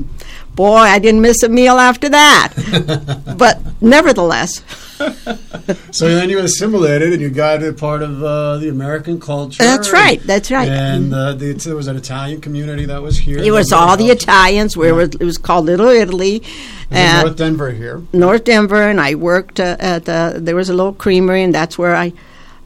Boy, 0.57 0.75
I 0.77 0.99
didn't 0.99 1.21
miss 1.21 1.43
a 1.45 1.49
meal 1.49 1.79
after 1.79 2.09
that. 2.09 3.35
but 3.39 3.61
nevertheless, 3.81 4.63
So 5.93 6.09
then 6.09 6.31
you 6.31 6.39
assimilated 6.41 7.13
and 7.13 7.23
you 7.23 7.31
got 7.31 7.63
a 7.63 7.73
part 7.73 8.03
of 8.03 8.23
uh, 8.23 8.57
the 8.59 8.69
American 8.69 9.21
culture. 9.21 9.63
That's 9.63 9.93
right, 9.93 10.21
that's 10.23 10.51
right. 10.51 10.69
And 10.69 11.15
uh, 11.15 11.35
the, 11.35 11.53
there 11.53 11.77
was 11.77 11.87
an 11.87 11.97
Italian 11.97 12.41
community 12.41 12.87
that 12.87 13.01
was 13.03 13.19
here. 13.19 13.39
it 13.39 13.53
was 13.53 13.73
all 13.73 13.97
the. 13.97 14.11
Italians. 14.11 14.77
Where 14.77 14.91
it 14.91 14.93
was, 14.93 15.09
it 15.11 15.25
was 15.25 15.39
called 15.39 15.67
Little 15.67 15.89
Italy, 15.89 16.37
It 16.37 16.43
was 16.43 16.51
in 16.91 16.97
and 16.97 17.27
North 17.27 17.37
Denver 17.37 17.71
here. 17.71 18.03
North 18.13 18.45
Denver, 18.45 18.89
and 18.89 19.01
I 19.01 19.15
worked 19.15 19.61
uh, 19.61 19.77
at 19.79 20.07
the. 20.07 20.39
There 20.39 20.57
was 20.57 20.69
a 20.71 20.75
little 20.75 20.93
creamery, 20.93 21.43
and 21.43 21.55
that's 21.55 21.79
where 21.79 21.95
I. 21.95 22.13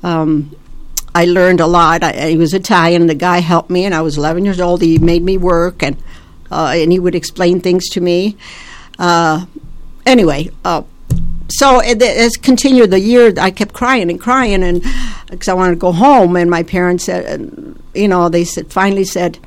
Um, 0.03 0.55
I 1.15 1.27
learned 1.27 1.61
a 1.61 1.67
lot. 1.67 2.03
I, 2.03 2.31
he 2.31 2.37
was 2.37 2.53
Italian, 2.55 3.03
and 3.03 3.11
the 3.11 3.15
guy 3.15 3.39
helped 3.39 3.71
me, 3.71 3.85
and 3.85 3.95
I 3.95 4.01
was 4.01 4.19
11 4.19 4.45
years 4.45 4.61
old. 4.61 4.83
He 4.83 4.99
made 4.99 5.23
me 5.23 5.39
work, 5.39 5.83
and 5.83 5.97
uh, 6.51 6.73
and 6.75 6.91
he 6.91 6.99
would 6.99 7.15
explain 7.15 7.61
things 7.61 7.89
to 7.91 8.01
me. 8.01 8.37
Uh, 8.99 9.47
anyway, 10.07 10.51
uh, 10.65 10.83
so 11.49 11.81
it, 11.81 12.01
it's 12.01 12.37
continued 12.37 12.91
the 12.91 13.01
year. 13.01 13.33
I 13.39 13.51
kept 13.51 13.75
crying 13.75 14.11
and 14.11 14.21
crying, 14.21 14.63
and 14.63 14.83
because 15.31 15.49
I 15.49 15.55
wanted 15.55 15.75
to 15.75 15.81
go 15.81 15.93
home, 15.93 16.37
and 16.37 16.51
my 16.51 16.63
parents 16.63 17.05
said, 17.05 17.41
uh, 17.41 17.75
you 17.95 18.09
know, 18.09 18.29
they 18.29 18.45
said 18.45 18.73
finally 18.73 19.05
said, 19.05 19.39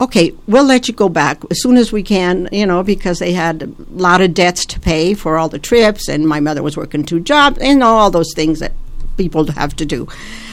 okay, 0.00 0.32
we'll 0.46 0.64
let 0.64 0.88
you 0.88 0.94
go 0.94 1.08
back 1.08 1.42
as 1.50 1.62
soon 1.62 1.76
as 1.76 1.92
we 1.92 2.02
can, 2.02 2.48
you 2.52 2.66
know, 2.66 2.82
because 2.82 3.18
they 3.18 3.32
had 3.32 3.62
a 3.62 3.70
lot 3.90 4.20
of 4.20 4.34
debts 4.34 4.66
to 4.66 4.80
pay 4.80 5.14
for 5.14 5.38
all 5.38 5.48
the 5.48 5.58
trips, 5.58 6.08
and 6.08 6.26
my 6.28 6.40
mother 6.40 6.62
was 6.62 6.76
working 6.76 7.04
two 7.04 7.20
jobs, 7.20 7.58
and 7.60 7.82
all 7.82 8.10
those 8.10 8.32
things 8.34 8.60
that 8.60 8.72
people 9.16 9.50
have 9.52 9.74
to 9.76 9.86
do. 9.86 10.06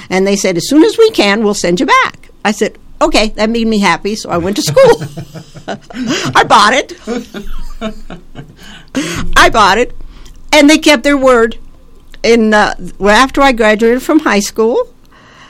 And 0.09 0.25
they 0.25 0.35
said, 0.35 0.57
as 0.57 0.67
soon 0.67 0.83
as 0.83 0.97
we 0.97 1.11
can, 1.11 1.43
we'll 1.43 1.53
send 1.53 1.79
you 1.79 1.85
back. 1.85 2.29
I 2.45 2.51
said, 2.51 2.77
okay, 3.01 3.29
that 3.29 3.49
made 3.49 3.67
me 3.67 3.79
happy, 3.79 4.15
so 4.15 4.29
I 4.29 4.37
went 4.37 4.55
to 4.57 4.61
school. 4.61 5.01
I 6.35 6.43
bought 6.43 6.73
it. 6.73 6.93
I 9.37 9.49
bought 9.49 9.77
it, 9.77 9.95
and 10.53 10.69
they 10.69 10.77
kept 10.77 11.03
their 11.03 11.17
word. 11.17 11.57
In 12.23 12.53
uh, 12.53 12.75
well, 12.97 13.15
after 13.15 13.41
I 13.41 13.51
graduated 13.51 14.01
from 14.01 14.19
high 14.19 14.39
school, 14.39 14.93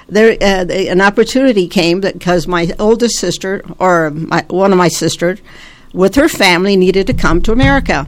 there 0.08 0.36
uh, 0.42 0.64
they- 0.64 0.88
an 0.88 1.02
opportunity 1.02 1.68
came 1.68 2.02
because 2.02 2.48
my 2.48 2.72
oldest 2.80 3.20
sister 3.20 3.64
or 3.78 4.10
my, 4.10 4.44
one 4.50 4.72
of 4.72 4.78
my 4.78 4.88
sisters 4.88 5.40
with 5.94 6.16
her 6.16 6.28
family 6.28 6.76
needed 6.76 7.06
to 7.08 7.14
come 7.14 7.42
to 7.44 7.52
America. 7.52 8.08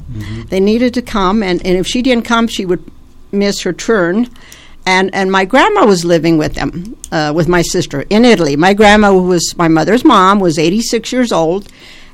They 0.49 0.59
needed 0.59 0.93
to 0.95 1.03
come, 1.03 1.43
and, 1.43 1.63
and 1.63 1.77
if 1.77 1.85
she 1.85 2.01
didn't 2.01 2.25
come, 2.25 2.47
she 2.47 2.65
would 2.65 2.83
miss 3.31 3.61
her 3.61 3.73
turn. 3.73 4.27
And 4.87 5.13
and 5.13 5.31
my 5.31 5.45
grandma 5.45 5.85
was 5.85 6.03
living 6.05 6.37
with 6.39 6.55
them, 6.55 6.95
uh, 7.11 7.31
with 7.35 7.47
my 7.47 7.61
sister 7.63 8.01
in 8.09 8.25
Italy. 8.25 8.55
My 8.55 8.73
grandma 8.73 9.11
who 9.11 9.23
was 9.23 9.55
my 9.57 9.67
mother's 9.67 10.03
mom, 10.03 10.39
was 10.39 10.57
86 10.57 11.11
years 11.11 11.31
old, 11.31 11.67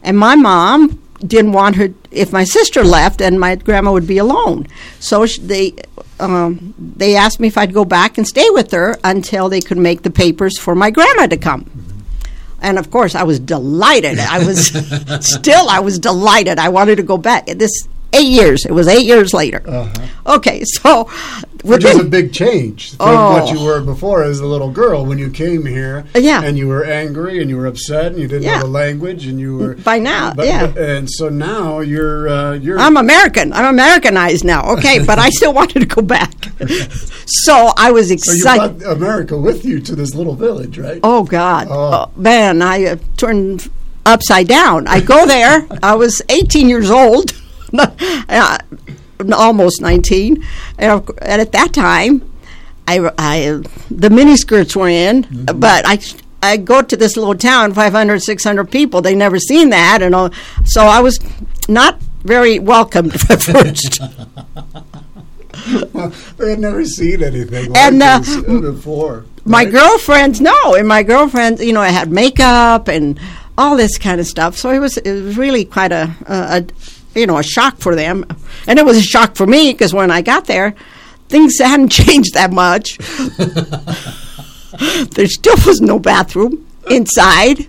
and 0.04 0.18
my 0.18 0.36
mom 0.36 1.02
didn't 1.28 1.54
want 1.54 1.76
her. 1.76 1.90
If 2.12 2.34
my 2.34 2.44
sister 2.44 2.84
left, 2.84 3.22
and 3.22 3.40
my 3.40 3.56
grandma 3.56 3.92
would 3.94 4.08
be 4.08 4.18
alone, 4.18 4.68
so 5.00 5.26
sh- 5.26 5.38
they 5.38 5.74
um, 6.20 6.74
they 6.78 7.16
asked 7.16 7.40
me 7.40 7.48
if 7.48 7.58
I'd 7.58 7.74
go 7.74 7.86
back 7.86 8.18
and 8.18 8.28
stay 8.28 8.50
with 8.50 8.72
her 8.72 8.98
until 9.04 9.50
they 9.50 9.62
could 9.62 9.78
make 9.78 10.04
the 10.04 10.12
papers 10.12 10.60
for 10.60 10.76
my 10.76 10.92
grandma 10.92 11.28
to 11.28 11.38
come. 11.38 11.70
And 12.62 12.78
of 12.78 12.92
course, 12.92 13.16
I 13.16 13.24
was 13.24 13.40
delighted. 13.40 14.20
I 14.20 14.46
was 14.46 14.68
still, 15.22 15.68
I 15.68 15.80
was 15.80 15.98
delighted. 15.98 16.60
I 16.60 16.70
wanted 16.70 16.98
to 16.98 17.04
go 17.04 17.18
back. 17.18 17.48
This 17.48 17.88
eight 18.14 18.28
years. 18.28 18.66
It 18.66 18.72
was 18.74 18.88
eight 18.88 19.06
years 19.06 19.34
later. 19.34 19.62
Okay, 20.26 20.64
so 20.66 21.02
Uh-huh. 21.02 21.42
Which 21.64 21.86
is 21.86 22.00
a 22.00 22.04
big 22.04 22.34
change 22.34 22.96
from 22.98 23.08
Oh. 23.10 23.34
what 23.34 23.52
you 23.54 23.64
were 23.64 23.82
before 23.82 24.24
as 24.24 24.40
a 24.40 24.48
little 24.48 24.72
girl 24.72 25.06
when 25.06 25.20
you 25.20 25.30
came 25.30 25.64
here. 25.68 26.06
Yeah. 26.16 26.42
And 26.42 26.58
you 26.58 26.68
were 26.68 26.84
angry 26.84 27.40
and 27.40 27.52
you 27.52 27.58
were 27.58 27.68
upset 27.68 28.08
and 28.08 28.18
you 28.20 28.28
didn't 28.28 28.44
Yeah. 28.44 28.56
know 28.56 28.64
the 28.66 28.72
language 28.72 29.28
and 29.28 29.40
you 29.40 29.58
were. 29.58 29.74
By 29.76 30.00
now, 30.00 30.34
but- 30.36 30.48
yeah. 30.48 30.66
and 30.76 31.08
so 31.10 31.30
now 31.30 31.80
you're. 31.82 32.28
Uh, 32.28 32.54
you're 32.54 32.80
I'm 32.80 32.98
American. 32.98 33.54
I'm 33.54 33.66
Americanized 33.66 34.44
now. 34.44 34.72
Okay, 34.74 34.98
but 35.06 35.20
I 35.20 35.30
still 35.30 35.54
wanted 35.54 35.82
to 35.82 35.86
go 35.86 36.02
back. 36.02 36.34
so 37.28 37.72
I 37.78 37.92
was 37.92 38.08
so 38.08 38.14
you 38.14 38.16
excited. 38.16 38.80
brought 38.80 38.94
America 38.98 39.38
with 39.38 39.64
you 39.64 39.80
to 39.82 39.96
this 39.96 40.16
little 40.16 40.36
village, 40.36 40.80
right? 40.80 41.00
Oh 41.04 41.24
God, 41.24 41.68
Oh. 41.70 41.76
oh, 42.10 42.12
man! 42.20 42.64
I 42.64 42.86
uh, 42.86 42.96
turned 43.18 43.70
upside 44.06 44.48
down. 44.48 44.88
I 44.88 45.00
go 45.00 45.28
there. 45.28 45.68
I 45.84 45.94
was 45.94 46.22
18 46.30 46.70
years 46.70 46.90
old, 46.90 47.32
uh, 47.32 47.36
almost 49.34 49.82
19, 49.82 50.44
and, 50.78 51.10
and 51.22 51.42
at 51.42 51.52
that 51.52 51.74
time, 51.74 52.22
I, 52.88 53.00
I 53.18 53.46
uh, 53.48 53.58
the 53.90 54.10
miniskirts 54.10 54.76
were 54.76 54.90
in, 54.90 55.46
but 55.56 55.86
I. 55.86 56.00
I 56.44 56.58
go 56.58 56.82
to 56.82 56.98
this 56.98 57.16
little 57.18 57.36
town, 57.36 57.72
500, 57.76 58.20
600 58.20 58.72
people. 58.72 59.00
They 59.04 59.14
never 59.14 59.38
seen 59.38 59.70
that, 59.70 60.02
and 60.02 60.16
all, 60.16 60.32
so 60.66 60.86
I 60.88 61.00
was 61.00 61.20
not 61.70 62.02
very 62.24 62.58
welcomed 62.58 63.14
at 63.30 63.44
first. 63.44 64.02
they 66.38 66.50
had 66.50 66.60
never 66.60 66.84
seen 66.86 67.22
anything 67.24 67.72
like 67.72 67.78
And, 67.78 68.02
uh, 68.02 68.20
this 68.20 68.42
before. 68.42 69.26
my 69.46 69.64
right? 69.66 69.72
girlfriends 69.72 70.42
no 70.42 70.76
and 70.76 70.88
my 70.88 71.04
girlfriends 71.04 71.64
you 71.64 71.74
know 71.74 71.82
i 71.82 71.90
had 71.90 72.10
makeup 72.12 72.88
and 72.88 73.20
all 73.58 73.76
this 73.76 73.98
kind 73.98 74.20
of 74.20 74.26
stuff 74.26 74.58
so 74.58 74.70
it 74.72 74.80
was 74.80 74.98
it 74.98 75.12
was 75.24 75.38
really 75.38 75.66
quite 75.66 75.92
a, 75.92 76.16
a 76.26 76.66
you 77.16 77.26
know 77.28 77.38
a 77.38 77.44
shock 77.44 77.78
for 77.78 77.96
them 77.96 78.26
and 78.68 78.80
it 78.80 78.86
was 78.86 78.98
a 78.98 79.02
shock 79.02 79.36
for 79.36 79.48
me 79.48 79.72
because 79.72 79.94
when 79.94 80.12
i 80.12 80.22
got 80.22 80.46
there 80.46 80.76
things 81.30 81.58
hadn't 81.60 81.90
changed 82.02 82.34
that 82.34 82.52
much 82.52 82.98
there 85.16 85.28
still 85.28 85.56
was 85.66 85.82
no 85.82 86.00
bathroom 86.00 86.66
inside 86.90 87.68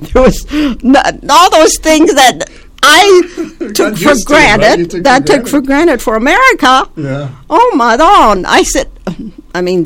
there 0.00 0.22
was 0.22 0.44
no, 0.82 1.00
all 1.30 1.50
those 1.50 1.76
things 1.78 2.12
that 2.14 2.50
i 2.82 3.22
took 3.74 3.96
for 3.96 4.08
used 4.10 4.28
to 4.28 4.34
right? 4.34 4.58
granted 4.58 4.90
took 4.90 4.92
for 4.98 5.00
that 5.02 5.26
took 5.26 5.42
granted. 5.44 5.50
for 5.50 5.60
granted 5.60 6.02
for 6.02 6.16
america 6.16 6.88
Yeah. 6.96 7.30
Oh 7.50 7.72
my 7.76 7.96
God! 7.96 8.44
I 8.46 8.62
said, 8.62 8.90
I 9.54 9.60
mean, 9.62 9.84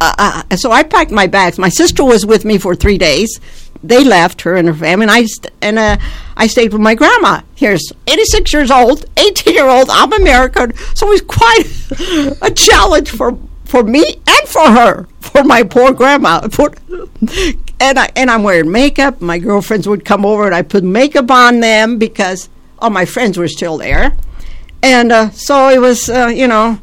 uh, 0.00 0.42
uh, 0.50 0.56
so 0.56 0.70
I 0.72 0.82
packed 0.82 1.10
my 1.10 1.26
bags. 1.26 1.58
My 1.58 1.68
sister 1.68 2.04
was 2.04 2.26
with 2.26 2.44
me 2.44 2.58
for 2.58 2.74
three 2.74 2.98
days. 2.98 3.40
They 3.82 4.02
left 4.02 4.42
her 4.42 4.56
and 4.56 4.66
her 4.68 4.74
family, 4.74 5.04
and 5.04 5.10
I 5.10 5.24
st- 5.24 5.52
and 5.62 5.78
uh, 5.78 5.96
I 6.36 6.46
stayed 6.46 6.72
with 6.72 6.82
my 6.82 6.94
grandma. 6.94 7.42
Here's 7.54 7.92
86 8.06 8.52
years 8.52 8.70
old, 8.70 9.04
18 9.16 9.54
year 9.54 9.68
old. 9.68 9.88
I'm 9.90 10.12
American, 10.12 10.74
so 10.94 11.06
it 11.06 11.10
was 11.10 11.22
quite 11.22 12.42
a 12.42 12.50
challenge 12.50 13.10
for 13.10 13.38
for 13.64 13.84
me 13.84 14.02
and 14.26 14.48
for 14.48 14.66
her, 14.70 15.06
for 15.20 15.44
my 15.44 15.62
poor 15.62 15.92
grandma. 15.92 16.48
For, 16.48 16.72
and 17.80 17.98
I 17.98 18.10
and 18.16 18.30
I'm 18.30 18.42
wearing 18.42 18.72
makeup. 18.72 19.20
My 19.20 19.38
girlfriends 19.38 19.86
would 19.86 20.04
come 20.04 20.24
over, 20.26 20.46
and 20.46 20.54
I 20.54 20.62
put 20.62 20.82
makeup 20.82 21.30
on 21.30 21.60
them 21.60 21.98
because 21.98 22.48
all 22.80 22.90
my 22.90 23.04
friends 23.04 23.38
were 23.38 23.48
still 23.48 23.78
there, 23.78 24.16
and 24.82 25.12
uh, 25.12 25.30
so 25.30 25.68
it 25.68 25.80
was, 25.80 26.08
uh, 26.10 26.26
you 26.34 26.48
know. 26.48 26.80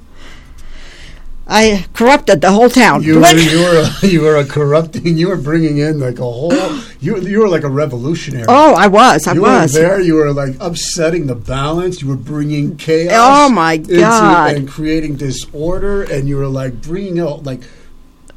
I 1.47 1.85
corrupted 1.93 2.41
the 2.41 2.51
whole 2.51 2.69
town. 2.69 3.03
You 3.03 3.19
were, 3.19 3.27
you 3.35 3.59
were 3.59 3.83
a, 4.01 4.07
you 4.07 4.21
were 4.21 4.35
a 4.37 4.45
corrupting. 4.45 5.15
You 5.17 5.27
were 5.27 5.37
bringing 5.37 5.77
in 5.77 5.99
like 5.99 6.17
a 6.17 6.23
whole. 6.23 6.51
You 6.99 7.17
you 7.19 7.39
were 7.39 7.47
like 7.49 7.63
a 7.63 7.69
revolutionary. 7.69 8.45
oh, 8.47 8.73
I 8.73 8.87
was. 8.87 9.27
I 9.27 9.33
you 9.33 9.41
was. 9.41 9.73
were 9.73 9.79
there. 9.79 10.01
You 10.01 10.15
were 10.15 10.33
like 10.33 10.55
upsetting 10.59 11.27
the 11.27 11.35
balance. 11.35 12.01
You 12.01 12.07
were 12.07 12.15
bringing 12.15 12.77
chaos. 12.77 13.13
Oh, 13.15 13.49
my 13.53 13.73
into- 13.73 13.99
God. 13.99 14.55
and 14.55 14.67
creating 14.67 15.17
disorder. 15.17 16.01
And 16.03 16.27
you 16.27 16.37
were 16.37 16.47
like 16.47 16.81
bringing 16.81 17.19
out 17.19 17.43
like 17.43 17.61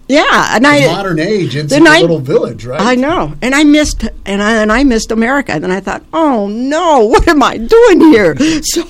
Yeah, 0.06 0.54
and 0.56 0.66
I 0.66 0.86
modern 0.86 1.18
age 1.18 1.56
into 1.56 1.76
I- 1.76 2.00
little 2.02 2.18
village, 2.20 2.66
right? 2.66 2.80
I 2.80 2.94
know, 2.94 3.34
and 3.40 3.54
I 3.54 3.64
missed, 3.64 4.04
and 4.26 4.42
I 4.42 4.60
and 4.62 4.70
I 4.70 4.84
missed 4.84 5.10
America. 5.12 5.52
And 5.52 5.64
then 5.64 5.70
I 5.70 5.80
thought, 5.80 6.04
oh 6.12 6.46
no, 6.48 7.06
what 7.12 7.26
am 7.26 7.42
I 7.42 7.56
doing 7.56 8.00
here? 8.12 8.36
So 8.62 8.82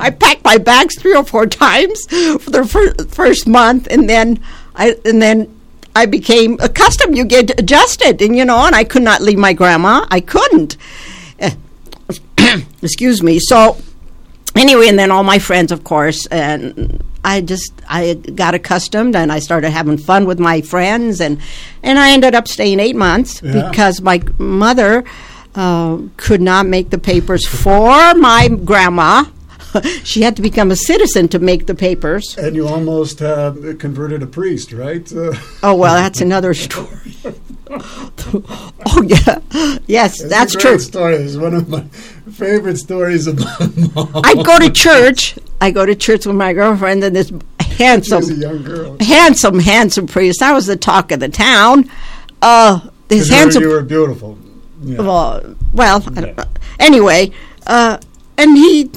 I 0.00 0.10
packed 0.10 0.44
my 0.44 0.58
bags 0.58 0.98
three 0.98 1.14
or 1.14 1.24
four 1.24 1.46
times 1.46 2.00
for 2.08 2.50
the 2.50 2.66
fir- 2.68 2.94
first 3.08 3.46
month, 3.46 3.86
and 3.90 4.08
then 4.08 4.38
I 4.74 4.96
and 5.04 5.20
then 5.22 5.52
I 5.94 6.06
became 6.06 6.58
accustomed. 6.60 7.16
You 7.16 7.24
get 7.24 7.58
adjusted, 7.58 8.20
and 8.22 8.36
you 8.36 8.44
know, 8.44 8.66
and 8.66 8.74
I 8.74 8.84
could 8.84 9.02
not 9.02 9.20
leave 9.22 9.38
my 9.38 9.52
grandma. 9.52 10.06
I 10.10 10.20
couldn't. 10.20 10.76
Excuse 12.82 13.22
me. 13.22 13.38
So 13.40 13.76
anyway, 14.54 14.88
and 14.88 14.98
then 14.98 15.10
all 15.10 15.22
my 15.24 15.38
friends, 15.38 15.72
of 15.72 15.84
course, 15.84 16.26
and 16.26 17.02
I 17.24 17.40
just 17.40 17.72
I 17.88 18.14
got 18.14 18.54
accustomed 18.54 19.16
and 19.16 19.32
I 19.32 19.38
started 19.40 19.70
having 19.70 19.98
fun 19.98 20.26
with 20.26 20.38
my 20.38 20.60
friends, 20.60 21.20
and 21.20 21.40
and 21.82 21.98
I 21.98 22.12
ended 22.12 22.34
up 22.34 22.46
staying 22.48 22.80
eight 22.80 22.96
months 22.96 23.40
Yeah. 23.42 23.68
because 23.70 24.00
my 24.00 24.22
mother 24.38 25.04
uh, 25.54 25.98
could 26.16 26.40
not 26.42 26.66
make 26.66 26.90
the 26.90 26.98
papers 26.98 27.46
for 27.46 28.14
my 28.14 28.48
grandma. 28.48 29.24
she 30.04 30.22
had 30.22 30.36
to 30.36 30.42
become 30.42 30.70
a 30.70 30.76
citizen 30.76 31.28
to 31.28 31.38
make 31.38 31.66
the 31.66 31.74
papers. 31.74 32.36
And 32.38 32.54
you 32.56 32.66
almost 32.68 33.20
uh, 33.22 33.52
converted 33.78 34.22
a 34.22 34.26
priest, 34.26 34.72
right? 34.72 35.10
Uh, 35.12 35.32
Oh 35.62 35.74
well, 35.74 35.94
that's 35.94 36.20
another 36.20 36.54
story. 36.54 37.14
oh 37.70 39.02
yeah, 39.06 39.38
yes, 39.86 40.20
it's 40.20 40.28
that's 40.30 40.54
a 40.54 40.58
true. 40.58 40.78
Story. 40.78 41.16
It's 41.16 41.36
one 41.36 41.54
of 41.54 41.68
my 41.68 41.82
favorite 42.32 42.76
stories 42.76 43.26
about 43.26 43.76
mom. 43.94 44.22
I 44.24 44.34
go 44.42 44.58
to 44.58 44.70
church. 44.70 45.38
I 45.60 45.70
go 45.70 45.84
to 45.86 45.94
church 45.94 46.26
with 46.26 46.36
my 46.36 46.52
girlfriend 46.52 47.02
and 47.04 47.14
this 47.16 47.32
handsome, 47.60 48.22
a 48.24 48.34
young 48.34 48.62
girl. 48.62 48.96
handsome, 49.00 49.58
handsome 49.58 50.06
priest. 50.06 50.42
I 50.42 50.52
was 50.52 50.66
the 50.66 50.76
talk 50.76 51.12
of 51.12 51.20
the 51.20 51.28
town. 51.28 51.90
Uh, 52.42 52.80
this 53.08 53.28
'Cause 53.28 53.28
you 53.30 53.34
were- 53.34 53.38
handsome. 53.40 53.62
you 53.62 53.68
were 53.70 53.82
beautiful. 53.82 54.38
Yeah. 54.82 54.98
well, 55.00 55.56
well 55.72 56.00
know. 56.10 56.34
anyway, 56.78 57.32
uh, 57.66 57.98
and 58.36 58.56
he 58.56 58.90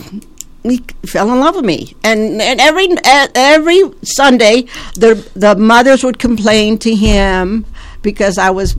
he 0.63 0.83
fell 1.05 1.31
in 1.31 1.39
love 1.39 1.55
with 1.55 1.65
me, 1.65 1.95
and 2.03 2.41
and 2.41 2.59
every 2.59 2.89
every 3.05 3.81
Sunday 4.03 4.65
the 4.95 5.15
the 5.35 5.55
mothers 5.55 6.03
would 6.03 6.19
complain 6.19 6.77
to 6.79 6.93
him 6.93 7.65
because 8.01 8.37
I 8.37 8.49
was 8.49 8.75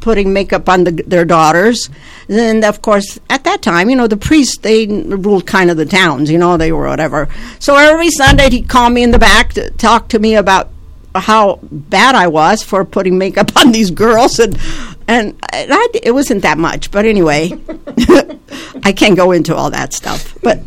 putting 0.00 0.32
makeup 0.32 0.68
on 0.68 0.84
the, 0.84 0.90
their 0.90 1.24
daughters. 1.24 1.90
And 2.28 2.64
of 2.64 2.82
course, 2.82 3.18
at 3.28 3.44
that 3.44 3.62
time, 3.62 3.90
you 3.90 3.96
know, 3.96 4.06
the 4.06 4.16
priests 4.16 4.58
they 4.58 4.86
ruled 4.86 5.46
kind 5.46 5.70
of 5.70 5.76
the 5.76 5.86
towns. 5.86 6.30
You 6.30 6.38
know, 6.38 6.56
they 6.56 6.72
were 6.72 6.88
whatever. 6.88 7.28
So 7.58 7.76
every 7.76 8.10
Sunday 8.10 8.50
he'd 8.50 8.68
call 8.68 8.90
me 8.90 9.02
in 9.02 9.10
the 9.10 9.18
back 9.18 9.54
to 9.54 9.70
talk 9.72 10.08
to 10.08 10.18
me 10.18 10.34
about 10.36 10.70
how 11.14 11.58
bad 11.62 12.14
I 12.14 12.28
was 12.28 12.62
for 12.62 12.84
putting 12.84 13.18
makeup 13.18 13.56
on 13.56 13.72
these 13.72 13.90
girls, 13.90 14.38
and 14.38 14.58
and 15.08 15.38
I, 15.42 15.88
it 15.94 16.12
wasn't 16.12 16.42
that 16.42 16.58
much, 16.58 16.90
but 16.90 17.06
anyway, 17.06 17.50
I 18.84 18.92
can't 18.92 19.16
go 19.16 19.32
into 19.32 19.56
all 19.56 19.70
that 19.70 19.94
stuff. 19.94 20.36
But 20.42 20.60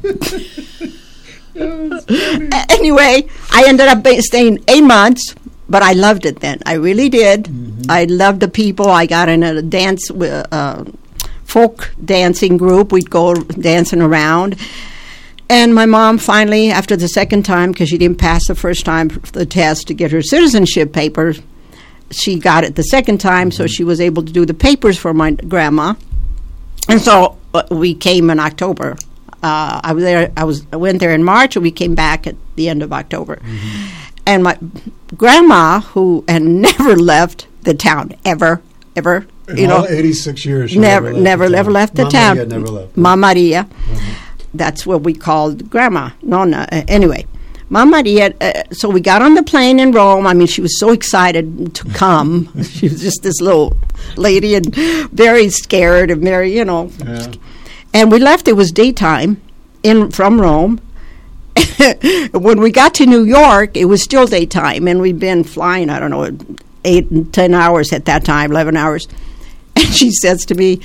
anyway, 2.72 3.28
I 3.52 3.66
ended 3.68 3.88
up 3.88 4.06
staying 4.22 4.64
eight 4.68 4.84
months, 4.84 5.36
but 5.70 5.84
I 5.84 5.94
loved 5.94 6.26
it 6.26 6.40
then. 6.40 6.60
I 6.66 6.74
really 6.74 7.08
did. 7.08 7.50
I 7.88 8.06
loved 8.06 8.40
the 8.40 8.48
people. 8.48 8.90
I 8.90 9.06
got 9.06 9.30
in 9.30 9.44
a 9.44 9.62
dance 9.62 10.10
uh, 10.10 10.86
folk 11.44 11.94
dancing 12.04 12.58
group. 12.58 12.92
We'd 12.92 13.12
go 13.12 13.36
dancing 13.36 14.02
around. 14.02 14.58
And 15.50 15.76
my 15.76 15.86
mom 15.86 16.18
finally, 16.18 16.72
after 16.72 16.96
the 16.96 17.10
second 17.10 17.44
time, 17.44 17.74
because 17.74 17.90
she 17.90 17.98
didn't 17.98 18.18
pass 18.18 18.48
the 18.48 18.56
first 18.56 18.86
time 18.86 19.10
for 19.10 19.20
the 19.34 19.46
test 19.46 19.88
to 19.88 19.94
get 19.94 20.12
her 20.12 20.22
citizenship 20.22 20.94
papers, 20.94 21.42
she 22.12 22.38
got 22.40 22.64
it 22.64 22.76
the 22.76 22.84
second 22.84 23.20
time, 23.20 23.52
so 23.52 23.68
she 23.68 23.84
was 23.84 24.00
able 24.02 24.24
to 24.24 24.32
do 24.32 24.46
the 24.46 24.54
papers 24.54 24.98
for 24.98 25.14
my 25.14 25.32
grandma. 25.32 25.94
And 26.90 27.02
so 27.02 27.38
uh, 27.54 27.64
we 27.72 27.94
came 27.94 28.30
in 28.30 28.40
October. 28.40 28.98
Uh, 29.44 29.80
I 29.84 29.94
was 29.94 30.04
there. 30.04 30.32
I 30.38 30.44
was. 30.44 30.66
I 30.72 30.76
went 30.76 31.00
there 31.00 31.12
in 31.14 31.24
March, 31.24 31.56
and 31.56 31.64
we 31.64 31.72
came 31.72 31.96
back 31.96 32.28
at 32.28 32.36
the 32.56 32.70
end 32.70 32.84
of 32.84 32.94
October. 32.94 33.40
And 34.26 34.44
my 34.44 34.58
grandma, 35.18 35.80
who 35.82 36.24
had 36.28 36.42
never 36.68 36.96
left 36.96 37.48
the 37.64 37.74
town 37.74 38.14
ever, 38.24 38.62
ever, 38.96 39.26
In 39.50 39.58
you 39.58 39.68
know, 39.68 39.86
86 39.88 40.46
years. 40.46 40.72
she 40.72 40.80
never, 40.80 41.12
never, 41.14 41.46
the 41.46 41.52
never 41.52 41.68
town. 41.70 41.74
left 41.74 41.96
the 41.96 42.06
town. 42.06 42.36
Maria 42.38 42.48
never 42.50 42.68
left. 42.68 42.98
Ma 42.98 43.16
Maria. 43.16 43.68
That's 44.54 44.86
what 44.86 45.02
we 45.04 45.14
called 45.14 45.70
Grandma. 45.70 46.12
Nonna. 46.22 46.68
Uh, 46.72 46.84
anyway, 46.88 47.26
Ma 47.72 47.86
Maria. 47.86 48.34
Uh, 48.42 48.64
so 48.74 48.90
we 48.90 49.00
got 49.00 49.22
on 49.22 49.34
the 49.34 49.44
plane 49.44 49.80
in 49.80 49.94
Rome. 49.94 50.28
I 50.28 50.34
mean, 50.34 50.48
she 50.48 50.62
was 50.62 50.78
so 50.78 50.92
excited 50.92 51.74
to 51.74 51.90
come. 51.94 52.52
she 52.64 52.90
was 52.90 53.02
just 53.02 53.24
this 53.24 53.40
little 53.40 53.78
lady 54.18 54.56
and 54.56 54.76
very 54.76 55.50
scared 55.50 56.12
and 56.12 56.22
very, 56.22 56.56
you 56.56 56.66
know. 56.66 56.92
Yeah. 57.00 57.32
And 57.94 58.12
we 58.12 58.20
left. 58.20 58.50
It 58.50 58.54
was 58.54 58.72
daytime 58.72 59.42
in 59.84 60.12
from 60.12 60.42
Rome. 60.42 60.82
when 62.34 62.60
we 62.60 62.72
got 62.72 62.94
to 62.96 63.06
New 63.06 63.24
York, 63.24 63.78
it 63.78 63.86
was 63.86 64.04
still 64.04 64.28
daytime, 64.28 64.88
and 64.88 65.00
we'd 65.00 65.20
been 65.20 65.46
flying. 65.46 65.90
I 65.90 66.00
don't 66.00 66.12
know, 66.12 66.38
eight 66.84 67.10
and 67.10 67.34
ten 67.34 67.54
hours 67.54 67.94
at 67.94 68.06
that 68.06 68.26
time, 68.26 68.52
eleven 68.52 68.78
hours. 68.78 69.08
And 69.74 69.96
she 69.96 70.12
says 70.12 70.44
to 70.48 70.56
me, 70.56 70.82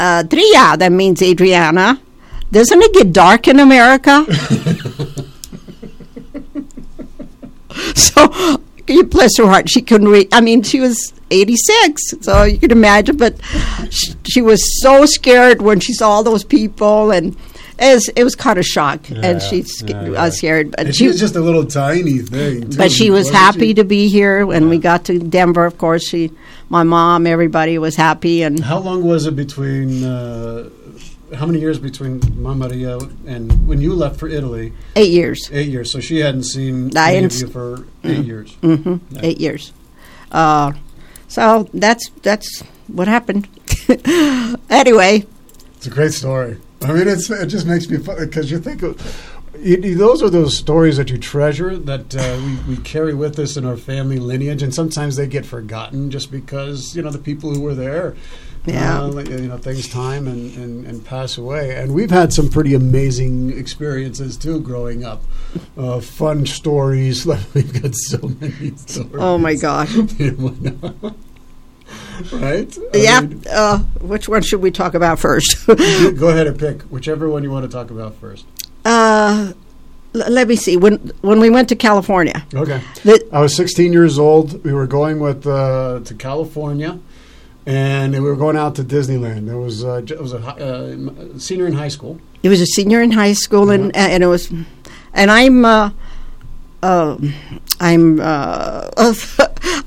uh, 0.00 0.24
"Tria," 0.24 0.76
that 0.76 0.90
means 0.90 1.22
Adriana. 1.22 2.00
Doesn't 2.50 2.82
it 2.82 2.92
get 2.92 3.12
dark 3.12 3.46
in 3.46 3.60
America? 3.60 4.26
so, 8.88 9.02
bless 9.04 9.36
her 9.38 9.46
heart, 9.46 9.68
she 9.68 9.82
couldn't 9.82 10.08
read. 10.08 10.28
I 10.32 10.40
mean, 10.40 10.62
she 10.62 10.80
was 10.80 11.12
86, 11.30 12.02
so 12.20 12.44
you 12.44 12.58
can 12.58 12.70
imagine. 12.70 13.16
But 13.16 13.36
she, 13.90 14.12
she 14.28 14.42
was 14.42 14.62
so 14.82 15.06
scared 15.06 15.62
when 15.62 15.80
she 15.80 15.92
saw 15.92 16.10
all 16.10 16.22
those 16.22 16.44
people, 16.44 17.10
and 17.10 17.36
it 17.78 17.94
was, 17.94 18.08
it 18.10 18.24
was 18.24 18.34
kind 18.34 18.58
of 18.58 18.64
shock. 18.64 19.08
Yeah, 19.10 19.20
and 19.22 19.42
she 19.42 19.62
sca- 19.62 20.10
yeah, 20.12 20.28
scared, 20.30 20.70
but 20.72 20.80
And 20.80 20.94
she 20.94 21.04
she 21.04 21.08
was 21.08 21.20
just 21.20 21.36
a 21.36 21.40
little 21.40 21.66
tiny 21.66 22.18
thing. 22.18 22.70
Too, 22.70 22.78
but 22.78 22.90
she 22.90 23.10
was 23.10 23.30
happy 23.30 23.68
she? 23.68 23.74
to 23.74 23.84
be 23.84 24.08
here. 24.08 24.46
When 24.46 24.68
we 24.68 24.78
got 24.78 25.04
to 25.06 25.18
Denver, 25.18 25.66
of 25.66 25.78
course, 25.78 26.06
she, 26.08 26.30
my 26.68 26.84
mom, 26.84 27.26
everybody 27.26 27.78
was 27.78 27.96
happy, 27.96 28.42
and 28.42 28.60
How 28.60 28.78
long 28.78 29.04
was 29.04 29.26
it 29.26 29.36
between? 29.36 30.04
Uh, 30.04 30.70
how 31.34 31.46
many 31.46 31.58
years 31.60 31.78
between 31.78 32.20
Mama 32.40 32.68
Maria 32.68 32.98
and 33.26 33.66
when 33.66 33.80
you 33.80 33.94
left 33.94 34.18
for 34.20 34.28
Italy? 34.28 34.72
eight 34.94 35.10
years. 35.10 35.48
Eight 35.52 35.68
years. 35.68 35.90
So 35.92 36.00
she 36.00 36.18
hadn't 36.18 36.44
seen 36.44 36.96
I 36.96 37.14
any 37.14 37.22
hadn't 37.22 37.34
of 37.34 37.40
you 37.40 37.46
s- 37.46 37.52
for 37.52 37.86
eight 38.04 38.24
years. 38.24 38.52
hmm 38.60 38.96
Yeah. 39.10 39.20
Eight 39.22 39.40
years. 39.40 39.72
Uh, 40.30 40.72
so 41.28 41.68
that's 41.74 42.10
that's 42.22 42.60
what 42.88 43.08
happened. 43.08 43.48
anyway, 44.70 45.24
It's 45.76 45.86
a 45.86 45.90
great 45.90 46.12
story. 46.12 46.58
I 46.82 46.92
mean, 46.92 47.08
it's 47.08 47.30
it 47.30 47.46
just 47.46 47.66
makes 47.66 47.88
me 47.88 47.96
because 47.98 48.50
you 48.50 48.58
think 48.58 48.82
of, 48.82 49.00
you, 49.58 49.76
you- 49.78 49.94
those 49.96 50.22
are 50.22 50.30
those 50.30 50.56
stories 50.56 50.96
that 50.98 51.10
you 51.10 51.18
treasure 51.18 51.76
that 51.76 52.14
uh, 52.14 52.40
we, 52.68 52.76
we 52.76 52.82
carry 52.82 53.14
with 53.14 53.38
us 53.38 53.56
in 53.56 53.64
our 53.64 53.76
family 53.76 54.18
lineage, 54.18 54.62
and 54.62 54.74
sometimes 54.74 55.16
they 55.16 55.26
get 55.26 55.44
forgotten 55.46 56.10
just 56.10 56.30
because 56.30 56.94
you 56.94 57.02
know 57.02 57.10
the 57.10 57.18
people 57.18 57.52
who 57.52 57.60
were 57.60 57.74
there. 57.74 58.14
Yeah. 58.66 59.02
uh, 59.02 59.08
like, 59.08 59.28
you 59.28 59.38
know, 59.48 59.58
things 59.58 59.88
time 59.88 60.26
and, 60.26 60.54
and, 60.56 60.86
and 60.86 61.04
pass 61.04 61.38
away. 61.38 61.76
And 61.76 61.94
we've 61.94 62.10
had 62.10 62.32
some 62.32 62.48
pretty 62.48 62.74
amazing 62.74 63.56
experiences 63.56 64.36
too 64.36 64.60
growing 64.60 65.04
up. 65.04 65.22
Uh, 65.76 66.00
fun 66.00 66.46
stories. 66.46 67.26
We've 67.54 67.82
got 67.82 67.94
so 67.94 68.18
many 68.40 68.74
stories. 68.76 69.10
oh 69.14 69.38
my 69.38 69.54
gosh. 69.54 69.94
right? 72.32 72.78
I 72.94 72.96
yeah. 72.96 73.20
mean, 73.20 73.42
Uh, 73.50 73.78
which 74.00 74.28
one 74.28 74.42
should 74.42 74.60
we 74.62 74.70
talk 74.70 74.94
about 74.94 75.18
first? 75.18 75.66
go 75.66 76.28
ahead 76.28 76.46
and 76.46 76.58
pick 76.58 76.82
whichever 76.82 77.28
one 77.28 77.42
you 77.42 77.50
want 77.50 77.64
to 77.64 77.70
talk 77.70 77.90
about 77.90 78.14
first. 78.16 78.44
uh, 78.84 79.52
let 80.12 80.48
me 80.48 80.56
see. 80.56 80.78
When 80.78 80.96
when 81.20 81.40
we 81.40 81.50
went 81.50 81.68
to 81.68 81.76
California, 81.76 82.46
Okay. 82.54 82.80
I 83.32 83.40
was 83.40 83.54
16 83.54 83.92
years 83.92 84.18
old. 84.18 84.64
We 84.64 84.72
were 84.72 84.86
going 84.86 85.20
with 85.20 85.46
uh, 85.46 86.00
to 86.04 86.14
California, 86.14 86.98
and 87.66 88.12
we 88.12 88.20
were 88.20 88.36
going 88.36 88.56
out 88.56 88.76
to 88.76 88.84
Disneyland. 88.84 89.48
It 89.50 89.56
was 89.56 89.84
uh, 89.84 90.02
it 90.08 90.20
was 90.20 90.32
a 90.32 90.38
uh, 90.38 91.38
senior 91.38 91.66
in 91.66 91.72
high 91.74 91.88
school. 91.88 92.20
it 92.42 92.48
was 92.48 92.60
a 92.60 92.66
senior 92.66 93.02
in 93.02 93.10
high 93.12 93.32
school, 93.34 93.70
and 93.70 93.94
and 93.96 94.22
it 94.22 94.26
was, 94.28 94.50
and 95.12 95.30
I'm. 95.30 95.64
Uh, 95.64 95.90
uh, 96.82 97.16
I'm 97.80 98.20
uh, 98.20 98.90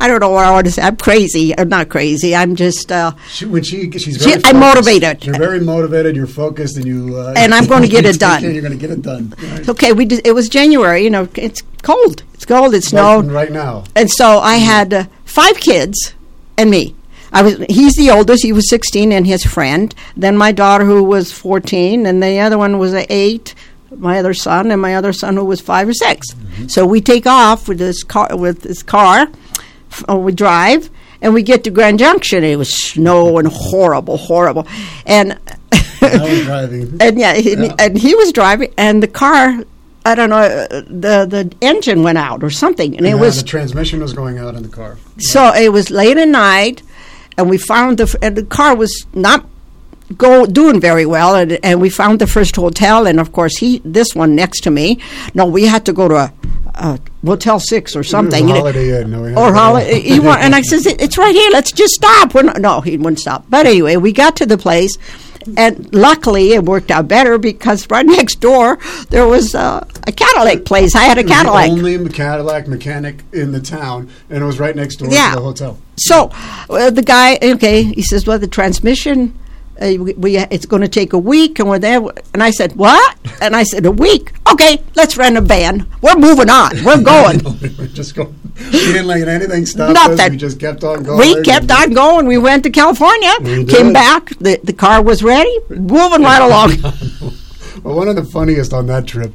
I 0.01 0.07
don't 0.07 0.19
know 0.19 0.29
what 0.31 0.43
I 0.45 0.51
want 0.51 0.65
to 0.65 0.71
say. 0.71 0.81
I'm 0.81 0.97
crazy. 0.97 1.57
I'm 1.57 1.69
not 1.69 1.87
crazy. 1.87 2.35
I'm 2.35 2.55
just 2.55 2.91
uh, 2.91 3.13
She, 3.29 3.45
when 3.45 3.63
she 3.63 3.89
she's 3.91 4.21
She- 4.21 4.35
I'm 4.43 4.59
motivated. 4.59 5.25
You're 5.25 5.37
very 5.37 5.59
motivated. 5.59 6.15
You're 6.15 6.27
focused, 6.27 6.77
and 6.77 6.85
you 6.85 7.15
uh, 7.17 7.35
and 7.37 7.53
I'm 7.53 7.67
going 7.67 7.83
to 7.83 7.87
get 7.87 8.05
it 8.05 8.19
done. 8.27 8.41
Care, 8.41 8.51
you're 8.51 8.61
going 8.61 8.77
to 8.77 8.79
get 8.79 8.91
it 8.91 9.01
done. 9.01 9.33
Right. 9.41 9.69
okay. 9.69 9.93
We 9.93 10.05
did, 10.05 10.25
it 10.27 10.33
was 10.33 10.49
January. 10.49 11.03
You 11.03 11.09
know, 11.09 11.29
it's 11.35 11.61
cold. 11.83 12.23
It's 12.33 12.45
cold. 12.45 12.73
It's 12.73 12.87
snow. 12.87 13.21
right, 13.21 13.31
right 13.31 13.51
now. 13.51 13.85
And 13.95 14.09
so 14.11 14.39
I 14.39 14.55
had 14.55 14.93
uh, 14.93 15.05
five 15.25 15.57
kids 15.59 16.15
and 16.57 16.69
me. 16.69 16.95
I 17.31 17.41
was 17.43 17.57
he's 17.69 17.95
the 17.95 18.11
oldest. 18.11 18.43
He 18.43 18.53
was 18.53 18.69
16 18.69 19.11
and 19.11 19.25
his 19.27 19.43
friend. 19.43 19.93
Then 20.17 20.37
my 20.37 20.51
daughter 20.51 20.85
who 20.85 21.03
was 21.03 21.31
14 21.31 22.05
and 22.05 22.21
the 22.23 22.39
other 22.39 22.57
one 22.57 22.79
was 22.79 22.93
8, 22.93 23.53
my 23.97 24.19
other 24.19 24.33
son 24.33 24.71
and 24.71 24.81
my 24.81 24.95
other 24.95 25.13
son 25.13 25.35
who 25.37 25.45
was 25.45 25.61
5 25.61 25.89
or 25.89 25.93
6. 25.93 26.27
So 26.67 26.85
we 26.85 27.01
take 27.01 27.25
off 27.27 27.67
with 27.67 27.77
this 27.77 28.03
car 28.03 28.35
with 28.35 28.61
this 28.61 28.81
car. 28.83 29.27
Uh, 30.09 30.17
we 30.17 30.31
drive 30.31 30.89
and 31.21 31.33
we 31.33 31.41
get 31.43 31.63
to 31.65 31.69
Grand 31.71 31.99
Junction. 31.99 32.43
It 32.43 32.57
was 32.57 32.73
snow 32.91 33.37
and 33.39 33.47
horrible, 33.47 34.17
horrible. 34.17 34.67
And 35.05 35.37
Now 36.01 36.23
we're 36.23 36.43
driving. 36.45 36.97
and 37.01 37.19
yeah, 37.19 37.33
he, 37.35 37.55
Yeah. 37.55 37.75
and 37.79 37.97
he 37.97 38.15
was 38.15 38.31
driving 38.31 38.73
and 38.77 39.03
the 39.03 39.07
car 39.07 39.63
I 40.05 40.15
don't 40.15 40.29
know 40.29 40.47
the 40.67 41.25
the 41.29 41.51
engine 41.61 42.03
went 42.03 42.17
out 42.17 42.41
or 42.43 42.49
something 42.49 42.95
and 42.97 43.05
it 43.05 43.15
was 43.15 43.37
the 43.43 43.47
transmission 43.47 43.99
was 43.99 44.13
going 44.13 44.37
out 44.39 44.55
in 44.55 44.63
the 44.63 44.69
car. 44.69 44.97
so 45.17 45.53
it 45.53 45.69
was 45.73 45.89
late 45.91 46.17
at 46.17 46.27
night, 46.29 46.81
and 47.39 47.49
we 47.49 47.57
found 47.57 47.97
the 47.97 48.07
and 48.21 48.35
the 48.35 48.43
car 48.43 48.75
was 48.75 49.05
not 49.13 49.45
go 50.17 50.45
doing 50.45 50.79
very 50.81 51.05
well, 51.05 51.35
and, 51.35 51.51
and 51.63 51.79
we 51.81 51.89
found 51.89 52.19
the 52.19 52.27
first 52.27 52.55
hotel, 52.55 53.07
and 53.07 53.19
of 53.19 53.31
course 53.31 53.57
he 53.57 53.81
this 53.85 54.15
one 54.15 54.35
next 54.35 54.61
to 54.65 54.71
me. 54.71 54.99
No, 55.33 55.45
we 55.45 55.65
had 55.65 55.85
to 55.85 55.93
go 55.93 56.07
to 56.07 56.15
a, 56.15 56.33
a 56.75 56.99
Motel 57.21 57.59
Six 57.59 57.95
or 57.95 58.03
something. 58.03 58.45
Was 58.45 58.53
a 58.53 58.59
Holiday 58.59 59.01
Inn. 59.01 59.11
No, 59.11 59.21
or 59.39 59.53
holiday. 59.53 59.99
He 59.99 60.19
want, 60.19 60.41
and 60.41 60.55
I 60.55 60.61
says 60.61 60.85
"It- 60.87 60.99
it's 61.01 61.17
right 61.17 61.35
here. 61.35 61.49
Let's 61.51 61.71
just 61.71 61.93
stop. 61.93 62.33
We're 62.33 62.43
not, 62.43 62.59
no, 62.59 62.81
he 62.81 62.97
wouldn't 62.97 63.19
stop. 63.19 63.45
But 63.49 63.65
anyway, 63.67 63.97
we 63.97 64.11
got 64.11 64.35
to 64.37 64.45
the 64.47 64.57
place, 64.57 64.97
and 65.57 65.93
luckily 65.93 66.53
it 66.53 66.63
worked 66.63 66.91
out 66.91 67.07
better 67.07 67.37
because 67.37 67.87
right 67.89 68.05
next 68.19 68.35
door 68.41 68.77
there 69.09 69.27
was 69.27 69.55
uh, 69.55 69.85
a 70.07 70.11
Cadillac 70.11 70.65
place. 70.65 70.95
I 70.95 71.03
had 71.03 71.17
a 71.17 71.23
Cadillac. 71.23 71.69
The 71.71 71.71
only 71.77 72.09
Cadillac 72.09 72.67
mechanic 72.67 73.23
in 73.33 73.51
the 73.51 73.59
town, 73.61 74.09
and 74.29 74.43
it 74.43 74.45
was 74.45 74.59
right 74.59 74.75
next 74.75 74.97
door 74.97 75.09
Yeah. 75.11 75.29
to 75.31 75.35
the 75.37 75.41
hotel. 75.41 75.77
So 75.97 76.29
uh, 76.69 76.89
the 76.89 77.01
guy, 77.01 77.37
okay, 77.41 77.83
he 77.83 78.01
says, 78.01 78.25
"Well, 78.25 78.39
the 78.39 78.47
transmission, 78.47 79.37
uh, 79.81 80.03
we, 80.03 80.13
we 80.13 80.37
it's 80.37 80.65
going 80.65 80.81
to 80.81 80.87
take 80.87 81.13
a 81.13 81.17
week," 81.17 81.59
and 81.59 81.69
we're 81.69 81.79
there. 81.79 82.01
And 82.33 82.43
I 82.43 82.51
said, 82.51 82.75
"What?" 82.75 83.17
And 83.41 83.55
I 83.55 83.63
said, 83.63 83.85
"A 83.85 83.91
week? 83.91 84.33
Okay, 84.51 84.81
let's 84.95 85.17
rent 85.17 85.37
a 85.37 85.41
van. 85.41 85.87
We're 86.01 86.15
moving 86.15 86.49
on. 86.49 86.83
We're 86.83 87.01
going." 87.01 87.43
we 87.61 87.69
were 87.75 87.87
just 87.87 88.15
going. 88.15 88.35
We 88.57 88.71
didn't 88.71 89.07
let 89.07 89.27
anything 89.27 89.65
stop 89.65 89.89
us. 89.89 90.09
Nothing. 90.09 90.31
We 90.31 90.37
just 90.37 90.59
kept 90.59 90.83
on 90.83 91.03
going. 91.03 91.19
we 91.19 91.41
kept 91.43 91.71
on 91.71 91.93
going. 91.93 92.25
We 92.25 92.37
went 92.37 92.63
to 92.63 92.69
California. 92.69 93.31
We 93.41 93.65
Came 93.65 93.93
back. 93.93 94.29
The 94.39 94.59
the 94.63 94.73
car 94.73 95.01
was 95.01 95.23
ready. 95.23 95.55
Moving 95.69 96.23
right 96.23 96.41
along. 96.41 96.73
Well, 97.83 97.95
one 97.95 98.09
of 98.09 98.17
the 98.17 98.25
funniest 98.25 98.73
on 98.73 98.87
that 98.87 99.07
trip 99.07 99.33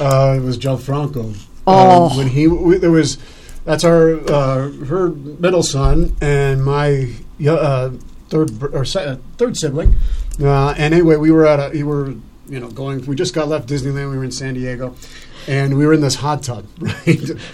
uh, 0.00 0.38
was 0.42 0.58
Gianfranco. 0.58 1.34
Oh. 1.66 2.10
Um, 2.10 2.16
when 2.16 2.28
he 2.28 2.46
we, 2.46 2.76
there 2.76 2.90
was 2.90 3.18
that's 3.64 3.84
our 3.84 4.20
uh, 4.30 4.70
her 4.86 5.10
middle 5.10 5.62
son 5.62 6.14
and 6.20 6.64
my 6.64 7.12
uh, 7.46 7.90
third 8.28 8.50
or 8.74 8.84
se- 8.84 9.04
uh, 9.04 9.16
third 9.38 9.56
sibling. 9.56 9.96
Uh, 10.40 10.74
and 10.76 10.92
anyway, 10.94 11.16
we 11.16 11.30
were 11.30 11.46
at 11.46 11.58
a 11.60 11.70
we 11.72 11.82
were 11.82 12.10
you 12.48 12.60
know 12.60 12.68
going. 12.68 13.04
We 13.06 13.14
just 13.16 13.34
got 13.34 13.48
left 13.48 13.68
Disneyland. 13.68 14.10
We 14.10 14.16
were 14.18 14.24
in 14.24 14.32
San 14.32 14.54
Diego. 14.54 14.94
And 15.48 15.78
we 15.78 15.86
were 15.86 15.92
in 15.92 16.00
this 16.00 16.16
hot 16.16 16.42
tub, 16.42 16.66
right? 16.80 17.06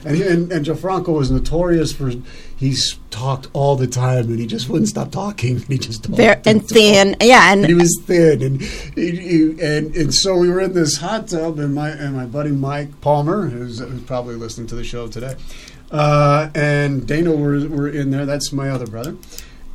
And, 0.07 0.17
he, 0.17 0.23
and 0.23 0.51
and 0.51 0.65
Gianfranco 0.65 1.09
was 1.15 1.31
notorious 1.31 1.93
for 1.93 2.11
he's 2.57 2.97
talked 3.11 3.49
all 3.53 3.77
the 3.77 3.87
time, 3.87 4.31
and 4.31 4.39
he 4.39 4.47
just 4.47 4.71
wouldn't 4.71 4.89
stop 4.89 5.11
talking. 5.11 5.59
He 5.69 5.77
just 5.77 6.03
talked 6.05 6.17
There 6.17 6.41
and 6.47 6.61
talked. 6.63 6.73
thin. 6.73 7.17
Yeah, 7.21 7.53
And 7.53 7.67
he 7.67 7.75
was 7.75 8.01
thin, 8.07 8.41
and 8.43 8.63
he, 8.63 9.11
he- 9.11 9.61
and 9.63 9.95
and 9.95 10.15
so 10.15 10.39
we 10.39 10.49
were 10.49 10.61
in 10.63 10.73
this 10.73 10.97
hot 10.97 11.29
tub, 11.29 11.59
and 11.59 11.75
my 11.75 11.91
and 11.91 12.17
my 12.17 12.25
buddy 12.25 12.51
Mike 12.53 12.99
Palmer, 13.03 13.49
who's, 13.49 13.81
who's 13.81 14.01
probably 14.05 14.37
listening 14.37 14.69
to 14.69 14.75
the 14.75 14.85
show 14.85 15.07
today, 15.07 15.35
uh, 15.91 16.49
and 16.55 17.07
Dana 17.07 17.33
were 17.33 17.69
were 17.69 17.91
in 17.91 18.11
there. 18.11 18.25
That's 18.25 18.55
my 18.55 18.71
other 18.71 18.87
brother. 18.87 19.17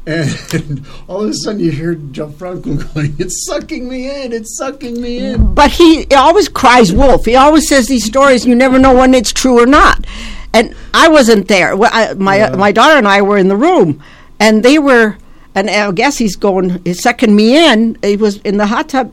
And 0.07 0.85
all 1.09 1.23
of 1.25 1.29
a 1.29 1.33
sudden, 1.33 1.59
you 1.59 1.71
hear 1.71 1.95
Gianfranco 1.95 2.93
going, 2.93 3.13
"It's 3.19 3.45
sucking 3.45 3.87
me 3.89 4.23
in! 4.23 4.31
It's 4.31 4.57
sucking 4.57 5.01
me 5.01 5.17
in!" 5.19 5.53
but 5.53 5.71
he 5.71 6.05
always 6.15 6.47
cries 6.47 6.93
wolf. 6.93 7.25
He 7.25 7.35
always 7.35 7.67
says 7.67 7.87
these 7.87 8.05
stories. 8.05 8.45
You 8.45 8.55
never 8.55 8.79
know 8.79 8.95
when 8.95 9.13
it's 9.13 9.33
true 9.33 9.61
or 9.61 9.65
not. 9.65 10.05
And 10.53 10.73
I 10.93 11.09
wasn't 11.09 11.49
there. 11.49 11.75
Well, 11.75 11.91
I, 11.93 12.13
my 12.13 12.37
Yeah. 12.37 12.55
my 12.55 12.71
daughter 12.71 12.97
and 12.97 13.07
I 13.07 13.21
were 13.21 13.37
in 13.37 13.49
the 13.49 13.57
room, 13.57 14.01
and 14.39 14.63
they 14.63 14.79
were. 14.79 15.17
And 15.53 15.69
I 15.69 15.91
guess 15.91 16.17
he's 16.19 16.35
going. 16.35 16.81
He's 16.85 17.01
sucking 17.01 17.35
me 17.35 17.57
in. 17.71 17.97
He 18.01 18.15
was 18.15 18.37
in 18.37 18.57
the 18.57 18.67
hot 18.67 18.89
tub. 18.89 19.11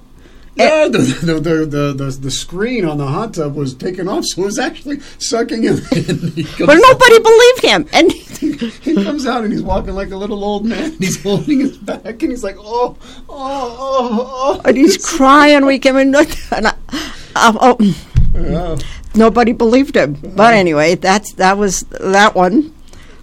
Yeah, 0.56 0.86
the, 0.92 0.98
the, 0.98 1.34
the, 1.40 1.66
the, 1.66 1.92
the, 1.92 2.10
the 2.20 2.30
screen 2.30 2.84
on 2.84 2.98
the 2.98 3.06
hot 3.06 3.34
tub 3.34 3.54
was 3.56 3.74
taken 3.74 4.08
off, 4.08 4.24
so 4.24 4.42
it 4.42 4.44
was 4.46 4.58
actually 4.58 5.00
sucking 5.18 5.62
him 5.62 5.78
in. 5.92 6.46
But 6.58 6.78
nobody 6.78 7.18
believed 7.18 7.60
him. 7.62 7.88
And 7.92 8.12
he 8.82 8.94
comes 9.02 9.26
out 9.26 9.42
and 9.44 9.52
he's 9.52 9.62
walking 9.62 9.94
like 9.94 10.10
a 10.10 10.16
little 10.16 10.44
old 10.44 10.64
man. 10.64 10.92
He's 10.98 11.20
holding 11.22 11.60
his 11.60 11.76
back 11.78 12.22
and 12.22 12.30
he's 12.30 12.44
like, 12.44 12.56
oh, 12.58 12.96
oh, 13.28 13.76
oh, 13.78 14.58
oh. 14.58 14.60
and 14.64 14.76
he's 14.76 14.96
crying. 15.04 15.66
We 15.66 15.78
came 15.78 15.96
in, 15.96 16.14
and 16.14 16.68
I, 16.68 16.74
uh, 17.34 17.52
oh, 17.60 17.76
Yeah. 18.34 18.76
nobody 19.16 19.52
believed 19.52 19.96
him. 19.96 20.14
But 20.36 20.54
anyway, 20.54 20.94
that's 20.94 21.32
that 21.34 21.58
was 21.58 21.80
that 22.00 22.34
one. 22.36 22.72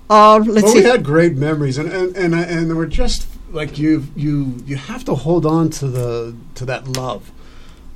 Uh, 0.10 0.40
let's 0.40 0.64
Well, 0.66 0.74
see. 0.74 0.80
we 0.82 0.86
had 0.86 1.06
great 1.06 1.38
memories, 1.38 1.78
and 1.78 1.90
and 1.94 2.16
and, 2.18 2.36
and 2.36 2.70
they 2.70 2.74
were 2.74 2.86
just 2.88 3.26
like 3.52 3.78
you 3.78 4.08
you 4.16 4.58
you 4.66 4.76
have 4.76 5.04
to 5.06 5.16
hold 5.16 5.46
on 5.46 5.70
to 5.72 5.88
the 5.88 6.36
to 6.56 6.66
that 6.66 6.88
love, 6.88 7.32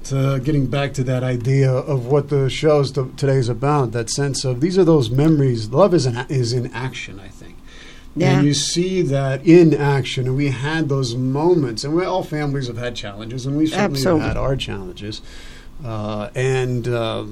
to 0.05 0.39
getting 0.43 0.67
back 0.67 0.93
to 0.93 1.03
that 1.03 1.23
idea 1.23 1.71
of 1.71 2.05
what 2.07 2.29
the 2.29 2.49
shows 2.49 2.91
today 2.91 3.37
is 3.37 3.49
about. 3.49 3.91
That 3.91 4.09
sense 4.09 4.45
of 4.45 4.61
these 4.61 4.77
are 4.77 4.83
those 4.83 5.09
memories. 5.09 5.69
Love 5.69 5.93
is 5.93 6.05
in, 6.05 6.17
is 6.29 6.53
in 6.53 6.71
action. 6.73 7.19
I 7.19 7.29
think. 7.29 7.57
Yeah. 8.15 8.37
And 8.37 8.47
you 8.47 8.53
see 8.53 9.01
that 9.01 9.45
in 9.45 9.73
action, 9.73 10.25
and 10.25 10.37
we 10.37 10.49
had 10.49 10.87
those 10.87 11.15
moments, 11.15 11.83
and 11.83 11.93
we 11.93 12.05
all 12.05 12.23
families 12.23 12.67
have 12.67 12.77
had 12.77 12.95
challenges, 12.95 13.45
and 13.45 13.57
we 13.57 13.67
certainly 13.67 13.97
Absolutely. 13.97 14.21
have 14.21 14.29
had 14.29 14.37
our 14.37 14.55
challenges, 14.55 15.21
uh, 15.83 16.29
and 16.33 16.87
uh, 16.87 17.25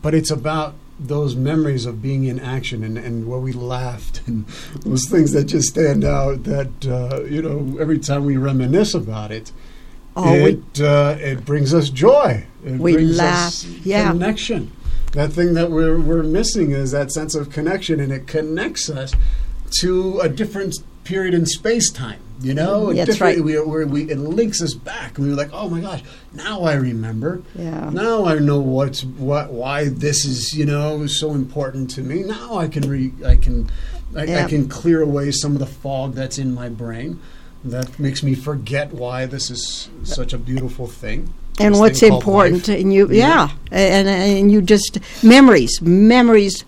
but 0.00 0.14
it's 0.14 0.30
about 0.30 0.74
those 1.02 1.34
memories 1.34 1.86
of 1.86 2.02
being 2.02 2.24
in 2.24 2.38
action 2.38 2.84
and, 2.84 2.98
and 2.98 3.26
where 3.26 3.38
we 3.40 3.52
laughed 3.52 4.20
and 4.26 4.46
those 4.84 5.08
things 5.08 5.32
that 5.32 5.44
just 5.44 5.68
stand 5.68 6.04
out. 6.04 6.44
That 6.44 6.86
uh, 6.86 7.22
you 7.24 7.40
know, 7.42 7.78
every 7.80 7.98
time 7.98 8.24
we 8.24 8.36
reminisce 8.36 8.94
about 8.94 9.32
it, 9.32 9.52
Oh, 10.16 10.32
we- 10.32 10.50
it 10.50 10.80
uh, 10.80 11.16
it 11.20 11.44
brings 11.44 11.72
us 11.72 11.88
joy. 11.88 12.44
It 12.64 12.78
We 12.78 12.92
brings 12.94 13.16
laugh, 13.16 13.46
us 13.48 13.64
yeah. 13.84 14.10
connection. 14.10 14.72
That 15.12 15.32
thing 15.32 15.54
that 15.54 15.70
we're 15.70 15.98
we're 16.00 16.22
missing 16.22 16.72
is 16.72 16.90
that 16.92 17.10
sense 17.12 17.34
of 17.34 17.50
connection, 17.50 17.98
and 18.00 18.12
it 18.12 18.26
connects 18.26 18.90
us 18.90 19.12
to 19.80 20.18
a 20.20 20.28
different 20.28 20.78
period 21.10 21.34
in 21.34 21.44
space 21.44 21.90
time. 21.90 22.20
You 22.40 22.54
know, 22.54 22.86
mm-hmm. 22.86 23.00
A 23.00 23.04
That's 23.04 23.20
right. 23.20 23.38
We, 23.38 23.60
we, 23.60 23.84
we, 23.84 24.10
it 24.10 24.16
links 24.16 24.62
us 24.62 24.72
back. 24.72 25.18
We 25.18 25.28
were 25.28 25.34
like, 25.34 25.50
oh 25.52 25.68
my 25.68 25.80
gosh, 25.80 26.02
now 26.32 26.62
I 26.62 26.74
remember. 26.74 27.42
Yeah. 27.54 27.90
Now 27.90 28.24
I 28.24 28.38
know 28.38 28.60
what's 28.60 29.04
what 29.04 29.52
why 29.52 29.88
this 29.88 30.24
is 30.24 30.54
you 30.54 30.64
know 30.64 31.06
so 31.06 31.32
important 31.32 31.90
to 31.96 32.02
me. 32.02 32.22
Now 32.22 32.56
I 32.56 32.68
can 32.68 32.88
re, 32.88 33.12
I 33.26 33.36
can 33.36 33.68
I, 34.16 34.44
I 34.44 34.48
can 34.48 34.68
clear 34.68 35.02
away 35.02 35.32
some 35.32 35.52
of 35.52 35.58
the 35.58 35.66
fog 35.66 36.14
that's 36.14 36.38
in 36.38 36.54
my 36.54 36.70
brain 36.70 37.20
that 37.62 37.98
makes 37.98 38.22
me 38.22 38.34
forget 38.34 38.90
why 38.92 39.26
this 39.26 39.50
is 39.50 39.90
such 40.04 40.32
a 40.32 40.38
beautiful 40.38 40.86
thing. 40.86 41.34
and 41.58 41.78
what's 41.78 42.02
important 42.02 42.68
and 42.68 42.90
you 42.94 43.10
yeah, 43.10 43.50
and 43.70 44.08
and 44.08 44.50
you 44.50 44.62
just 44.62 44.98
memories 45.22 45.82
memories 45.82 46.64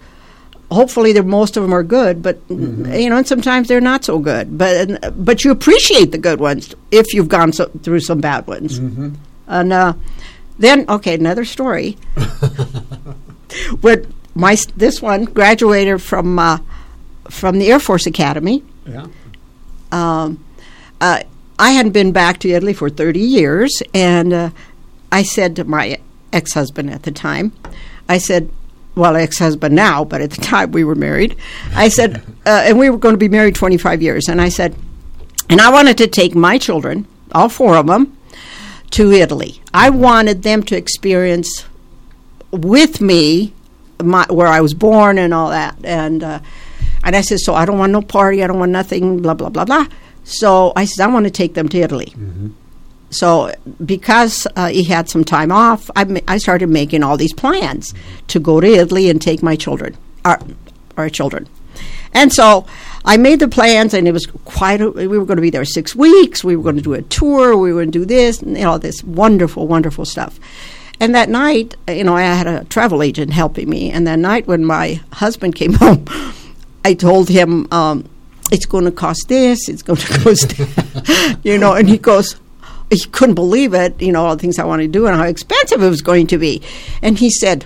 hopefully 0.73 1.13
they're 1.13 1.23
most 1.23 1.57
of 1.57 1.63
them 1.63 1.73
are 1.73 1.83
good 1.83 2.23
but 2.23 2.37
Mm-hmm. 2.49 2.93
you 2.95 3.09
know 3.11 3.17
and 3.19 3.27
sometimes 3.27 3.69
they're 3.69 3.81
not 3.81 4.05
so 4.05 4.19
good 4.19 4.57
but 4.59 5.25
but 5.25 5.45
you 5.45 5.51
appreciate 5.51 6.13
the 6.13 6.19
good 6.19 6.41
ones 6.41 6.75
if 6.91 7.13
you've 7.15 7.29
gone 7.29 7.53
so, 7.53 7.67
through 7.83 8.01
some 8.01 8.21
bad 8.21 8.47
ones 8.47 8.79
Mm-hmm. 8.81 9.15
and 9.49 9.73
uh, 9.73 9.93
then 10.59 10.85
okay 10.89 11.15
another 11.15 11.45
story 11.45 11.97
where 13.81 14.05
my 14.35 14.57
this 14.77 15.03
one 15.03 15.25
graduated 15.25 16.01
from 16.03 16.39
uh, 16.39 16.59
from 17.29 17.59
the 17.59 17.71
Air 17.71 17.79
Force 17.81 18.07
Academy 18.07 18.63
Yeah. 18.87 19.07
um, 19.91 20.43
uh, 21.01 21.23
I 21.59 21.71
hadn't 21.73 21.93
been 21.93 22.13
back 22.13 22.39
to 22.41 22.51
Italy 22.51 22.73
for 22.73 22.89
30 22.91 23.21
years, 23.21 23.83
and 23.95 24.33
uh, 24.33 24.51
I 25.13 25.23
said 25.23 25.55
to 25.57 25.65
my 25.65 25.99
ex 26.33 26.55
husband 26.55 26.91
at 26.91 27.03
the 27.05 27.11
time, 27.13 27.53
I 28.09 28.19
said, 28.19 28.51
well, 28.95 29.17
ex 29.17 29.39
husband 29.39 29.75
now, 29.75 30.05
but 30.05 30.21
at 30.21 30.31
the 30.31 30.41
time 30.41 30.73
we 30.73 30.85
were 30.85 30.95
married, 30.95 31.37
I 31.75 31.89
said, 31.89 32.17
uh, 32.47 32.65
and 32.65 32.79
we 32.79 32.91
were 32.91 32.99
going 32.99 33.15
to 33.15 33.19
be 33.19 33.29
married 33.29 33.55
25 33.55 34.03
years, 34.03 34.29
and 34.29 34.41
I 34.41 34.49
said, 34.49 34.77
and 35.49 35.61
I 35.61 35.71
wanted 35.71 35.99
to 35.99 36.07
take 36.07 36.35
my 36.35 36.59
children, 36.59 37.07
all 37.33 37.49
four 37.49 37.77
of 37.77 37.87
them, 37.87 38.17
to 38.93 39.11
Italy. 39.13 39.61
I 39.73 39.91
wanted 39.91 40.43
them 40.43 40.63
to 40.65 40.77
experience 40.77 41.65
with 42.51 43.01
me 43.01 43.55
my, 44.03 44.27
where 44.29 44.47
I 44.47 44.61
was 44.61 44.75
born 44.75 45.19
and 45.19 45.33
all 45.33 45.51
that. 45.51 45.77
And 45.85 46.23
uh, 46.23 46.41
and 47.05 47.17
I 47.17 47.21
said, 47.21 47.41
so 47.41 47.55
I 47.55 47.65
don't 47.65 47.79
want 47.79 47.93
no 47.93 48.03
party. 48.03 48.43
I 48.43 48.47
don't 48.47 48.59
want 48.59 48.73
nothing. 48.73 49.21
Blah 49.21 49.35
blah 49.35 49.49
blah 49.49 49.65
blah. 49.65 49.87
So 50.25 50.73
I 50.77 50.85
said, 50.85 51.05
I 51.05 51.13
want 51.13 51.25
to 51.25 51.31
take 51.31 51.55
them 51.55 51.69
to 51.71 51.79
Italy. 51.79 52.15
So 53.13 53.55
because 53.85 54.47
uh, 54.57 54.69
he 54.69 54.85
had 54.85 55.09
some 55.09 55.25
time 55.25 55.53
off, 55.53 55.91
I, 55.95 56.05
ma- 56.05 56.21
I 56.27 56.39
started 56.39 56.69
making 56.69 57.03
all 57.03 57.17
these 57.17 57.33
plans 57.35 57.95
to 58.29 58.41
go 58.41 58.61
to 58.61 58.67
Italy 58.67 59.11
and 59.11 59.21
take 59.21 59.43
my 59.43 59.55
children, 59.55 59.97
our, 60.25 60.41
our 60.97 61.09
children. 61.09 61.49
And 62.15 62.33
so 62.33 62.67
I 63.05 63.17
made 63.17 63.41
the 63.41 63.49
plans, 63.49 63.95
and 63.95 64.07
it 64.07 64.13
was 64.13 64.27
quite. 64.45 64.81
A, 64.81 64.91
we 64.91 65.07
were 65.07 65.25
going 65.25 65.37
to 65.37 65.43
be 65.43 65.51
there 65.51 65.65
six 65.65 65.95
weeks. 65.95 66.45
We 66.45 66.57
were 66.57 66.63
going 66.63 66.77
to 66.77 66.83
do 66.83 66.95
a 66.95 67.03
tour. 67.03 67.57
We 67.57 67.73
were 67.73 67.81
going 67.81 67.93
to 67.93 67.99
do 67.99 68.05
this, 68.05 68.43
and 68.43 68.57
you 68.57 68.65
know, 68.65 68.79
this 68.79 69.03
wonderful, 69.03 69.67
wonderful 69.67 70.05
stuff. 70.05 70.39
And 71.01 71.15
that 71.15 71.29
night, 71.29 71.75
you 71.89 72.05
know, 72.05 72.15
I 72.15 72.23
had 72.23 72.47
a 72.47 72.65
travel 72.65 73.03
agent 73.03 73.33
helping 73.33 73.69
me. 73.69 73.91
And 73.91 74.07
that 74.07 74.19
night, 74.19 74.47
when 74.47 74.65
my 74.65 75.01
husband 75.13 75.55
came 75.55 75.73
home, 75.85 76.05
I 76.85 76.95
told 76.95 77.29
him 77.29 77.67
um, 77.73 78.09
it's 78.53 78.67
going 78.67 78.85
to 78.85 78.93
cost 78.93 79.29
this. 79.29 79.69
It's 79.69 79.83
going 79.83 79.99
to 79.99 80.19
cost, 80.21 80.49
that," 80.57 81.39
you 81.43 81.59
know. 81.59 81.73
And 81.73 81.89
he 81.89 81.99
goes, 81.99 82.37
he 82.93 83.09
couldn't 83.11 83.35
believe 83.35 83.75
it. 83.75 84.01
You 84.01 84.13
know, 84.13 84.27
all 84.27 84.37
the 84.37 84.41
things 84.41 84.59
I 84.59 84.65
wanted 84.65 84.85
to 84.85 84.89
do 84.89 85.07
and 85.07 85.17
how 85.17 85.25
expensive 85.25 85.83
it 85.83 85.89
was 85.89 86.03
going 86.03 86.27
to 86.29 86.39
be. 86.39 86.63
And 87.01 87.19
he 87.19 87.31
said, 87.31 87.65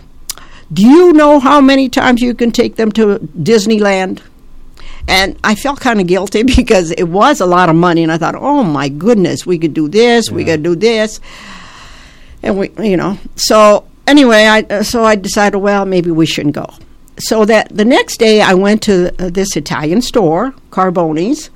"Do 0.73 0.83
you 0.83 1.13
know 1.13 1.41
how 1.41 1.61
many 1.61 1.89
times 1.89 2.23
you 2.23 2.35
can 2.35 2.53
take 2.53 2.77
them 2.77 2.93
to 2.93 3.19
Disneyland?" 3.37 4.23
And 5.09 5.39
I 5.45 5.55
felt 5.55 5.81
kind 5.81 6.01
of 6.01 6.07
guilty 6.07 6.43
because 6.57 6.91
it 6.93 7.05
was 7.05 7.41
a 7.41 7.47
lot 7.47 7.69
of 7.69 7.77
money, 7.77 8.03
and 8.03 8.13
I 8.13 8.19
thought, 8.19 8.35
oh 8.35 8.65
my 8.65 8.89
goodness, 8.89 9.47
we 9.47 9.59
could 9.59 9.75
do 9.75 9.89
this, 9.89 10.31
we 10.31 10.45
could 10.45 10.63
do 10.63 10.75
this, 10.75 11.21
and 12.43 12.59
we, 12.59 12.71
you 12.79 12.97
know. 12.97 13.19
So 13.37 13.87
anyway, 14.07 14.47
I 14.47 14.83
so 14.83 15.05
I 15.05 15.17
decided, 15.17 15.59
well, 15.59 15.85
maybe 15.85 16.11
we 16.11 16.27
shouldn't 16.27 16.55
go. 16.55 16.67
So 17.19 17.45
that 17.47 17.75
the 17.75 17.85
next 17.85 18.19
day, 18.19 18.43
I 18.43 18.55
went 18.55 18.83
to 18.83 19.11
this 19.13 19.57
Italian 19.57 20.03
store, 20.03 20.55
Carbone's, 20.71 21.51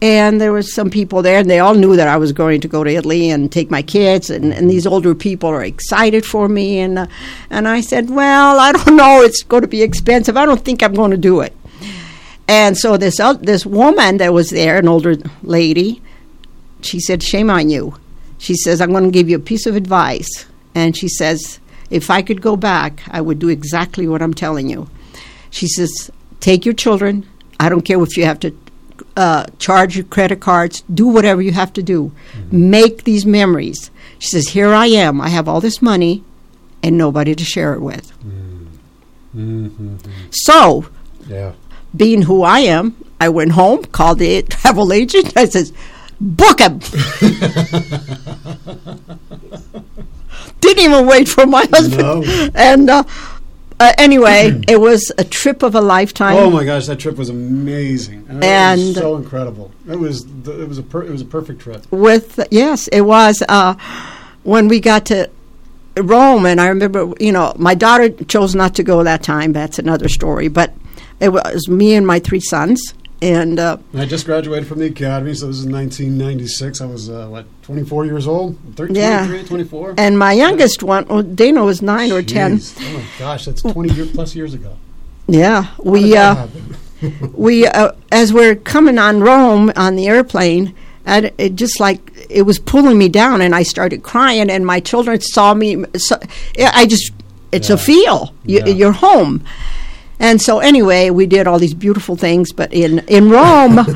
and 0.00 0.40
there 0.40 0.52
was 0.52 0.72
some 0.72 0.90
people 0.90 1.22
there, 1.22 1.40
and 1.40 1.50
they 1.50 1.58
all 1.58 1.74
knew 1.74 1.96
that 1.96 2.06
I 2.06 2.16
was 2.16 2.32
going 2.32 2.60
to 2.60 2.68
go 2.68 2.84
to 2.84 2.90
Italy 2.90 3.30
and 3.30 3.50
take 3.50 3.70
my 3.70 3.82
kids, 3.82 4.30
and, 4.30 4.52
and 4.52 4.70
these 4.70 4.86
older 4.86 5.14
people 5.14 5.50
are 5.50 5.64
excited 5.64 6.24
for 6.24 6.48
me, 6.48 6.78
and 6.78 7.00
uh, 7.00 7.06
and 7.50 7.66
I 7.66 7.80
said, 7.80 8.08
well, 8.08 8.60
I 8.60 8.72
don't 8.72 8.96
know, 8.96 9.22
it's 9.22 9.42
going 9.42 9.62
to 9.62 9.68
be 9.68 9.82
expensive. 9.82 10.36
I 10.36 10.46
don't 10.46 10.64
think 10.64 10.82
I'm 10.82 10.94
going 10.94 11.10
to 11.10 11.16
do 11.16 11.40
it. 11.40 11.54
And 12.46 12.78
so 12.78 12.96
this 12.96 13.18
uh, 13.18 13.34
this 13.34 13.66
woman 13.66 14.18
that 14.18 14.32
was 14.32 14.50
there, 14.50 14.78
an 14.78 14.88
older 14.88 15.16
lady, 15.42 16.00
she 16.80 17.00
said, 17.00 17.22
"Shame 17.22 17.50
on 17.50 17.68
you." 17.68 17.96
She 18.38 18.54
says, 18.54 18.80
"I'm 18.80 18.92
going 18.92 19.04
to 19.04 19.10
give 19.10 19.28
you 19.28 19.36
a 19.36 19.40
piece 19.40 19.66
of 19.66 19.76
advice." 19.76 20.46
And 20.74 20.96
she 20.96 21.08
says, 21.08 21.58
"If 21.90 22.08
I 22.08 22.22
could 22.22 22.40
go 22.40 22.56
back, 22.56 23.02
I 23.10 23.20
would 23.20 23.38
do 23.38 23.48
exactly 23.48 24.08
what 24.08 24.22
I'm 24.22 24.32
telling 24.32 24.70
you." 24.70 24.88
She 25.50 25.66
says, 25.66 26.10
"Take 26.40 26.64
your 26.64 26.74
children. 26.74 27.28
I 27.60 27.68
don't 27.68 27.82
care 27.82 28.02
if 28.02 28.16
you 28.16 28.24
have 28.24 28.40
to 28.40 28.54
uh, 29.18 29.44
charge 29.58 29.96
your 29.96 30.04
credit 30.14 30.38
cards. 30.40 30.82
Do 30.92 31.06
whatever 31.08 31.42
you 31.42 31.52
have 31.52 31.72
to 31.74 31.82
do. 31.82 32.12
Make 32.50 33.02
these 33.04 33.24
memories." 33.26 33.90
She 34.18 34.28
says, 34.28 34.48
"Here 34.56 34.72
I 34.72 34.86
am. 34.86 35.20
I 35.20 35.28
have 35.28 35.46
all 35.48 35.60
this 35.60 35.82
money, 35.82 36.22
and 36.82 36.96
nobody 36.96 37.34
to 37.34 37.44
share 37.44 37.72
it 37.74 37.80
with." 37.80 38.06
Mm-hmm. 39.36 39.96
So 40.30 40.86
Yeah. 41.28 41.52
being 41.94 42.22
who 42.22 42.42
I 42.42 42.60
am, 42.60 42.94
I 43.20 43.28
went 43.28 43.52
home, 43.52 43.84
called 43.84 44.18
the 44.20 44.42
travel 44.56 44.92
agent. 44.92 45.32
I 45.36 45.44
says, 45.46 45.72
"Book 46.20 46.60
him." 46.60 46.78
Didn't 50.60 50.82
even 50.84 51.06
wait 51.06 51.28
for 51.28 51.46
my 51.46 51.66
husband. 51.72 52.26
No. 52.26 52.48
And 52.54 52.90
uh, 52.90 53.04
uh, 53.80 53.92
anyway, 53.98 54.60
it 54.68 54.80
was 54.80 55.12
a 55.18 55.24
trip 55.24 55.62
of 55.62 55.74
a 55.74 55.80
lifetime. 55.80 56.36
Oh 56.36 56.50
my 56.50 56.64
gosh, 56.64 56.86
that 56.86 56.96
trip 56.98 57.16
was 57.16 57.28
amazing. 57.28 58.20
It 58.28 58.34
was 58.34 58.44
And- 58.44 58.94
so 58.94 59.16
incredible. 59.16 59.70
It 59.88 59.96
was 59.96 60.24
the, 60.42 60.60
it 60.62 60.68
was 60.68 60.78
a 60.78 60.82
per, 60.82 61.02
it 61.04 61.10
was 61.10 61.22
a 61.22 61.26
perfect 61.26 61.60
trip. 61.60 61.86
with 61.90 62.40
yes, 62.50 62.88
it 62.88 63.02
was 63.02 63.42
uh, 63.48 63.74
when 64.42 64.68
we 64.68 64.80
got 64.80 65.06
to 65.06 65.30
Rome, 65.96 66.46
and 66.46 66.60
I 66.60 66.68
remember, 66.68 67.12
you 67.18 67.32
know, 67.32 67.54
my 67.58 67.74
daughter 67.74 68.10
chose 68.10 68.54
not 68.54 68.74
to 68.76 68.82
go 68.82 69.02
that 69.02 69.22
time. 69.22 69.52
That's 69.52 69.78
another 69.78 70.08
story, 70.08 70.48
but 70.48 70.72
it 71.20 71.30
was 71.30 71.68
me 71.68 71.94
and 71.94 72.06
my 72.06 72.20
three 72.20 72.38
sons, 72.40 72.94
and 73.20 73.58
uh, 73.58 73.76
I 73.94 74.04
just 74.06 74.26
graduated 74.26 74.68
from 74.68 74.78
the 74.78 74.86
academy, 74.86 75.34
so 75.34 75.46
this 75.48 75.56
is 75.58 75.66
1996. 75.66 76.80
I 76.80 76.86
was 76.86 77.08
uh, 77.10 77.26
what 77.28 77.46
24 77.62 78.06
years 78.06 78.26
old, 78.26 78.56
13, 78.76 78.94
Yeah. 78.96 79.26
23, 79.26 79.48
24. 79.48 79.94
and 79.98 80.18
my 80.18 80.32
youngest 80.32 80.82
one, 80.82 81.06
well, 81.08 81.22
Dana 81.22 81.64
was 81.64 81.82
nine 81.82 82.12
or 82.12 82.22
ten. 82.22 82.60
Oh 82.80 82.92
my 82.94 83.04
gosh, 83.18 83.44
that's 83.46 83.62
20 83.62 83.92
year, 83.94 84.06
plus 84.06 84.34
years 84.36 84.54
ago. 84.54 84.76
Yeah, 85.26 85.62
How 85.62 85.82
we 85.82 86.16
uh, 86.16 86.46
we 87.34 87.66
uh, 87.66 87.92
as 88.10 88.32
we're 88.32 88.54
coming 88.54 88.98
on 88.98 89.20
Rome 89.20 89.72
on 89.76 89.96
the 89.96 90.06
airplane, 90.06 90.74
and 91.04 91.30
it 91.38 91.54
just 91.56 91.80
like 91.80 92.00
it 92.30 92.42
was 92.42 92.58
pulling 92.58 92.96
me 92.98 93.08
down, 93.08 93.40
and 93.42 93.54
I 93.54 93.62
started 93.62 94.02
crying, 94.02 94.48
and 94.50 94.64
my 94.64 94.80
children 94.80 95.20
saw 95.20 95.52
me. 95.54 95.84
So, 95.96 96.18
I 96.58 96.86
just 96.86 97.12
it's 97.52 97.68
Yeah. 97.68 97.74
a 97.74 97.78
feel. 97.78 98.34
You, 98.46 98.58
Yeah. 98.60 98.66
You're 98.66 98.92
home. 98.92 99.44
And 100.20 100.42
so 100.42 100.58
anyway, 100.58 101.10
we 101.10 101.26
did 101.26 101.46
all 101.46 101.58
these 101.58 101.74
beautiful 101.74 102.16
things, 102.16 102.52
but 102.52 102.72
in 102.72 103.00
in 103.00 103.30
Rome, 103.30 103.86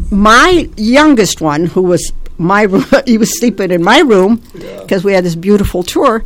my 0.10 0.68
youngest 0.76 1.40
one, 1.40 1.66
who 1.66 1.82
was 1.82 2.12
my 2.36 2.66
he 3.06 3.18
was 3.18 3.38
sleeping 3.38 3.70
in 3.70 3.82
my 3.82 4.00
room 4.00 4.42
because 4.52 5.04
we 5.04 5.12
had 5.12 5.24
this 5.24 5.34
beautiful 5.34 5.82
tour. 5.82 6.24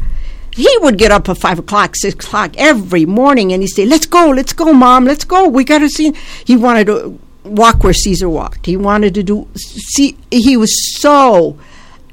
He 0.50 0.68
would 0.80 0.98
get 0.98 1.10
up 1.10 1.28
at 1.28 1.38
five 1.38 1.58
o'clock, 1.58 1.96
six 1.96 2.24
o'clock 2.24 2.52
every 2.56 3.06
morning, 3.06 3.52
and 3.52 3.62
he'd 3.62 3.68
say, 3.68 3.86
"Let's 3.86 4.06
go, 4.06 4.30
let's 4.30 4.52
go, 4.52 4.72
mom, 4.72 5.04
let's 5.04 5.24
go. 5.24 5.48
We 5.48 5.64
got 5.64 5.78
to 5.78 5.88
see." 5.88 6.12
He 6.44 6.56
wanted 6.56 6.86
to 6.86 7.18
walk 7.44 7.84
where 7.84 7.92
Caesar 7.92 8.28
walked. 8.28 8.66
He 8.66 8.76
wanted 8.76 9.14
to 9.14 9.22
do 9.22 9.48
see. 9.56 10.16
He 10.30 10.56
was 10.56 11.00
so 11.00 11.58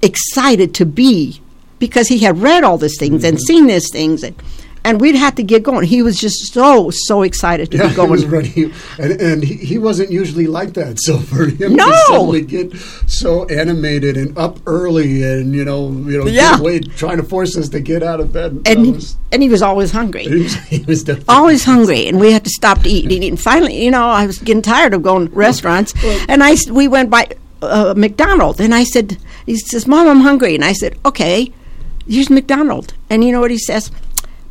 excited 0.01 0.73
to 0.75 0.85
be 0.85 1.41
because 1.79 2.07
he 2.07 2.19
had 2.19 2.41
read 2.41 2.63
all 2.63 2.77
these 2.77 2.97
things 2.97 3.23
and 3.23 3.37
mm-hmm. 3.37 3.45
seen 3.45 3.67
these 3.67 3.89
things 3.91 4.23
and. 4.23 4.35
And 4.83 4.99
we'd 4.99 5.13
have 5.15 5.35
to 5.35 5.43
get 5.43 5.61
going. 5.61 5.85
He 5.85 6.01
was 6.01 6.17
just 6.19 6.51
so 6.53 6.89
so 6.91 7.21
excited 7.21 7.69
to 7.71 7.77
Yeah, 7.77 7.83
be 7.83 7.89
he 7.89 7.95
going. 7.95 8.09
was 8.09 8.25
ready, 8.25 8.73
and, 8.97 9.21
and 9.21 9.43
he, 9.43 9.53
he 9.55 9.77
wasn't 9.77 10.11
usually 10.11 10.47
like 10.47 10.73
that. 10.73 10.99
So 10.99 11.19
for 11.19 11.45
him 11.45 11.75
No! 11.75 11.85
to 11.85 11.97
suddenly 12.07 12.41
get 12.41 12.73
so 13.05 13.45
animated 13.45 14.17
and 14.17 14.35
up 14.39 14.57
early, 14.65 15.21
and 15.23 15.53
you 15.53 15.63
know, 15.65 15.89
you 15.91 16.17
know, 16.17 16.25
Yeah. 16.25 16.59
away, 16.59 16.79
trying 16.79 17.17
to 17.17 17.23
force 17.23 17.55
us 17.55 17.69
to 17.69 17.79
get 17.79 18.01
out 18.01 18.19
of 18.19 18.33
bed. 18.33 18.59
and 18.65 18.85
he, 18.85 18.91
was, 18.93 19.17
and 19.31 19.43
he 19.43 19.49
was 19.49 19.61
always 19.61 19.91
hungry. 19.91 20.23
he 20.27 20.41
was, 20.41 20.55
he 20.55 20.79
was 20.79 21.07
always 21.29 21.63
hungry, 21.63 22.07
and 22.07 22.19
we 22.19 22.31
had 22.31 22.43
to 22.45 22.49
stop 22.49 22.81
to 22.81 22.89
eat 22.89 23.03
and 23.03 23.11
eat. 23.23 23.27
And 23.27 23.39
finally, 23.39 23.83
you 23.83 23.91
know, 23.91 24.07
I 24.09 24.25
was 24.25 24.39
getting 24.39 24.63
tired 24.63 24.95
of 24.95 25.03
going 25.03 25.27
to 25.29 25.33
restaurants, 25.35 25.93
and 26.27 26.43
I 26.43 26.55
we 26.71 26.87
went 26.87 27.11
by 27.11 27.27
uh, 27.61 27.93
McDonald's, 27.95 28.59
and 28.59 28.73
I 28.73 28.83
said, 28.83 29.17
he 29.45 29.57
says, 29.57 29.85
"Mom, 29.85 30.07
I'm 30.07 30.21
hungry," 30.21 30.55
and 30.55 30.65
I 30.65 30.73
said, 30.73 30.97
"Okay, 31.05 31.53
here's 32.07 32.31
McDonald's." 32.31 32.95
And 33.11 33.23
you 33.23 33.31
know 33.31 33.41
what 33.41 33.51
he 33.51 33.59
says, 33.59 33.91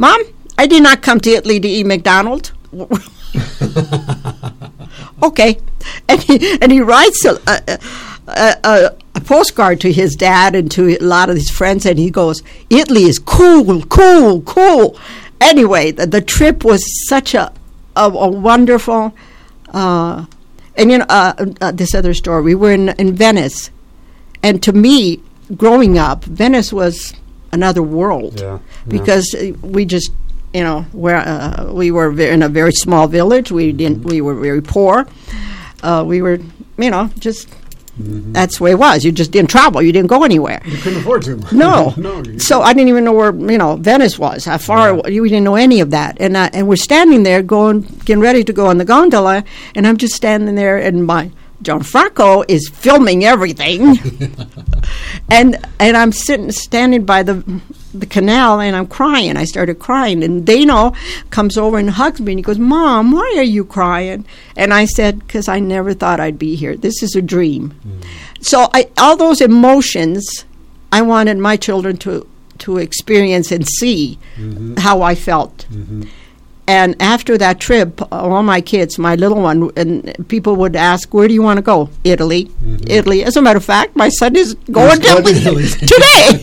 "Mom, 0.00 0.20
I 0.56 0.66
did 0.66 0.82
not 0.82 1.02
come 1.02 1.20
to 1.20 1.30
Italy 1.30 1.60
to 1.60 1.68
eat 1.68 1.84
McDonald's." 1.84 2.52
okay, 5.22 5.58
and 6.08 6.22
he 6.22 6.58
and 6.62 6.72
he 6.72 6.80
writes 6.80 7.22
a, 7.26 7.38
a, 7.46 7.78
a, 8.26 8.96
a, 9.14 9.20
postcard 9.20 9.78
to 9.82 9.92
his 9.92 10.14
dad 10.14 10.54
and 10.54 10.70
to 10.70 10.96
a 10.96 10.98
lot 10.98 11.28
of 11.28 11.36
his 11.36 11.50
friends, 11.50 11.84
and 11.84 11.98
he 11.98 12.10
goes, 12.10 12.42
"Italy 12.70 13.04
is 13.04 13.18
cool, 13.18 13.82
cool, 13.82 14.40
cool." 14.42 14.98
Anyway, 15.38 15.90
the, 15.90 16.06
the 16.06 16.22
trip 16.22 16.64
was 16.64 16.82
such 17.06 17.34
a 17.34 17.52
a, 17.94 18.04
a 18.04 18.28
wonderful, 18.28 19.14
uh, 19.74 20.24
and 20.76 20.90
you 20.90 20.98
know 20.98 21.06
uh, 21.10 21.34
uh, 21.60 21.72
this 21.72 21.94
other 21.94 22.14
story. 22.14 22.42
We 22.42 22.54
were 22.54 22.72
in 22.72 22.88
in 22.90 23.14
Venice, 23.14 23.70
and 24.42 24.62
to 24.62 24.72
me, 24.72 25.20
growing 25.56 25.98
up, 25.98 26.24
Venice 26.24 26.72
was 26.72 27.12
another 27.52 27.82
world 27.82 28.40
Yeah, 28.40 28.52
yeah. 28.52 28.58
because 28.86 29.34
uh, 29.34 29.52
we 29.62 29.84
just 29.84 30.12
you 30.52 30.64
know 30.64 30.82
where 30.92 31.16
uh, 31.16 31.72
we 31.72 31.90
were 31.90 32.10
in 32.20 32.42
a 32.42 32.48
very 32.48 32.72
small 32.72 33.06
village. 33.06 33.52
We 33.52 33.72
didn't. 33.72 34.02
We 34.04 34.20
were 34.20 34.34
very 34.34 34.62
poor. 34.62 35.06
Uh, 35.82 36.04
we 36.06 36.22
were 36.22 36.38
you 36.78 36.90
know 36.90 37.10
just 37.18 37.48
that's 37.98 38.58
the 38.58 38.64
way 38.64 38.70
it 38.72 38.78
was. 38.78 39.04
You 39.04 39.12
just 39.12 39.30
didn't 39.30 39.50
travel. 39.50 39.82
You 39.82 39.92
didn't 39.92 40.08
go 40.08 40.24
anywhere. 40.24 40.62
You 40.64 40.78
couldn't 40.78 41.00
afford 41.00 41.22
to. 41.24 41.36
No. 41.54 41.92
no. 41.98 42.22
So 42.38 42.62
I 42.62 42.72
didn't 42.72 42.88
even 42.88 43.04
know 43.04 43.12
where 43.12 43.34
you 43.34 43.58
know 43.58 43.76
Venice 43.76 44.18
was. 44.18 44.44
How 44.44 44.58
far 44.58 44.98
it 44.98 45.20
we 45.20 45.28
didn't 45.28 45.44
know 45.44 45.56
any 45.56 45.80
of 45.80 45.90
that. 45.90 46.16
And 46.20 46.36
uh, 46.36 46.50
and 46.52 46.68
we're 46.68 46.76
standing 46.76 47.22
there 47.22 47.42
going, 47.42 47.82
getting 48.04 48.20
ready 48.22 48.42
to 48.44 48.52
go 48.52 48.66
on 48.66 48.78
the 48.78 48.84
gondola, 48.84 49.44
and 49.74 49.86
I'm 49.86 49.96
just 49.96 50.14
standing 50.14 50.54
there, 50.54 50.78
and 50.78 51.04
my 51.06 51.30
Gianfranco 51.62 52.44
is 52.48 52.68
filming 52.68 53.24
everything, 53.24 53.98
and 55.30 55.56
and 55.78 55.96
I'm 55.96 56.12
sitting 56.12 56.50
standing 56.52 57.04
by 57.04 57.22
the 57.22 57.60
the 57.92 58.06
canal, 58.06 58.60
and 58.60 58.76
I'm 58.76 58.86
crying. 58.86 59.36
I 59.36 59.44
started 59.44 59.78
crying, 59.78 60.22
and 60.22 60.46
Dano 60.46 60.94
comes 61.30 61.58
over 61.58 61.78
and 61.78 61.90
hugs 61.90 62.20
me, 62.20 62.32
and 62.32 62.38
he 62.38 62.42
goes, 62.42 62.58
"Mom, 62.58 63.12
why 63.12 63.34
are 63.36 63.42
you 63.42 63.64
crying?" 63.64 64.24
And 64.56 64.72
I 64.72 64.86
said, 64.86 65.18
"Because 65.20 65.48
I 65.48 65.60
never 65.60 65.92
thought 65.92 66.20
I'd 66.20 66.38
be 66.38 66.54
here. 66.54 66.76
This 66.76 67.02
is 67.02 67.14
a 67.14 67.22
dream." 67.22 67.74
Mm. 67.86 68.04
So 68.40 68.68
I, 68.72 68.88
all 68.96 69.16
those 69.16 69.40
emotions, 69.40 70.44
I 70.90 71.02
wanted 71.02 71.38
my 71.38 71.56
children 71.56 71.96
to 71.98 72.26
to 72.60 72.76
experience 72.78 73.50
and 73.50 73.66
see 73.66 74.18
mm-hmm. 74.36 74.76
how 74.76 75.02
I 75.02 75.14
felt. 75.14 75.66
Mm-hmm. 75.70 76.04
And 76.70 76.90
after 77.14 77.36
that 77.44 77.58
trip, 77.58 78.00
all 78.12 78.42
my 78.44 78.60
kids, 78.60 78.92
my 78.98 79.14
little 79.16 79.40
one, 79.50 79.58
and 79.76 79.90
people 80.28 80.54
would 80.60 80.76
ask, 80.76 81.12
"Where 81.16 81.26
do 81.26 81.34
you 81.34 81.42
want 81.48 81.58
to 81.58 81.62
go?" 81.74 81.88
Italy, 82.04 82.42
Italy. 82.98 83.24
As 83.24 83.36
a 83.36 83.42
matter 83.42 83.56
of 83.56 83.64
fact, 83.64 83.96
my 83.96 84.08
son 84.20 84.36
is 84.36 84.54
going 84.70 85.00
to 85.00 85.06
going 85.08 85.24
to 85.24 85.30
Italy 85.40 85.66
today. 85.92 86.36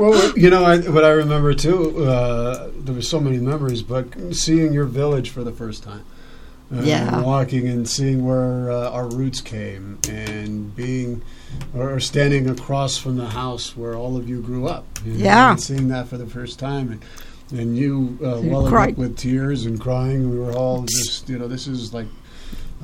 well, 0.00 0.32
you 0.36 0.50
know, 0.50 0.64
I, 0.64 0.78
what 0.78 1.04
I 1.04 1.10
remember 1.10 1.54
too, 1.54 2.04
uh, 2.04 2.70
there 2.84 2.94
were 2.94 3.02
so 3.02 3.20
many 3.20 3.38
memories, 3.38 3.82
but 3.82 4.06
seeing 4.34 4.72
your 4.72 4.86
village 4.86 5.30
for 5.30 5.44
the 5.44 5.52
first 5.52 5.82
time. 5.84 6.04
Uh, 6.74 6.80
Yeah. 6.82 7.16
And 7.16 7.24
walking 7.24 7.68
and 7.68 7.88
seeing 7.88 8.24
where 8.26 8.70
uh, 8.70 8.90
our 8.90 9.06
roots 9.06 9.40
came 9.40 9.98
and 10.08 10.74
being 10.74 11.22
or 11.76 12.00
standing 12.00 12.48
across 12.50 12.96
from 12.96 13.16
the 13.16 13.26
house 13.28 13.76
where 13.76 13.94
all 13.94 14.16
of 14.16 14.28
you 14.28 14.40
grew 14.40 14.66
up. 14.66 14.84
you 15.04 15.12
know, 15.12 15.24
Yeah. 15.24 15.50
And 15.52 15.60
seeing 15.60 15.88
that 15.88 16.08
for 16.08 16.16
the 16.16 16.26
first 16.26 16.58
time. 16.58 16.90
And, 16.92 17.00
and 17.58 17.76
you 17.76 18.18
uh, 18.22 18.38
You 18.40 18.50
welling 18.50 18.68
cried. 18.72 18.92
up 18.94 18.98
with 18.98 19.16
tears 19.16 19.64
and 19.66 19.80
crying. 19.80 20.30
We 20.30 20.38
were 20.38 20.52
all 20.52 20.82
just, 20.82 21.28
you 21.28 21.38
know, 21.38 21.48
this 21.48 21.66
is 21.66 21.94
like 21.94 22.06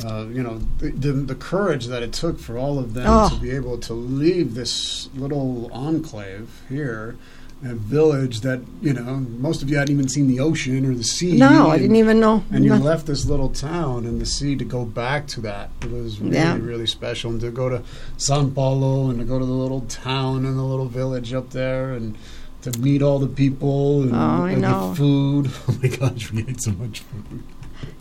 uh, 0.05 0.25
you 0.33 0.43
know, 0.43 0.59
the, 0.79 0.91
the, 0.93 1.13
the 1.13 1.35
courage 1.35 1.87
that 1.87 2.03
it 2.03 2.13
took 2.13 2.39
for 2.39 2.57
all 2.57 2.79
of 2.79 2.95
them 2.95 3.05
Oh. 3.07 3.29
to 3.29 3.37
be 3.41 3.51
able 3.51 3.77
to 3.79 3.93
leave 3.93 4.55
this 4.55 5.11
little 5.15 5.69
enclave 5.73 6.49
here 6.71 7.17
a 7.63 7.75
village 7.75 8.41
that 8.41 8.59
you 8.81 8.95
know 8.95 9.17
most 9.39 9.61
of 9.61 9.69
you 9.69 9.77
hadn't 9.77 9.93
even 9.93 10.09
seen 10.09 10.27
the 10.29 10.41
ocean 10.41 10.87
or 10.87 10.95
the 10.95 11.05
sea. 11.05 11.37
No, 11.37 11.69
I 11.69 11.77
didn't 11.77 11.97
even 11.97 12.19
know. 12.19 12.43
And 12.51 12.65
you 12.65 12.75
left 12.75 13.05
this 13.05 13.27
little 13.27 13.51
town 13.51 14.07
and 14.07 14.19
the 14.19 14.25
sea 14.25 14.57
to 14.57 14.65
go 14.65 14.87
back 14.87 15.27
to 15.35 15.43
that. 15.43 15.69
It 15.83 15.91
was 15.91 16.19
really, 16.21 16.37
Yeah. 16.37 16.57
really 16.59 16.87
special. 16.87 17.31
And 17.33 17.41
to 17.43 17.51
go 17.51 17.69
to 17.69 17.83
San 18.17 18.53
Paolo 18.53 19.11
and 19.11 19.19
to 19.19 19.27
go 19.27 19.39
to 19.39 19.45
the 19.45 19.53
little 19.53 19.83
town 19.83 20.47
and 20.47 20.57
the 20.59 20.63
little 20.63 20.89
village 20.89 21.35
up 21.35 21.51
there 21.51 21.93
and 21.93 22.17
to 22.63 22.79
meet 22.79 23.03
all 23.03 23.19
the 23.19 23.27
people 23.27 24.03
and, 24.03 24.13
Oh, 24.15 24.17
I 24.45 24.55
know. 24.55 24.91
the 24.91 24.97
food. 24.97 25.51
Oh 25.69 25.79
my 25.83 25.89
gosh, 25.89 26.31
we 26.33 26.43
ate 26.47 26.61
so 26.63 26.73
much 26.73 27.01
food. 27.01 27.43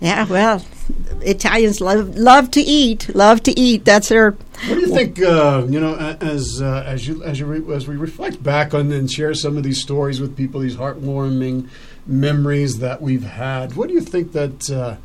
Yeah, 0.02 0.26
well, 0.26 0.66
Italians 1.22 1.80
love 1.82 2.16
love 2.18 2.52
to 2.52 2.62
eat. 2.62 3.14
Love 3.16 3.44
to 3.44 3.58
eat. 3.60 3.86
That's 3.86 4.10
their. 4.10 4.32
What 4.32 4.76
do 4.76 4.80
you 4.80 4.88
think? 4.88 5.22
Uh, 5.22 5.66
you 5.70 5.80
know, 5.80 5.96
as 6.22 6.62
uh, 6.62 6.84
as 6.86 7.08
you 7.08 7.24
as 7.24 7.40
you 7.40 7.46
re- 7.46 7.76
as 7.76 7.88
we 7.88 7.96
reflect 7.96 8.42
back 8.44 8.74
on 8.74 8.92
and 8.92 9.10
share 9.12 9.34
some 9.34 9.56
of 9.58 9.64
these 9.64 9.82
stories 9.82 10.20
with 10.22 10.36
people, 10.36 10.60
these 10.62 10.76
heartwarming 10.76 11.70
memories 12.06 12.80
that 12.80 13.02
we've 13.02 13.24
had. 13.24 13.76
What 13.76 13.88
do 13.88 13.94
you 13.94 14.02
think 14.02 14.32
that? 14.34 14.70
Uh, 14.70 14.96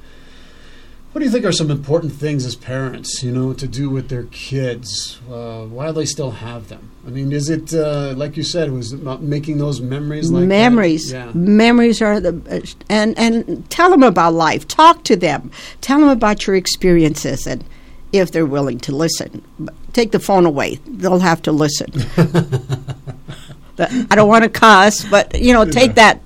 what 1.14 1.20
do 1.20 1.26
you 1.26 1.30
think 1.30 1.44
are 1.44 1.52
some 1.52 1.70
important 1.70 2.12
things 2.12 2.44
as 2.44 2.56
parents, 2.56 3.22
you 3.22 3.30
know, 3.30 3.52
to 3.52 3.68
do 3.68 3.88
with 3.88 4.08
their 4.08 4.24
kids 4.24 5.20
uh, 5.30 5.62
while 5.62 5.92
they 5.92 6.04
still 6.04 6.32
have 6.32 6.68
them? 6.68 6.90
I 7.06 7.10
mean, 7.10 7.30
is 7.30 7.48
it 7.48 7.72
uh, 7.72 8.14
like 8.16 8.36
you 8.36 8.42
said? 8.42 8.72
Was 8.72 8.92
making 9.20 9.58
those 9.58 9.80
memories? 9.80 10.32
Like 10.32 10.48
memories. 10.48 11.12
Yeah. 11.12 11.30
Memories 11.32 12.02
are 12.02 12.18
the 12.18 12.74
and 12.88 13.16
and 13.16 13.70
tell 13.70 13.90
them 13.90 14.02
about 14.02 14.34
life. 14.34 14.66
Talk 14.66 15.04
to 15.04 15.14
them. 15.14 15.52
Tell 15.80 16.00
them 16.00 16.08
about 16.08 16.48
your 16.48 16.56
experiences 16.56 17.46
and 17.46 17.64
if 18.12 18.32
they're 18.32 18.44
willing 18.44 18.80
to 18.80 18.92
listen. 18.92 19.44
Take 19.92 20.10
the 20.10 20.18
phone 20.18 20.46
away. 20.46 20.80
They'll 20.84 21.20
have 21.20 21.42
to 21.42 21.52
listen. 21.52 21.92
I 23.78 24.16
don't 24.16 24.28
want 24.28 24.42
to 24.42 24.50
cuss, 24.50 25.04
but 25.04 25.40
you 25.40 25.52
know, 25.52 25.64
take 25.64 25.94
that 25.94 26.22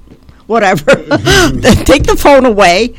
whatever. 0.47 0.87
take 1.85 2.05
the 2.05 2.17
phone 2.19 2.47
away. 2.47 2.95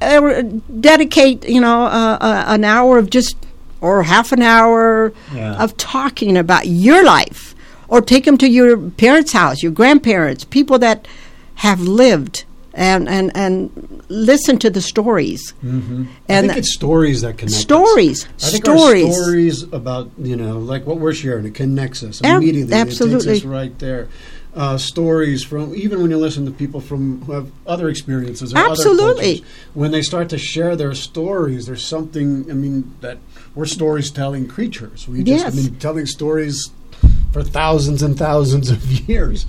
Uh, 0.00 0.42
dedicate, 0.80 1.48
you 1.48 1.60
know, 1.60 1.82
uh, 1.86 2.18
uh, 2.20 2.44
an 2.48 2.64
hour 2.64 2.98
of 2.98 3.10
just 3.10 3.36
or 3.80 4.02
half 4.04 4.32
an 4.32 4.42
hour 4.42 5.12
Yeah. 5.34 5.62
of 5.62 5.76
talking 5.76 6.36
about 6.36 6.66
your 6.66 7.04
life, 7.04 7.54
or 7.88 8.00
take 8.00 8.24
them 8.24 8.38
to 8.38 8.48
your 8.48 8.76
parents' 8.76 9.32
house, 9.32 9.62
your 9.62 9.72
grandparents, 9.72 10.44
people 10.44 10.78
that 10.80 11.06
have 11.56 11.80
lived, 11.80 12.44
and 12.74 13.08
and 13.08 13.32
and 13.34 13.70
listen 14.08 14.58
to 14.58 14.70
the 14.70 14.80
stories. 14.80 15.52
Mm-hmm. 15.64 16.04
I 16.28 16.32
And 16.32 16.46
think 16.46 16.58
it's 16.58 16.74
stories 16.74 17.22
that 17.22 17.38
connect. 17.38 17.54
us. 17.56 17.60
stories, 17.60 18.26
I 18.42 18.50
think 18.50 18.64
stories. 18.66 19.14
stories 19.16 19.62
about 19.72 20.10
you 20.22 20.36
know 20.36 20.58
like 20.58 20.86
what 20.86 20.98
we're 20.98 21.12
sharing 21.14 21.44
it 21.46 21.54
connects 21.54 22.02
us 22.04 22.20
immediately. 22.20 22.72
It 22.76 22.80
absolutely. 22.80 23.34
takes 23.34 23.44
us 23.44 23.50
right 23.50 23.76
there. 23.80 24.08
Uh, 24.54 24.76
stories 24.78 25.44
from 25.44 25.74
even 25.76 26.00
when 26.00 26.10
you 26.10 26.16
listen 26.16 26.44
to 26.46 26.50
people 26.50 26.80
from 26.80 27.20
who 27.24 27.32
have 27.32 27.50
other 27.66 27.88
experiences. 27.90 28.52
Or 28.54 28.58
Absolutely. 28.58 29.04
Other 29.04 29.14
cultures, 29.38 29.46
when 29.74 29.90
they 29.92 30.02
start 30.02 30.30
to 30.30 30.38
share 30.38 30.74
their 30.74 30.94
stories, 30.94 31.66
there's 31.66 31.84
something. 31.84 32.50
I 32.50 32.54
mean 32.54 32.96
that 33.02 33.18
we're 33.54 33.66
stories-telling 33.66 34.48
creatures. 34.48 35.06
We 35.06 35.22
just 35.22 35.44
have 35.44 35.54
Yes. 35.54 35.66
been 35.66 35.78
telling 35.78 36.06
stories 36.06 36.70
for 37.32 37.42
thousands 37.44 38.02
and 38.02 38.18
thousands 38.18 38.70
of 38.70 38.82
years, 39.08 39.46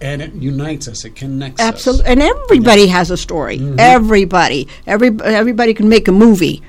and 0.00 0.22
it 0.22 0.32
unites 0.34 0.86
us. 0.88 1.04
It 1.04 1.16
connects 1.16 1.60
us. 1.60 1.68
Absolutely, 1.68 2.06
and 2.06 2.22
everybody 2.22 2.86
has 2.86 3.10
a 3.10 3.16
story. 3.16 3.58
Mm-hmm. 3.58 3.80
Everybody, 3.80 4.68
every 4.86 5.10
everybody 5.24 5.74
can 5.74 5.88
make 5.88 6.06
a 6.08 6.12
movie 6.12 6.62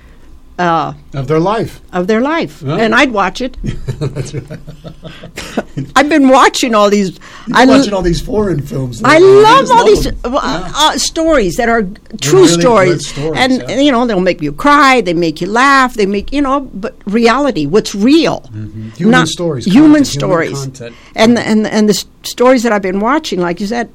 uh, 0.59 0.93
of 1.13 1.27
their 1.27 1.39
life. 1.39 1.81
of 1.93 2.07
their 2.07 2.21
life, 2.21 2.61
and 2.61 2.93
I'd 2.93 3.11
watch 3.11 3.41
it. 3.41 3.57
I've 5.95 6.09
been 6.09 6.29
watching 6.29 6.75
all 6.75 6.89
these. 6.89 7.11
You've 7.47 7.55
I 7.55 7.65
been 7.65 7.69
l- 7.73 7.79
watching 7.79 7.93
all 7.93 8.01
these 8.01 8.21
foreign 8.21 8.61
films. 8.61 9.01
I 9.03 9.17
love 9.19 9.71
all 9.71 9.85
these 9.85 10.07
uh, 10.07 10.11
uh, 10.23 10.97
stories 10.97 11.55
that 11.55 11.69
are 11.69 11.83
true 12.21 12.43
really 12.43 12.61
stories, 12.61 13.07
stories, 13.07 13.33
and, 13.37 13.53
yeah. 13.53 13.65
and, 13.69 13.85
you 13.85 13.91
know 13.91 14.05
they'll 14.05 14.19
make 14.19 14.41
you 14.41 14.51
cry, 14.51 15.01
they 15.01 15.13
make 15.13 15.39
you 15.41 15.47
laugh, 15.47 15.93
they 15.93 16.05
make 16.05 16.31
you 16.33 16.41
know, 16.41 16.59
but 16.59 16.95
reality, 17.05 17.65
what's 17.65 17.95
real, 17.95 18.41
Mm-hmm. 18.49 18.89
Human 18.91 19.27
stories, 19.27 19.65
human 19.65 19.91
content, 20.03 20.07
stories, 20.07 20.59
content. 20.59 20.95
and 21.15 21.37
the, 21.37 21.41
and 21.47 21.67
and 21.67 21.87
the 21.89 22.05
stories 22.23 22.63
that 22.63 22.71
I've 22.73 22.81
been 22.81 22.99
watching, 22.99 23.39
like 23.39 23.59
you 23.61 23.67
said, 23.67 23.91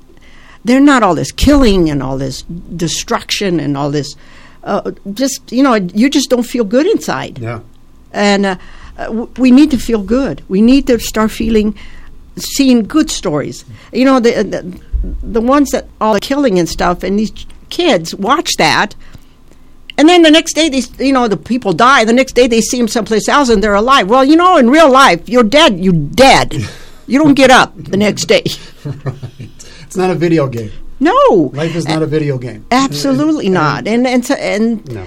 they're 0.64 0.80
not 0.80 1.02
all 1.02 1.14
this 1.14 1.32
killing 1.32 1.90
and 1.90 2.02
all 2.02 2.16
this 2.18 2.42
destruction 2.42 3.60
and 3.60 3.76
all 3.76 3.90
this. 3.90 4.16
Uh, 4.64 4.90
just 5.12 5.52
you 5.52 5.62
know, 5.62 5.74
you 5.74 6.08
just 6.08 6.30
don't 6.30 6.46
feel 6.46 6.64
good 6.64 6.86
inside 6.86 7.38
Yeah. 7.38 7.60
and 8.12 8.46
uh, 8.46 8.56
w- 8.96 9.28
we 9.36 9.50
need 9.50 9.70
to 9.70 9.78
feel 9.78 10.02
good. 10.02 10.42
We 10.48 10.60
need 10.62 10.86
to 10.86 10.98
start 10.98 11.30
feeling, 11.30 11.76
seeing 12.36 12.82
good 12.88 13.10
stories. 13.10 13.64
You 13.92 14.06
know, 14.06 14.20
the 14.20 14.30
the, 14.42 14.60
the 15.22 15.40
ones 15.42 15.68
that 15.72 15.84
all 16.00 16.14
the 16.14 16.20
killing 16.20 16.58
and 16.58 16.66
stuff, 16.68 17.02
and 17.04 17.18
these 17.18 17.32
kids 17.68 18.14
watch 18.14 18.50
that, 18.56 18.94
and 19.98 20.08
then 20.08 20.22
the 20.22 20.30
next 20.30 20.54
day 20.54 20.70
these 20.70 20.88
you 20.98 21.12
know, 21.12 21.28
the 21.28 21.36
people 21.36 21.72
die. 21.74 22.04
The 22.06 22.14
next 22.14 22.32
day 22.34 22.46
they 22.48 22.62
see 22.62 22.78
them 22.78 22.88
someplace 22.88 23.28
else 23.28 23.50
and 23.52 23.62
they're 23.62 23.74
alive. 23.74 24.08
Well, 24.08 24.24
you 24.24 24.36
know, 24.36 24.56
in 24.56 24.70
real 24.70 24.90
life, 24.90 25.28
you're 25.28 25.44
dead. 25.60 25.78
You're 25.78 25.92
dead. 26.26 26.54
You 27.06 27.18
don't 27.22 27.34
get 27.34 27.50
up 27.50 27.72
the 27.76 27.98
next 27.98 28.24
day. 28.26 28.44
right. 28.84 29.50
It's 29.82 29.96
not 29.96 30.10
a 30.10 30.14
video 30.14 30.48
game. 30.48 30.70
No, 31.04 31.50
Life 31.54 31.74
is 31.76 31.86
not 31.88 32.02
a 32.02 32.06
video 32.06 32.38
game. 32.38 32.64
absolutely 32.70 33.46
And- 33.46 33.54
not. 33.54 33.86
And 33.88 34.06
and 34.06 34.24
so, 34.24 34.34
and 34.34 34.82
No. 34.92 35.04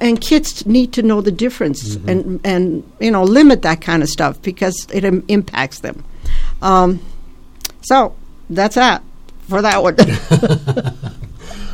and 0.00 0.20
kids 0.20 0.64
need 0.66 0.92
to 0.92 1.02
know 1.02 1.20
the 1.20 1.32
difference 1.32 1.80
Mm-hmm. 1.96 2.08
and 2.08 2.40
and 2.44 2.82
you 3.00 3.10
know 3.10 3.24
limit 3.24 3.62
that 3.62 3.80
kind 3.80 4.02
of 4.02 4.08
stuff 4.08 4.40
because 4.42 4.76
it 4.92 5.04
Im- 5.04 5.24
impacts 5.28 5.80
them. 5.80 5.96
Um, 6.62 7.00
so 7.82 8.14
that's 8.50 8.76
that 8.76 9.02
for 9.48 9.60
that 9.62 9.82
one. 9.82 9.96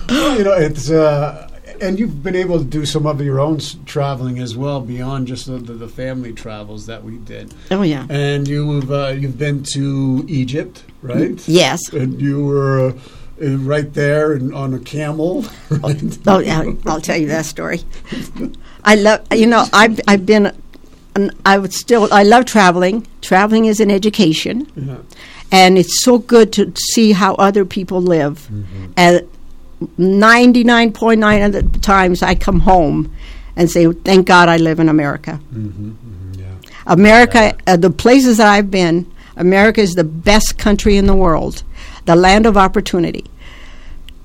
Well, 0.08 0.36
you 0.38 0.42
know, 0.44 0.54
it's 0.54 0.90
uh, 0.90 1.48
and 1.80 1.96
you've 1.98 2.20
been 2.22 2.34
able 2.34 2.58
to 2.58 2.64
do 2.64 2.84
some 2.84 3.06
of 3.06 3.20
your 3.20 3.38
own 3.38 3.56
s- 3.58 3.76
traveling 3.86 4.40
as 4.40 4.56
well 4.56 4.80
beyond 4.80 5.28
just 5.28 5.46
the, 5.46 5.58
the, 5.58 5.74
the 5.74 5.86
family 5.88 6.32
travels 6.32 6.86
that 6.86 7.04
we 7.04 7.16
did. 7.18 7.54
oh 7.70 7.82
yeah. 7.82 8.06
And 8.10 8.48
you've 8.48 8.90
uh, 8.90 9.14
you've 9.16 9.38
been 9.38 9.62
to 9.74 10.24
Egypt, 10.26 10.82
right? 11.00 11.38
Yes. 11.46 11.78
And 11.92 12.20
you 12.20 12.44
were 12.44 12.88
uh, 12.88 12.92
right 13.40 13.92
there 13.94 14.32
and 14.32 14.54
on 14.54 14.74
a 14.74 14.78
camel. 14.78 15.44
Right? 15.70 16.18
Oh 16.26 16.38
yeah. 16.40 16.64
I'll 16.86 17.00
tell 17.00 17.16
you 17.16 17.28
that 17.28 17.46
story. 17.46 17.80
I 18.84 18.94
love. 18.96 19.20
You 19.32 19.46
know, 19.46 19.64
I've 19.72 20.00
I've 20.08 20.26
been. 20.26 20.52
and 21.14 21.30
I 21.46 21.58
would 21.58 21.72
still. 21.72 22.08
I 22.12 22.22
love 22.22 22.44
traveling. 22.44 23.06
Traveling 23.20 23.64
is 23.66 23.80
an 23.80 23.90
education. 23.90 24.66
Yeah. 24.76 24.98
and 25.52 25.78
it's 25.78 26.02
so 26.04 26.18
good 26.18 26.52
to 26.52 26.72
see 26.92 27.12
how 27.12 27.34
other 27.34 27.64
people 27.64 28.00
live. 28.00 28.48
Mm-hmm. 28.52 28.92
And 28.96 29.28
99.9 29.98 31.46
of 31.46 31.72
the 31.72 31.78
times 31.80 32.22
I 32.22 32.34
come 32.34 32.60
home 32.60 33.12
and 33.56 33.70
say, 33.70 33.90
thank 33.92 34.26
God 34.26 34.48
I 34.48 34.56
live 34.58 34.78
in 34.80 34.88
America. 34.88 35.40
Mm-hmm. 35.52 36.40
Yeah. 36.40 36.46
America, 36.86 37.56
uh, 37.66 37.76
the 37.76 37.90
places 37.90 38.36
that 38.38 38.46
I've 38.48 38.70
been, 38.70 39.10
America 39.36 39.80
is 39.80 39.94
the 39.94 40.04
best 40.04 40.58
country 40.58 40.96
in 40.96 41.06
the 41.06 41.14
world, 41.16 41.62
the 42.10 42.16
land 42.16 42.44
of 42.46 42.56
opportunity. 42.56 43.24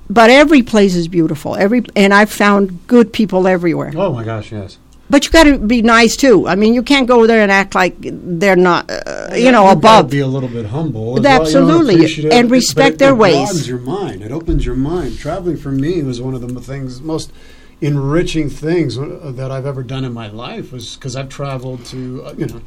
But 0.09 0.29
every 0.29 0.61
place 0.63 0.95
is 0.95 1.07
beautiful. 1.07 1.55
Every 1.55 1.83
and 1.95 2.13
I've 2.13 2.31
found 2.31 2.87
good 2.87 3.11
people 3.13 3.47
everywhere. 3.47 3.91
Oh 3.95 4.11
my 4.13 4.23
gosh, 4.23 4.51
yes. 4.51 4.77
But 5.07 5.23
you 5.25 5.31
got 5.31 5.43
to 5.43 5.59
be 5.59 5.83
nice 5.83 6.15
too. 6.15 6.47
I 6.47 6.55
mean, 6.55 6.73
you 6.73 6.81
can't 6.81 7.07
go 7.07 7.27
there 7.27 7.41
and 7.41 7.51
act 7.51 7.75
like 7.75 7.93
they're 8.01 8.55
not, 8.55 8.89
uh, 8.89 9.35
you 9.35 9.51
know, 9.51 9.65
You've 9.69 9.77
above. 9.77 10.09
Be 10.09 10.19
a 10.21 10.27
little 10.27 10.49
bit 10.49 10.65
humble, 10.65 11.17
as 11.19 11.23
well, 11.23 11.33
you 11.33 11.37
know, 11.37 11.41
Absolutely, 11.41 12.31
and 12.31 12.49
respect 12.49 12.95
it- 12.95 12.99
their 12.99 13.11
it 13.11 13.17
ways. 13.17 13.35
broadens 13.49 13.67
your 13.67 13.77
mind. 13.79 14.23
It 14.23 14.31
opens 14.31 14.65
your 14.65 14.75
mind. 14.75 15.19
Traveling 15.19 15.57
for 15.57 15.71
me 15.71 16.01
was 16.01 16.19
one 16.21 16.33
of 16.33 16.41
the 16.41 16.59
things 16.59 17.01
most 17.01 17.31
enriching 17.81 18.49
things 18.49 18.95
that 18.95 19.49
I've 19.51 19.65
ever 19.65 19.83
done 19.83 20.05
in 20.05 20.13
my 20.13 20.29
life 20.29 20.71
was 20.71 20.95
because 20.95 21.15
I've 21.15 21.29
traveled 21.29 21.85
to 21.85 22.23
uh, 22.25 22.33
you 22.37 22.47
know 22.47 22.61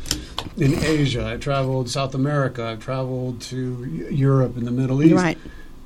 in 0.57 0.75
Asia, 0.85 1.27
I 1.27 1.37
traveled 1.37 1.89
South 1.91 2.15
America, 2.15 2.65
I've 2.65 2.81
traveled 2.81 3.41
to 3.43 4.09
Europe 4.11 4.57
and 4.57 4.67
the 4.67 4.71
Middle 4.71 5.03
East. 5.03 5.15
Right. 5.15 5.39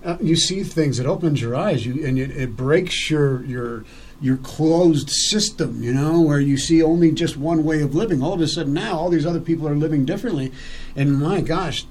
Uh, 0.05 0.17
you 0.21 0.35
see 0.35 0.65
things. 0.65 0.99
It 0.99 1.07
opens 1.07 1.41
your 1.41 1.55
eyes. 1.55 1.87
You 1.87 2.05
and 2.05 2.19
it, 2.19 2.31
it 2.33 2.57
breaks 2.57 3.09
your 3.11 3.45
your 3.45 3.85
your 4.21 4.37
closed 4.39 5.11
system. 5.11 5.83
You 5.83 5.95
know 5.95 6.21
where 6.21 6.41
you 6.41 6.57
see 6.57 6.83
only 6.83 7.13
just 7.13 7.37
one 7.37 7.63
way 7.65 7.83
of 7.83 7.95
living. 7.95 8.23
All 8.23 8.33
of 8.33 8.41
a 8.41 8.49
sudden 8.49 8.75
now, 8.75 8.99
all 8.99 9.11
these 9.11 9.27
other 9.27 9.41
people 9.41 9.69
are 9.69 9.77
living 9.77 10.05
differently, 10.05 10.53
and 10.97 11.21
my 11.21 11.41
gosh, 11.41 11.87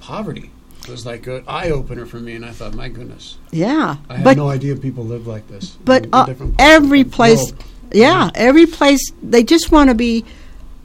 poverty 0.00 0.52
was 0.88 1.04
like 1.06 1.26
an 1.26 1.44
eye 1.48 1.70
opener 1.70 2.06
for 2.06 2.18
me. 2.18 2.34
And 2.34 2.44
I 2.44 2.50
thought, 2.50 2.74
my 2.74 2.88
goodness, 2.88 3.36
Yeah, 3.52 3.96
I 4.08 4.16
had 4.16 4.24
but 4.24 4.36
no 4.36 4.48
idea 4.48 4.76
people 4.76 5.04
lived 5.04 5.26
like 5.26 5.46
this. 5.48 5.76
but 5.84 6.06
uh, 6.12 6.26
every 6.58 7.04
place, 7.04 7.52
world. 7.52 7.64
yeah, 7.92 8.30
every 8.34 8.66
place 8.66 9.12
they 9.22 9.42
just 9.44 9.70
want 9.72 9.90
to 9.90 9.94
be. 9.94 10.24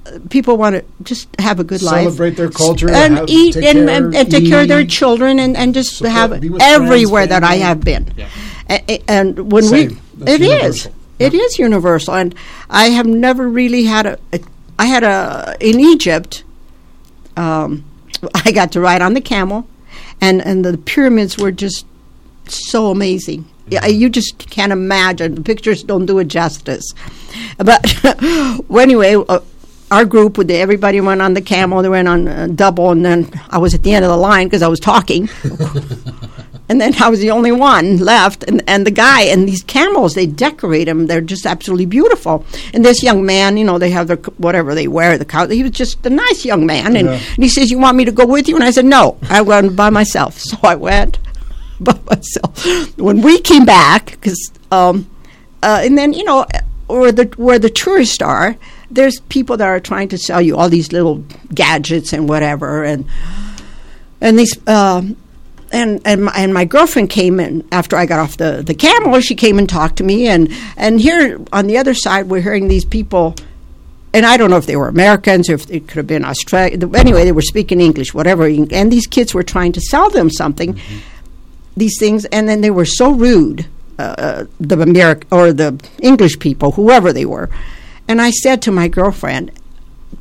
Uh, 0.03 0.17
people 0.31 0.57
want 0.57 0.73
to 0.75 0.83
just 1.03 1.27
have 1.39 1.59
a 1.59 1.63
good 1.63 1.83
life, 1.83 2.05
Celebrate 2.05 2.31
their 2.31 2.49
culture, 2.49 2.89
and 2.89 3.17
have- 3.17 3.29
eat 3.29 3.55
and, 3.55 3.63
care, 3.63 3.89
and, 3.89 4.15
and 4.15 4.31
take 4.31 4.47
care 4.47 4.63
of 4.63 4.67
their 4.67 4.83
children, 4.83 5.37
and, 5.39 5.55
and 5.55 5.75
just 5.75 5.97
support- 5.97 6.11
have 6.13 6.31
everywhere 6.59 7.27
friends, 7.27 7.29
that 7.29 7.43
I 7.43 7.55
have 7.57 7.81
been. 7.81 8.11
Yeah. 8.17 8.27
A- 8.67 8.83
a- 8.93 9.03
and 9.07 9.51
when 9.51 9.63
Same. 9.63 9.89
we, 9.89 9.97
That's 10.25 10.31
it 10.31 10.41
is, 10.41 10.47
universal. 10.49 10.93
it 11.19 11.33
is 11.35 11.59
universal, 11.59 12.15
and 12.15 12.33
I 12.69 12.89
have 12.89 13.05
never 13.05 13.47
really 13.47 13.83
had 13.83 14.05
a. 14.07 14.17
a 14.33 14.39
I 14.79 14.85
had 14.87 15.03
a 15.03 15.55
in 15.59 15.79
Egypt. 15.79 16.43
Um, 17.37 17.83
I 18.45 18.51
got 18.51 18.71
to 18.71 18.79
ride 18.81 19.03
on 19.03 19.13
the 19.13 19.21
camel, 19.21 19.67
and 20.21 20.41
and 20.41 20.63
the 20.63 20.77
pyramids 20.77 21.37
were 21.37 21.51
just 21.51 21.85
so 22.47 22.91
amazing. 22.91 23.45
Yeah, 23.67 23.85
you 23.87 24.09
just 24.09 24.37
can't 24.49 24.71
imagine. 24.71 25.35
The 25.35 25.41
pictures 25.41 25.83
don't 25.83 26.05
do 26.05 26.19
it 26.19 26.27
justice. 26.27 26.85
But 27.57 27.81
well, 28.67 28.79
anyway, 28.79 29.15
uh, 29.15 29.39
our 29.91 30.05
group, 30.05 30.37
with 30.37 30.49
everybody 30.51 30.99
went 31.01 31.21
on 31.21 31.33
the 31.33 31.41
camel. 31.41 31.81
They 31.81 31.89
went 31.89 32.07
on 32.07 32.27
uh, 32.27 32.47
double, 32.47 32.91
and 32.91 33.05
then 33.05 33.29
I 33.49 33.57
was 33.57 33.73
at 33.73 33.83
the 33.83 33.93
end 33.93 34.03
of 34.03 34.11
the 34.11 34.17
line 34.17 34.47
because 34.47 34.61
I 34.61 34.67
was 34.67 34.79
talking. 34.79 35.29
and 36.71 36.79
then 36.79 36.93
I 37.01 37.09
was 37.09 37.19
the 37.19 37.31
only 37.31 37.51
one 37.51 37.97
left, 37.97 38.45
and, 38.45 38.63
and 38.65 38.87
the 38.87 38.91
guy 38.91 39.23
and 39.23 39.45
these 39.45 39.61
camels 39.61 40.13
they 40.13 40.25
decorate 40.25 40.85
them. 40.87 41.07
They're 41.07 41.19
just 41.19 41.45
absolutely 41.45 41.85
beautiful. 41.85 42.45
And 42.73 42.85
this 42.85 43.03
young 43.03 43.25
man, 43.25 43.57
you 43.57 43.65
know, 43.65 43.77
they 43.77 43.89
have 43.89 44.07
their 44.07 44.15
whatever 44.37 44.73
they 44.73 44.87
wear 44.87 45.17
the 45.17 45.25
cow. 45.25 45.47
He 45.47 45.63
was 45.63 45.73
just 45.73 46.05
a 46.05 46.09
nice 46.09 46.45
young 46.45 46.65
man, 46.65 46.95
and, 46.95 47.07
Yeah. 47.09 47.13
and 47.35 47.43
he 47.43 47.49
says, 47.49 47.69
"You 47.69 47.77
want 47.77 47.97
me 47.97 48.05
to 48.05 48.11
go 48.13 48.25
with 48.25 48.47
you?" 48.47 48.55
And 48.55 48.63
I 48.63 48.71
said, 48.71 48.85
"No, 48.85 49.17
I 49.29 49.41
went 49.41 49.75
by 49.75 49.89
myself." 49.89 50.39
So 50.49 50.57
I 50.63 50.75
went 50.75 51.19
by 51.81 51.97
myself. 52.09 52.97
When 52.97 53.21
we 53.21 53.41
came 53.41 53.65
back, 53.65 54.11
because 54.11 54.39
um, 54.71 55.09
uh, 55.61 55.81
and 55.83 55.97
then 55.97 56.13
you 56.13 56.23
know 56.23 56.45
where 56.87 57.11
the 57.11 57.25
where 57.35 57.59
the 57.59 57.69
tourists 57.69 58.21
are, 58.21 58.55
there's 58.89 59.19
people 59.27 59.57
that 59.57 59.67
are 59.67 59.81
trying 59.81 60.07
to 60.09 60.17
sell 60.17 60.41
you 60.41 60.55
all 60.55 60.69
these 60.69 60.93
little 60.93 61.17
gadgets 61.53 62.13
and 62.13 62.29
whatever, 62.29 62.85
and 62.85 63.05
and 64.21 64.39
these. 64.39 64.55
Um, 64.67 65.17
and 65.71 66.01
and 66.05 66.25
my, 66.25 66.31
and 66.35 66.53
my 66.53 66.65
girlfriend 66.65 67.09
came 67.09 67.39
in 67.39 67.67
after 67.71 67.95
I 67.95 68.05
got 68.05 68.19
off 68.19 68.37
the, 68.37 68.61
the 68.61 68.73
camel. 68.73 69.19
She 69.21 69.35
came 69.35 69.59
and 69.59 69.67
talked 69.67 69.97
to 69.97 70.03
me, 70.03 70.27
and 70.27 70.49
and 70.77 70.99
here 70.99 71.39
on 71.51 71.67
the 71.67 71.77
other 71.77 71.93
side, 71.93 72.29
we're 72.29 72.41
hearing 72.41 72.67
these 72.67 72.85
people, 72.85 73.35
and 74.13 74.25
I 74.25 74.37
don't 74.37 74.49
know 74.49 74.57
if 74.57 74.65
they 74.65 74.75
were 74.75 74.87
Americans 74.87 75.49
or 75.49 75.55
if 75.55 75.69
it 75.69 75.87
could 75.87 75.97
have 75.97 76.07
been 76.07 76.25
Australian. 76.25 76.95
Anyway, 76.95 77.23
they 77.23 77.31
were 77.31 77.41
speaking 77.41 77.79
English, 77.81 78.13
whatever. 78.13 78.45
And 78.45 78.91
these 78.91 79.07
kids 79.07 79.33
were 79.33 79.43
trying 79.43 79.71
to 79.73 79.81
sell 79.81 80.09
them 80.09 80.29
something, 80.29 80.79
these 81.77 81.97
things, 81.99 82.25
and 82.25 82.47
then 82.47 82.61
they 82.61 82.71
were 82.71 82.85
so 82.85 83.11
rude, 83.11 83.65
uh, 83.97 84.45
the 84.59 84.81
American 84.81 85.27
or 85.31 85.53
the 85.53 85.79
English 86.01 86.39
people, 86.39 86.71
whoever 86.73 87.13
they 87.13 87.25
were. 87.25 87.49
And 88.07 88.21
I 88.21 88.31
said 88.31 88.61
to 88.63 88.71
my 88.71 88.87
girlfriend, 88.87 89.51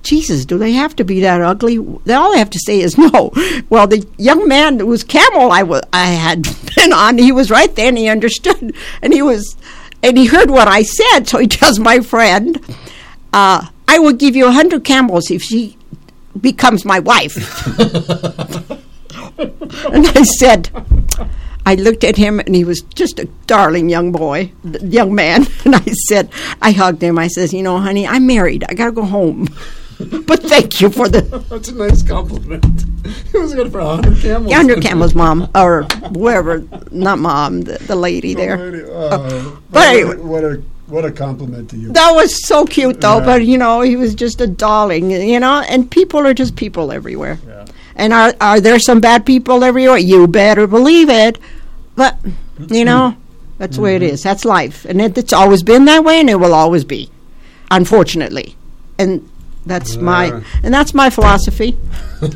Jesus, 0.02 0.44
do 0.44 0.58
they 0.58 0.72
have 0.72 0.96
to 0.96 1.04
be 1.04 1.20
that 1.20 1.40
ugly? 1.40 1.78
They 2.04 2.14
all 2.14 2.32
they 2.32 2.38
have 2.38 2.50
to 2.50 2.58
say 2.58 2.80
is 2.80 2.96
no. 2.96 3.32
Well, 3.68 3.86
the 3.86 4.06
young 4.16 4.48
man 4.48 4.80
whose 4.80 5.04
camel 5.04 5.52
I 5.52 5.62
wa- 5.62 5.82
I 5.92 6.06
had 6.06 6.42
been 6.76 6.92
on, 6.92 7.18
he 7.18 7.32
was 7.32 7.50
right 7.50 7.74
there 7.74 7.88
and 7.88 7.98
he 7.98 8.08
understood, 8.08 8.74
and 9.02 9.12
he 9.12 9.22
was, 9.22 9.56
and 10.02 10.16
he 10.16 10.26
heard 10.26 10.50
what 10.50 10.68
I 10.68 10.82
said. 10.82 11.24
So 11.28 11.38
he 11.38 11.46
tells 11.46 11.78
my 11.78 12.00
friend, 12.00 12.58
uh, 13.32 13.66
"I 13.86 13.98
will 13.98 14.14
give 14.14 14.34
you 14.36 14.46
a 14.46 14.52
hundred 14.52 14.84
camels 14.84 15.30
if 15.30 15.42
she 15.42 15.76
becomes 16.40 16.84
my 16.84 16.98
wife." 16.98 17.36
and 19.38 20.06
I 20.08 20.22
said, 20.22 20.70
I 21.66 21.74
looked 21.74 22.04
at 22.04 22.16
him, 22.16 22.40
and 22.40 22.54
he 22.54 22.64
was 22.64 22.80
just 22.94 23.18
a 23.18 23.26
darling 23.46 23.88
young 23.88 24.12
boy, 24.12 24.52
young 24.82 25.14
man. 25.14 25.46
And 25.64 25.76
I 25.76 25.84
said, 26.08 26.30
I 26.62 26.72
hugged 26.72 27.02
him. 27.02 27.18
I 27.18 27.28
says, 27.28 27.52
you 27.52 27.62
know, 27.62 27.78
honey, 27.78 28.06
I'm 28.06 28.26
married. 28.26 28.64
I 28.68 28.74
got 28.74 28.86
to 28.86 28.92
go 28.92 29.04
home. 29.04 29.46
But 30.26 30.42
thank 30.44 30.80
you 30.80 30.90
for 30.90 31.08
the 31.08 31.20
That's 31.50 31.68
a 31.68 31.74
nice 31.74 32.02
compliment. 32.02 32.64
He 33.32 33.38
was 33.38 33.54
good 33.54 33.70
for 33.72 33.80
a 33.80 33.86
hundred 33.96 34.18
camels. 34.18 34.50
yonder 34.50 34.76
camel's 34.76 35.14
mom, 35.14 35.48
or 35.54 35.82
whoever, 36.14 36.64
not 36.90 37.18
mom, 37.18 37.62
the, 37.62 37.78
the 37.86 37.96
lady 37.96 38.34
there. 38.34 38.56
Uh, 38.92 39.50
but 39.70 39.88
anyway. 39.88 40.16
what 40.16 40.44
a 40.44 40.62
what 40.86 41.04
a 41.04 41.10
compliment 41.12 41.70
to 41.70 41.76
you. 41.76 41.92
That 41.92 42.12
was 42.14 42.46
so 42.46 42.64
cute, 42.66 43.00
though. 43.00 43.18
Yeah. 43.18 43.24
But 43.24 43.44
you 43.46 43.58
know, 43.58 43.80
he 43.80 43.96
was 43.96 44.14
just 44.14 44.40
a 44.40 44.46
darling. 44.46 45.10
You 45.10 45.40
know, 45.40 45.62
and 45.68 45.90
people 45.90 46.20
are 46.26 46.34
just 46.34 46.56
people 46.56 46.90
everywhere. 46.92 47.38
Yeah. 47.46 47.66
And 47.96 48.12
are 48.12 48.34
are 48.40 48.60
there 48.60 48.78
some 48.78 49.00
bad 49.00 49.24
people 49.26 49.62
everywhere? 49.64 49.98
You 49.98 50.26
better 50.26 50.66
believe 50.66 51.08
it. 51.10 51.38
But 51.96 52.18
you 52.68 52.84
know, 52.84 53.16
that's 53.58 53.76
the 53.76 53.82
way 53.82 53.96
Mm-hmm. 53.96 54.04
it 54.04 54.12
is. 54.14 54.22
That's 54.22 54.44
life, 54.44 54.84
and 54.84 55.00
it, 55.00 55.16
it's 55.18 55.32
always 55.32 55.62
been 55.62 55.84
that 55.86 56.02
way, 56.04 56.18
and 56.20 56.28
it 56.30 56.36
will 56.36 56.54
always 56.54 56.84
be, 56.84 57.10
unfortunately. 57.70 58.56
And 58.98 59.29
that's 59.66 59.96
my 59.96 60.42
and 60.62 60.72
that's 60.72 60.94
my 60.94 61.10
philosophy. 61.10 61.76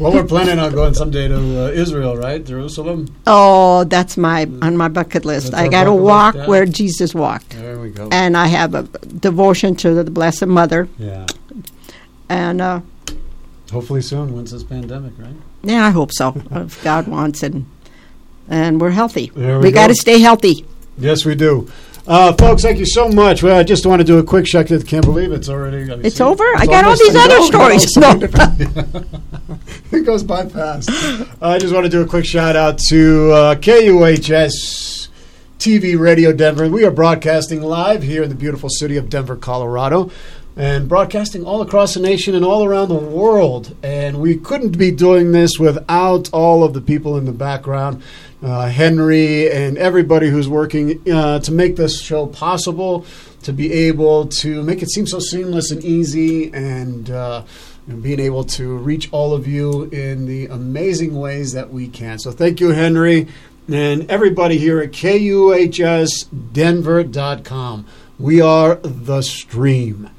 Well, 0.00 0.12
we're 0.12 0.24
planning 0.24 0.58
on 0.58 0.72
going 0.72 0.94
someday 0.94 1.28
to 1.28 1.66
uh, 1.66 1.68
Israel, 1.68 2.16
right? 2.16 2.44
Jerusalem. 2.44 3.14
Oh, 3.24 3.84
that's 3.84 4.16
my 4.16 4.42
on 4.60 4.76
my 4.76 4.88
bucket 4.88 5.24
list. 5.24 5.52
That's 5.52 5.62
I 5.62 5.68
got 5.68 5.84
to 5.84 5.90
bucket 5.90 6.02
list, 6.02 6.10
walk 6.10 6.34
yeah. 6.34 6.46
where 6.48 6.66
Jesus 6.66 7.14
walked, 7.14 7.50
There 7.50 7.78
we 7.78 7.90
go. 7.90 8.08
and 8.10 8.36
I 8.36 8.46
have 8.46 8.74
a 8.74 8.82
devotion 8.82 9.76
to 9.76 9.94
the 9.94 10.10
Blessed 10.10 10.46
Mother, 10.46 10.88
yeah. 10.98 11.26
and. 12.28 12.60
uh 12.60 12.80
Hopefully 13.70 14.02
soon, 14.02 14.34
once 14.34 14.50
this 14.50 14.64
pandemic, 14.64 15.12
right? 15.18 15.36
Yeah, 15.62 15.86
I 15.86 15.90
hope 15.90 16.10
so. 16.12 16.34
if 16.50 16.82
God 16.82 17.06
wants 17.06 17.42
and 17.42 17.64
and 18.48 18.80
we're 18.80 18.90
healthy. 18.90 19.30
There 19.34 19.60
we 19.60 19.70
got 19.70 19.86
go. 19.86 19.94
to 19.94 20.00
stay 20.00 20.18
healthy. 20.20 20.66
Yes, 20.98 21.24
we 21.24 21.34
do. 21.34 21.70
Uh, 22.06 22.32
folks, 22.32 22.62
thank 22.62 22.78
you 22.78 22.86
so 22.86 23.08
much. 23.08 23.42
Well, 23.42 23.56
I 23.56 23.62
just 23.62 23.86
want 23.86 24.00
to 24.00 24.04
do 24.04 24.18
a 24.18 24.24
quick 24.24 24.44
check. 24.44 24.72
I 24.72 24.78
can't 24.80 25.04
believe 25.04 25.30
it's 25.30 25.48
already. 25.48 25.90
It's 26.04 26.16
see, 26.16 26.24
over? 26.24 26.44
it's 26.54 26.62
I 26.62 26.66
got 26.66 26.84
all 26.84 26.96
these 26.96 27.14
other 27.14 27.42
stories. 27.42 27.86
No. 28.02 28.18
it 29.92 30.04
goes 30.04 30.24
by 30.24 30.46
fast. 30.46 30.90
I 31.40 31.58
just 31.58 31.72
want 31.72 31.84
to 31.84 31.90
do 31.90 32.02
a 32.02 32.06
quick 32.06 32.24
shout 32.24 32.56
out 32.56 32.78
to 32.88 33.30
uh, 33.30 33.54
KUHS 33.54 35.08
TV 35.58 35.96
Radio 35.96 36.32
Denver. 36.32 36.68
We 36.68 36.84
are 36.84 36.90
broadcasting 36.90 37.62
live 37.62 38.02
here 38.02 38.24
in 38.24 38.28
the 38.28 38.34
beautiful 38.34 38.68
city 38.68 38.96
of 38.96 39.08
Denver, 39.08 39.36
Colorado. 39.36 40.10
And 40.54 40.88
broadcasting 40.88 41.44
all 41.44 41.62
across 41.62 41.94
the 41.94 42.00
nation 42.00 42.34
and 42.34 42.44
all 42.44 42.64
around 42.64 42.88
the 42.88 42.94
world. 42.94 43.74
And 43.82 44.20
we 44.20 44.36
couldn't 44.36 44.76
be 44.76 44.90
doing 44.90 45.32
this 45.32 45.58
without 45.58 46.28
all 46.32 46.62
of 46.62 46.74
the 46.74 46.82
people 46.82 47.16
in 47.16 47.24
the 47.24 47.32
background 47.32 48.02
uh, 48.42 48.68
Henry 48.68 49.50
and 49.50 49.78
everybody 49.78 50.28
who's 50.28 50.48
working 50.48 51.00
uh, 51.10 51.40
to 51.40 51.50
make 51.52 51.74
this 51.76 52.02
show 52.02 52.26
possible, 52.26 53.06
to 53.42 53.52
be 53.52 53.72
able 53.72 54.26
to 54.26 54.62
make 54.62 54.82
it 54.82 54.90
seem 54.90 55.06
so 55.06 55.20
seamless 55.20 55.70
and 55.70 55.84
easy, 55.84 56.52
and, 56.52 57.10
uh, 57.10 57.44
and 57.86 58.02
being 58.02 58.20
able 58.20 58.44
to 58.44 58.76
reach 58.78 59.08
all 59.12 59.32
of 59.32 59.46
you 59.46 59.84
in 59.84 60.26
the 60.26 60.46
amazing 60.46 61.16
ways 61.18 61.52
that 61.52 61.70
we 61.70 61.86
can. 61.88 62.18
So 62.18 62.32
thank 62.32 62.58
you, 62.60 62.70
Henry, 62.70 63.28
and 63.72 64.10
everybody 64.10 64.58
here 64.58 64.80
at 64.80 64.90
KUHSDenver.com. 64.90 67.86
We 68.18 68.40
are 68.40 68.74
the 68.76 69.22
stream. 69.22 70.10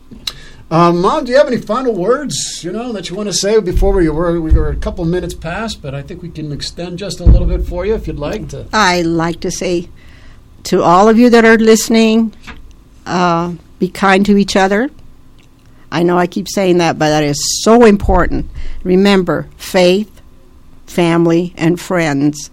Um, 0.74 1.01
Mom, 1.01 1.24
do 1.24 1.32
you 1.32 1.38
have 1.38 1.45
any 1.45 1.59
final 1.59 1.93
words, 1.93 2.63
you 2.63 2.71
know, 2.71 2.91
that 2.93 3.07
you 3.07 3.15
want 3.15 3.30
to 3.30 3.34
say 3.34 3.59
before 3.61 3.93
we 3.93 4.09
were 4.09 4.41
we 4.41 4.51
were 4.51 4.69
a 4.69 4.76
couple 4.76 5.05
minutes 5.05 5.36
past, 5.36 5.84
but 5.84 5.93
I 5.93 6.01
think 6.01 6.24
we 6.24 6.30
can 6.30 6.51
extend 6.51 6.97
just 6.97 7.19
a 7.19 7.24
little 7.24 7.45
bit 7.45 7.63
for 7.63 7.86
you 7.86 7.93
if 7.93 8.07
you'd 8.07 8.17
like 8.17 8.49
to. 8.49 8.65
I 8.74 9.03
like 9.03 9.39
to 9.41 9.51
say 9.51 9.89
to 10.63 10.82
all 10.82 11.07
of 11.09 11.19
you 11.19 11.30
that 11.30 11.45
are 11.45 11.57
listening, 11.57 12.34
uh, 13.05 13.53
be 13.78 13.88
kind 13.88 14.26
to 14.26 14.36
each 14.36 14.55
other. 14.55 14.89
I 15.91 16.01
know 16.01 16.17
I 16.17 16.26
keep 16.26 16.47
saying 16.49 16.80
that, 16.80 16.97
but 16.97 17.09
that 17.09 17.24
is 17.24 17.63
so 17.63 17.86
important. 17.86 18.49
Remember 18.84 19.47
faith, 19.57 20.21
family, 20.88 21.53
and 21.55 21.80
friends, 21.80 22.49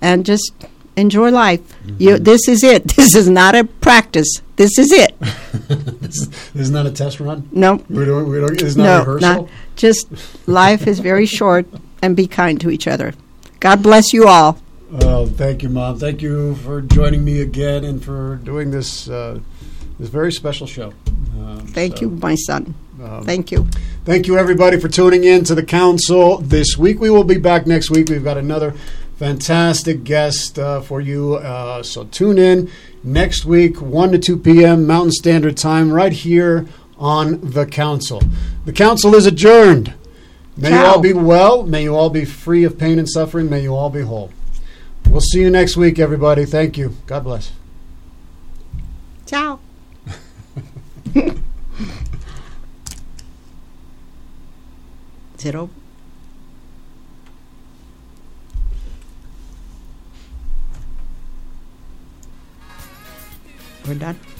and 0.00 0.24
just 0.24 0.54
enjoy 0.96 1.30
life. 1.30 1.60
You, 1.98 2.18
this 2.18 2.48
is 2.48 2.62
it. 2.62 2.94
This 2.96 3.14
is 3.14 3.28
not 3.28 3.54
a 3.54 3.64
practice. 3.64 4.42
This 4.56 4.78
is 4.78 4.92
it. 4.92 5.18
this, 5.20 6.16
is, 6.16 6.28
this 6.28 6.62
is 6.62 6.70
not 6.70 6.86
a 6.86 6.90
test 6.90 7.20
run. 7.20 7.48
No, 7.52 7.82
We 7.88 8.04
don't. 8.04 8.28
We 8.28 8.40
don't. 8.40 8.60
It's 8.60 8.76
not 8.76 8.84
no, 8.84 8.98
rehearsal. 9.00 9.42
not 9.42 9.48
just 9.76 10.48
life 10.48 10.86
is 10.86 11.00
very 11.00 11.26
short, 11.38 11.66
and 12.02 12.16
be 12.16 12.26
kind 12.26 12.60
to 12.60 12.70
each 12.70 12.86
other. 12.86 13.14
God 13.60 13.82
bless 13.82 14.12
you 14.12 14.26
all. 14.28 14.58
Oh, 15.02 15.26
thank 15.26 15.62
you, 15.62 15.68
Mom. 15.70 15.98
Thank 15.98 16.20
you 16.20 16.54
for 16.56 16.82
joining 16.82 17.24
me 17.24 17.40
again 17.40 17.84
and 17.84 18.04
for 18.04 18.36
doing 18.44 18.70
this 18.70 19.08
uh, 19.08 19.38
this 19.98 20.08
very 20.10 20.32
special 20.32 20.66
show. 20.66 20.92
Um, 21.38 21.66
Thank 21.68 21.96
so, 21.96 22.02
you, 22.02 22.10
my 22.10 22.34
son. 22.34 22.74
um, 23.02 23.24
Thank 23.24 23.50
you. 23.50 23.66
Thank 24.04 24.26
you, 24.26 24.36
everybody, 24.36 24.78
for 24.78 24.88
tuning 24.88 25.24
in 25.24 25.44
to 25.44 25.54
the 25.54 25.62
council 25.62 26.38
this 26.38 26.76
week. 26.76 27.00
We 27.00 27.08
will 27.08 27.24
be 27.24 27.38
back 27.38 27.66
next 27.66 27.90
week. 27.90 28.08
We've 28.10 28.22
got 28.24 28.36
another 28.36 28.74
fantastic 29.22 30.02
guest 30.02 30.58
uh, 30.58 30.80
for 30.80 31.00
you. 31.00 31.36
Uh, 31.36 31.80
so 31.80 32.02
tune 32.06 32.38
in 32.38 32.68
next 33.04 33.44
week, 33.44 33.80
1 33.80 34.10
to 34.10 34.18
2 34.18 34.36
p.m. 34.38 34.84
Mountain 34.84 35.12
Standard 35.12 35.56
Time, 35.56 35.92
right 35.92 36.12
here 36.12 36.66
on 36.98 37.38
the 37.40 37.64
council. 37.64 38.20
The 38.64 38.72
council 38.72 39.14
is 39.14 39.24
adjourned. 39.24 39.94
May 40.56 40.70
you 40.70 40.84
all 40.84 41.00
be 41.00 41.12
well. 41.12 41.62
May 41.62 41.84
you 41.84 41.94
all 41.94 42.10
be 42.10 42.24
free 42.24 42.64
of 42.64 42.76
pain 42.76 42.98
and 42.98 43.08
suffering. 43.08 43.48
May 43.48 43.62
you 43.62 43.76
all 43.76 43.90
be 43.90 44.00
whole. 44.00 44.32
We'll 45.08 45.20
see 45.20 45.40
you 45.40 45.50
next 45.50 45.76
week, 45.76 46.00
everybody. 46.00 46.44
Thank 46.44 46.76
you. 46.76 46.96
God 47.06 47.22
bless. 47.22 47.52
Ciao. 49.24 49.60
Is 51.14 51.38
it? 55.44 55.81
We're 63.86 63.94
done. 63.94 64.31